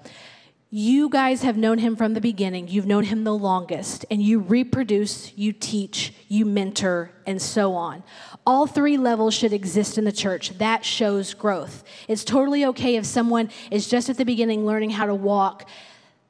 You 0.72 1.10
guys 1.10 1.42
have 1.42 1.58
known 1.58 1.80
him 1.80 1.96
from 1.96 2.14
the 2.14 2.22
beginning. 2.22 2.68
You've 2.68 2.86
known 2.86 3.06
him 3.06 3.24
the 3.24 3.34
longest, 3.34 4.06
and 4.12 4.22
you 4.22 4.38
reproduce, 4.38 5.36
you 5.36 5.52
teach, 5.52 6.14
you 6.28 6.46
mentor, 6.46 7.10
and 7.26 7.42
so 7.42 7.74
on. 7.74 8.04
All 8.46 8.68
three 8.68 8.98
levels 8.98 9.34
should 9.34 9.52
exist 9.52 9.98
in 9.98 10.04
the 10.04 10.12
church. 10.12 10.52
That 10.60 10.86
shows 10.86 11.34
growth. 11.34 11.84
It's 12.08 12.24
totally 12.24 12.66
okay 12.66 12.98
if 12.98 13.08
someone 13.08 13.50
is 13.72 13.88
just 13.88 14.10
at 14.10 14.18
the 14.18 14.26
beginning 14.26 14.64
learning 14.64 14.92
how 14.92 15.08
to 15.08 15.16
walk. 15.16 15.68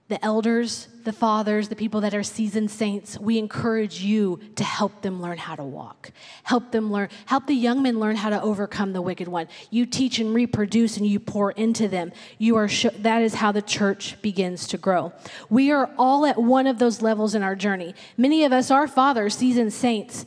The 0.09 0.23
elders, 0.25 0.87
the 1.03 1.13
fathers, 1.13 1.69
the 1.69 1.75
people 1.75 2.01
that 2.01 2.15
are 2.15 2.23
seasoned 2.23 2.71
saints, 2.71 3.17
we 3.19 3.37
encourage 3.37 4.01
you 4.01 4.39
to 4.55 4.63
help 4.63 5.03
them 5.03 5.21
learn 5.21 5.37
how 5.37 5.55
to 5.55 5.63
walk. 5.63 6.11
Help 6.43 6.71
them 6.71 6.91
learn, 6.91 7.09
help 7.27 7.45
the 7.45 7.53
young 7.53 7.83
men 7.83 7.99
learn 7.99 8.15
how 8.15 8.31
to 8.31 8.41
overcome 8.41 8.93
the 8.93 9.03
wicked 9.03 9.27
one. 9.27 9.47
You 9.69 9.85
teach 9.85 10.17
and 10.17 10.33
reproduce 10.33 10.97
and 10.97 11.05
you 11.05 11.19
pour 11.19 11.51
into 11.51 11.87
them. 11.87 12.11
You 12.39 12.55
are 12.55 12.67
sh- 12.67 12.87
that 12.97 13.21
is 13.21 13.35
how 13.35 13.51
the 13.51 13.61
church 13.61 14.19
begins 14.23 14.67
to 14.69 14.77
grow. 14.77 15.13
We 15.49 15.71
are 15.71 15.91
all 15.97 16.25
at 16.25 16.41
one 16.41 16.65
of 16.65 16.79
those 16.79 17.03
levels 17.03 17.35
in 17.35 17.43
our 17.43 17.55
journey. 17.55 17.93
Many 18.17 18.43
of 18.43 18.51
us 18.51 18.71
are 18.71 18.87
fathers, 18.87 19.37
seasoned 19.37 19.73
saints. 19.73 20.25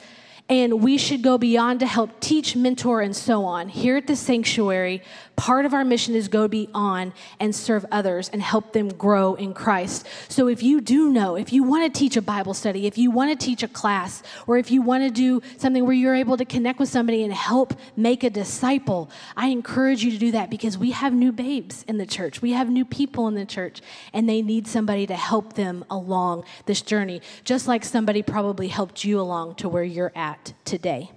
And 0.53 0.83
we 0.83 0.99
should 0.99 1.23
go 1.23 1.39
beyond 1.39 1.81
to 1.81 1.87
help 1.87 2.21
teach, 2.21 2.55
mentor, 2.55 3.01
and 3.01 3.17
so 3.17 3.43
on. 3.47 3.71
Here 3.71 3.97
at 3.97 4.07
the 4.07 4.15
sanctuary, 4.15 5.01
part 5.35 5.65
of 5.65 5.73
our 5.73 5.83
mission 5.83 6.15
is 6.15 6.29
go 6.29 6.47
beyond 6.47 7.15
and 7.41 7.55
serve 7.55 7.87
others 7.91 8.29
and 8.29 8.43
help 8.43 8.75
them 8.75 8.91
grow 8.91 9.33
in 9.33 9.55
Christ. 9.55 10.07
So 10.29 10.49
if 10.49 10.63
you 10.63 10.83
do 10.83 11.09
know, 11.09 11.37
if 11.37 11.55
you 11.55 11.63
want 11.63 11.91
to 11.91 11.99
teach 11.99 12.19
a 12.19 12.23
Bible 12.23 12.53
study, 12.53 12.87
if 12.87 12.99
you 12.99 13.11
want 13.11 13.31
to 13.31 13.47
teach 13.47 13.63
a 13.63 13.69
class, 13.69 14.23
or 14.47 14.59
if 14.59 14.71
you 14.71 14.83
want 14.83 15.05
to 15.05 15.11
do 15.11 15.41
something 15.57 15.87
where 15.87 15.95
you're 15.95 16.15
able 16.15 16.37
to 16.37 16.45
connect 16.45 16.79
with 16.79 16.91
somebody 16.91 17.25
and 17.25 17.33
help 17.33 17.73
make 17.97 18.23
a 18.23 18.29
disciple, 18.29 19.11
I 19.35 19.47
encourage 19.47 20.05
you 20.05 20.11
to 20.11 20.19
do 20.19 20.33
that 20.33 20.51
because 20.51 20.77
we 20.77 20.91
have 20.91 21.15
new 21.15 21.33
babes 21.33 21.83
in 21.89 21.97
the 21.97 22.05
church. 22.05 22.43
We 22.43 22.53
have 22.53 22.69
new 22.69 22.85
people 22.85 23.27
in 23.27 23.37
the 23.37 23.47
church, 23.47 23.81
and 24.13 24.29
they 24.29 24.43
need 24.43 24.67
somebody 24.67 25.07
to 25.07 25.17
help 25.17 25.55
them 25.55 25.83
along 25.89 26.45
this 26.67 26.83
journey, 26.83 27.23
just 27.43 27.67
like 27.67 27.87
somebody 27.87 28.21
probably 28.21 28.69
helped 28.69 29.03
you 29.03 29.19
along 29.19 29.55
to 29.55 29.69
where 29.71 29.83
you're 29.83 30.13
at 30.15 30.42
today. 30.65 31.11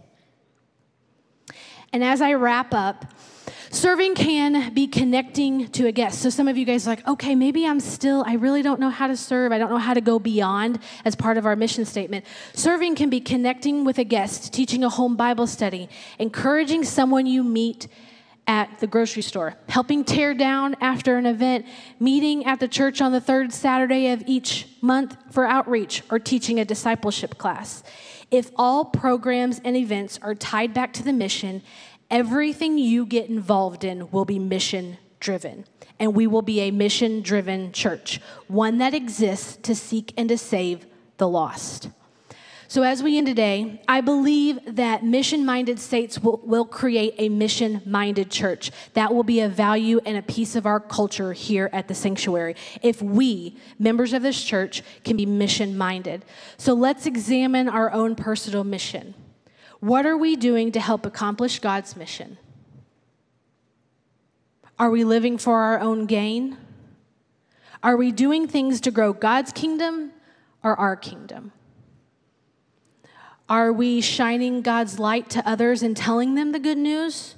And 1.91 2.03
as 2.03 2.21
I 2.21 2.33
wrap 2.33 2.73
up, 2.73 3.05
Serving 3.75 4.15
can 4.15 4.73
be 4.73 4.87
connecting 4.87 5.67
to 5.71 5.85
a 5.87 5.91
guest. 5.91 6.21
So 6.21 6.29
some 6.29 6.47
of 6.47 6.57
you 6.57 6.63
guys 6.63 6.87
are 6.87 6.91
like, 6.91 7.05
okay, 7.05 7.35
maybe 7.35 7.67
I'm 7.67 7.81
still, 7.81 8.23
I 8.25 8.35
really 8.35 8.61
don't 8.61 8.79
know 8.79 8.89
how 8.89 9.07
to 9.07 9.17
serve. 9.17 9.51
I 9.51 9.57
don't 9.57 9.69
know 9.69 9.77
how 9.77 9.93
to 9.93 9.99
go 9.99 10.17
beyond 10.17 10.79
as 11.03 11.13
part 11.13 11.37
of 11.37 11.45
our 11.45 11.57
mission 11.57 11.83
statement. 11.83 12.25
Serving 12.53 12.95
can 12.95 13.09
be 13.09 13.19
connecting 13.19 13.83
with 13.83 13.97
a 13.97 14.05
guest, 14.05 14.53
teaching 14.53 14.85
a 14.85 14.89
home 14.89 15.17
Bible 15.17 15.45
study, 15.45 15.89
encouraging 16.19 16.85
someone 16.85 17.25
you 17.25 17.43
meet 17.43 17.89
at 18.47 18.79
the 18.79 18.87
grocery 18.87 19.21
store, 19.21 19.55
helping 19.67 20.03
tear 20.03 20.33
down 20.33 20.75
after 20.79 21.17
an 21.17 21.25
event, 21.25 21.65
meeting 21.99 22.45
at 22.45 22.59
the 22.59 22.67
church 22.67 23.01
on 23.01 23.11
the 23.11 23.21
third 23.21 23.51
Saturday 23.51 24.09
of 24.09 24.23
each 24.27 24.67
month 24.81 25.17
for 25.31 25.45
outreach, 25.45 26.03
or 26.11 26.19
teaching 26.19 26.59
a 26.59 26.65
discipleship 26.65 27.37
class. 27.37 27.83
If 28.29 28.51
all 28.55 28.85
programs 28.85 29.59
and 29.63 29.75
events 29.75 30.19
are 30.21 30.35
tied 30.35 30.73
back 30.73 30.93
to 30.93 31.03
the 31.03 31.13
mission 31.13 31.61
everything 32.09 32.77
you 32.77 33.05
get 33.05 33.29
involved 33.29 33.83
in 33.83 34.09
will 34.11 34.25
be 34.25 34.39
mission 34.39 34.97
driven. 35.19 35.65
And 35.99 36.13
we 36.13 36.27
will 36.27 36.41
be 36.41 36.61
a 36.61 36.71
mission 36.71 37.21
driven 37.21 37.71
church, 37.71 38.19
one 38.47 38.77
that 38.79 38.93
exists 38.93 39.57
to 39.63 39.75
seek 39.75 40.13
and 40.17 40.29
to 40.29 40.37
save 40.37 40.85
the 41.17 41.27
lost. 41.27 41.89
So, 42.75 42.83
as 42.83 43.01
we 43.01 43.17
end 43.17 43.27
today, 43.27 43.79
I 43.87 44.01
believe 44.01 44.59
that 44.75 45.01
mission 45.01 45.45
minded 45.45 45.79
states 45.79 46.19
will, 46.19 46.41
will 46.43 46.65
create 46.65 47.15
a 47.17 47.29
mission 47.29 47.81
minded 47.85 48.29
church. 48.29 48.69
That 48.95 49.15
will 49.15 49.23
be 49.23 49.39
a 49.39 49.47
value 49.47 50.01
and 50.05 50.17
a 50.17 50.21
piece 50.21 50.57
of 50.57 50.65
our 50.65 50.81
culture 50.81 51.31
here 51.31 51.69
at 51.71 51.87
the 51.87 51.95
sanctuary 51.95 52.57
if 52.81 53.01
we, 53.01 53.55
members 53.79 54.11
of 54.11 54.23
this 54.23 54.43
church, 54.43 54.83
can 55.05 55.15
be 55.15 55.25
mission 55.25 55.77
minded. 55.77 56.25
So, 56.57 56.73
let's 56.73 57.05
examine 57.05 57.69
our 57.69 57.93
own 57.93 58.13
personal 58.13 58.65
mission. 58.65 59.13
What 59.79 60.05
are 60.05 60.17
we 60.17 60.35
doing 60.35 60.73
to 60.73 60.81
help 60.81 61.05
accomplish 61.05 61.59
God's 61.59 61.95
mission? 61.95 62.37
Are 64.77 64.89
we 64.89 65.05
living 65.05 65.37
for 65.37 65.61
our 65.61 65.79
own 65.79 66.07
gain? 66.07 66.57
Are 67.81 67.95
we 67.95 68.11
doing 68.11 68.49
things 68.49 68.81
to 68.81 68.91
grow 68.91 69.13
God's 69.13 69.53
kingdom 69.53 70.11
or 70.61 70.77
our 70.77 70.97
kingdom? 70.97 71.53
Are 73.47 73.71
we 73.71 74.01
shining 74.01 74.61
God's 74.61 74.99
light 74.99 75.29
to 75.31 75.47
others 75.47 75.83
and 75.83 75.95
telling 75.95 76.35
them 76.35 76.51
the 76.51 76.59
good 76.59 76.77
news? 76.77 77.35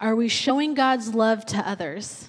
Are 0.00 0.16
we 0.16 0.28
showing 0.28 0.74
God's 0.74 1.14
love 1.14 1.44
to 1.46 1.58
others? 1.58 2.28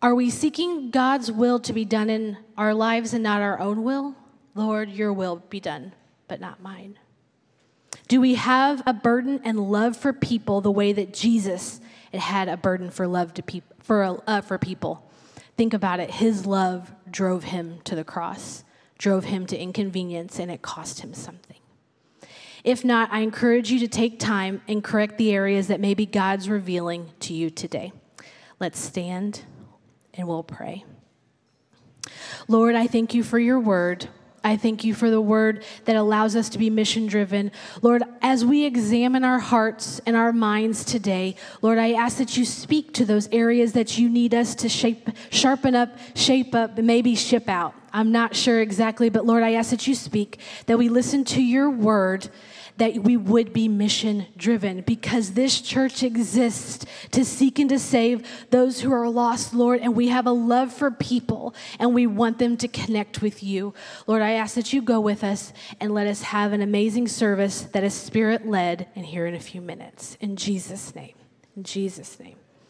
Are 0.00 0.14
we 0.14 0.30
seeking 0.30 0.90
God's 0.90 1.30
will 1.30 1.58
to 1.60 1.72
be 1.72 1.84
done 1.84 2.08
in 2.08 2.38
our 2.56 2.72
lives 2.72 3.12
and 3.12 3.22
not 3.22 3.42
our 3.42 3.60
own 3.60 3.82
will? 3.82 4.14
Lord, 4.54 4.88
your 4.88 5.12
will 5.12 5.42
be 5.50 5.60
done, 5.60 5.92
but 6.28 6.40
not 6.40 6.62
mine. 6.62 6.98
Do 8.08 8.20
we 8.20 8.36
have 8.36 8.82
a 8.86 8.94
burden 8.94 9.40
and 9.44 9.70
love 9.70 9.96
for 9.96 10.12
people 10.12 10.60
the 10.60 10.70
way 10.70 10.92
that 10.92 11.12
Jesus 11.12 11.80
had 12.12 12.48
a 12.48 12.56
burden 12.56 12.90
for 12.90 13.06
love 13.06 13.34
to 13.34 13.42
peop- 13.42 13.82
for, 13.82 14.22
uh, 14.26 14.40
for 14.40 14.58
people? 14.58 15.08
Think 15.56 15.74
about 15.74 16.00
it. 16.00 16.10
His 16.12 16.46
love 16.46 16.92
drove 17.10 17.44
him 17.44 17.80
to 17.84 17.94
the 17.94 18.04
cross, 18.04 18.64
drove 19.00 19.24
him 19.24 19.46
to 19.46 19.56
inconvenience, 19.58 20.38
and 20.38 20.50
it 20.50 20.60
cost 20.60 21.00
him 21.00 21.14
something. 21.14 21.56
If 22.62 22.84
not, 22.84 23.10
I 23.10 23.20
encourage 23.20 23.70
you 23.70 23.78
to 23.78 23.88
take 23.88 24.18
time 24.18 24.60
and 24.68 24.84
correct 24.84 25.16
the 25.16 25.32
areas 25.32 25.68
that 25.68 25.80
maybe 25.80 26.04
God's 26.04 26.50
revealing 26.50 27.08
to 27.20 27.32
you 27.32 27.48
today. 27.48 27.92
Let's 28.60 28.78
stand 28.78 29.40
and 30.12 30.28
we'll 30.28 30.42
pray. 30.42 30.84
Lord, 32.46 32.74
I 32.74 32.86
thank 32.86 33.14
you 33.14 33.22
for 33.22 33.38
your 33.38 33.58
word. 33.58 34.10
I 34.42 34.56
thank 34.56 34.84
you 34.84 34.94
for 34.94 35.10
the 35.10 35.20
word 35.20 35.64
that 35.84 35.96
allows 35.96 36.34
us 36.34 36.48
to 36.50 36.58
be 36.58 36.70
mission 36.70 37.06
driven. 37.06 37.52
Lord, 37.82 38.02
as 38.22 38.44
we 38.44 38.64
examine 38.64 39.22
our 39.22 39.38
hearts 39.38 40.00
and 40.06 40.16
our 40.16 40.32
minds 40.32 40.84
today, 40.84 41.36
Lord, 41.60 41.78
I 41.78 41.92
ask 41.92 42.18
that 42.18 42.36
you 42.36 42.44
speak 42.44 42.94
to 42.94 43.04
those 43.04 43.28
areas 43.32 43.72
that 43.74 43.98
you 43.98 44.08
need 44.08 44.34
us 44.34 44.54
to 44.56 44.68
shape, 44.68 45.10
sharpen 45.30 45.74
up, 45.74 45.90
shape 46.14 46.54
up, 46.54 46.78
and 46.78 46.86
maybe 46.86 47.14
ship 47.14 47.48
out. 47.48 47.74
I'm 47.92 48.12
not 48.12 48.36
sure 48.36 48.60
exactly, 48.60 49.10
but 49.10 49.26
Lord, 49.26 49.42
I 49.42 49.54
ask 49.54 49.70
that 49.70 49.86
you 49.86 49.94
speak, 49.94 50.38
that 50.66 50.78
we 50.78 50.88
listen 50.88 51.24
to 51.24 51.42
your 51.42 51.68
word 51.68 52.30
that 52.80 53.04
we 53.04 53.14
would 53.14 53.52
be 53.52 53.68
mission 53.68 54.26
driven 54.38 54.80
because 54.80 55.32
this 55.32 55.60
church 55.60 56.02
exists 56.02 56.86
to 57.10 57.26
seek 57.26 57.58
and 57.58 57.68
to 57.68 57.78
save 57.78 58.26
those 58.48 58.80
who 58.80 58.90
are 58.90 59.06
lost, 59.06 59.52
Lord, 59.52 59.80
and 59.80 59.94
we 59.94 60.08
have 60.08 60.26
a 60.26 60.32
love 60.32 60.72
for 60.72 60.90
people 60.90 61.54
and 61.78 61.94
we 61.94 62.06
want 62.06 62.38
them 62.38 62.56
to 62.56 62.68
connect 62.68 63.20
with 63.20 63.42
you. 63.42 63.74
Lord, 64.06 64.22
I 64.22 64.32
ask 64.32 64.54
that 64.54 64.72
you 64.72 64.80
go 64.80 64.98
with 64.98 65.22
us 65.22 65.52
and 65.78 65.92
let 65.92 66.06
us 66.06 66.22
have 66.22 66.54
an 66.54 66.62
amazing 66.62 67.06
service 67.06 67.62
that 67.72 67.84
is 67.84 67.92
spirit 67.92 68.46
led 68.46 68.88
and 68.96 69.04
here 69.04 69.26
in 69.26 69.34
a 69.34 69.40
few 69.40 69.60
minutes. 69.60 70.16
In 70.18 70.36
Jesus' 70.36 70.94
name. 70.94 71.14
In 71.54 71.64
Jesus' 71.64 72.18
name. 72.18 72.39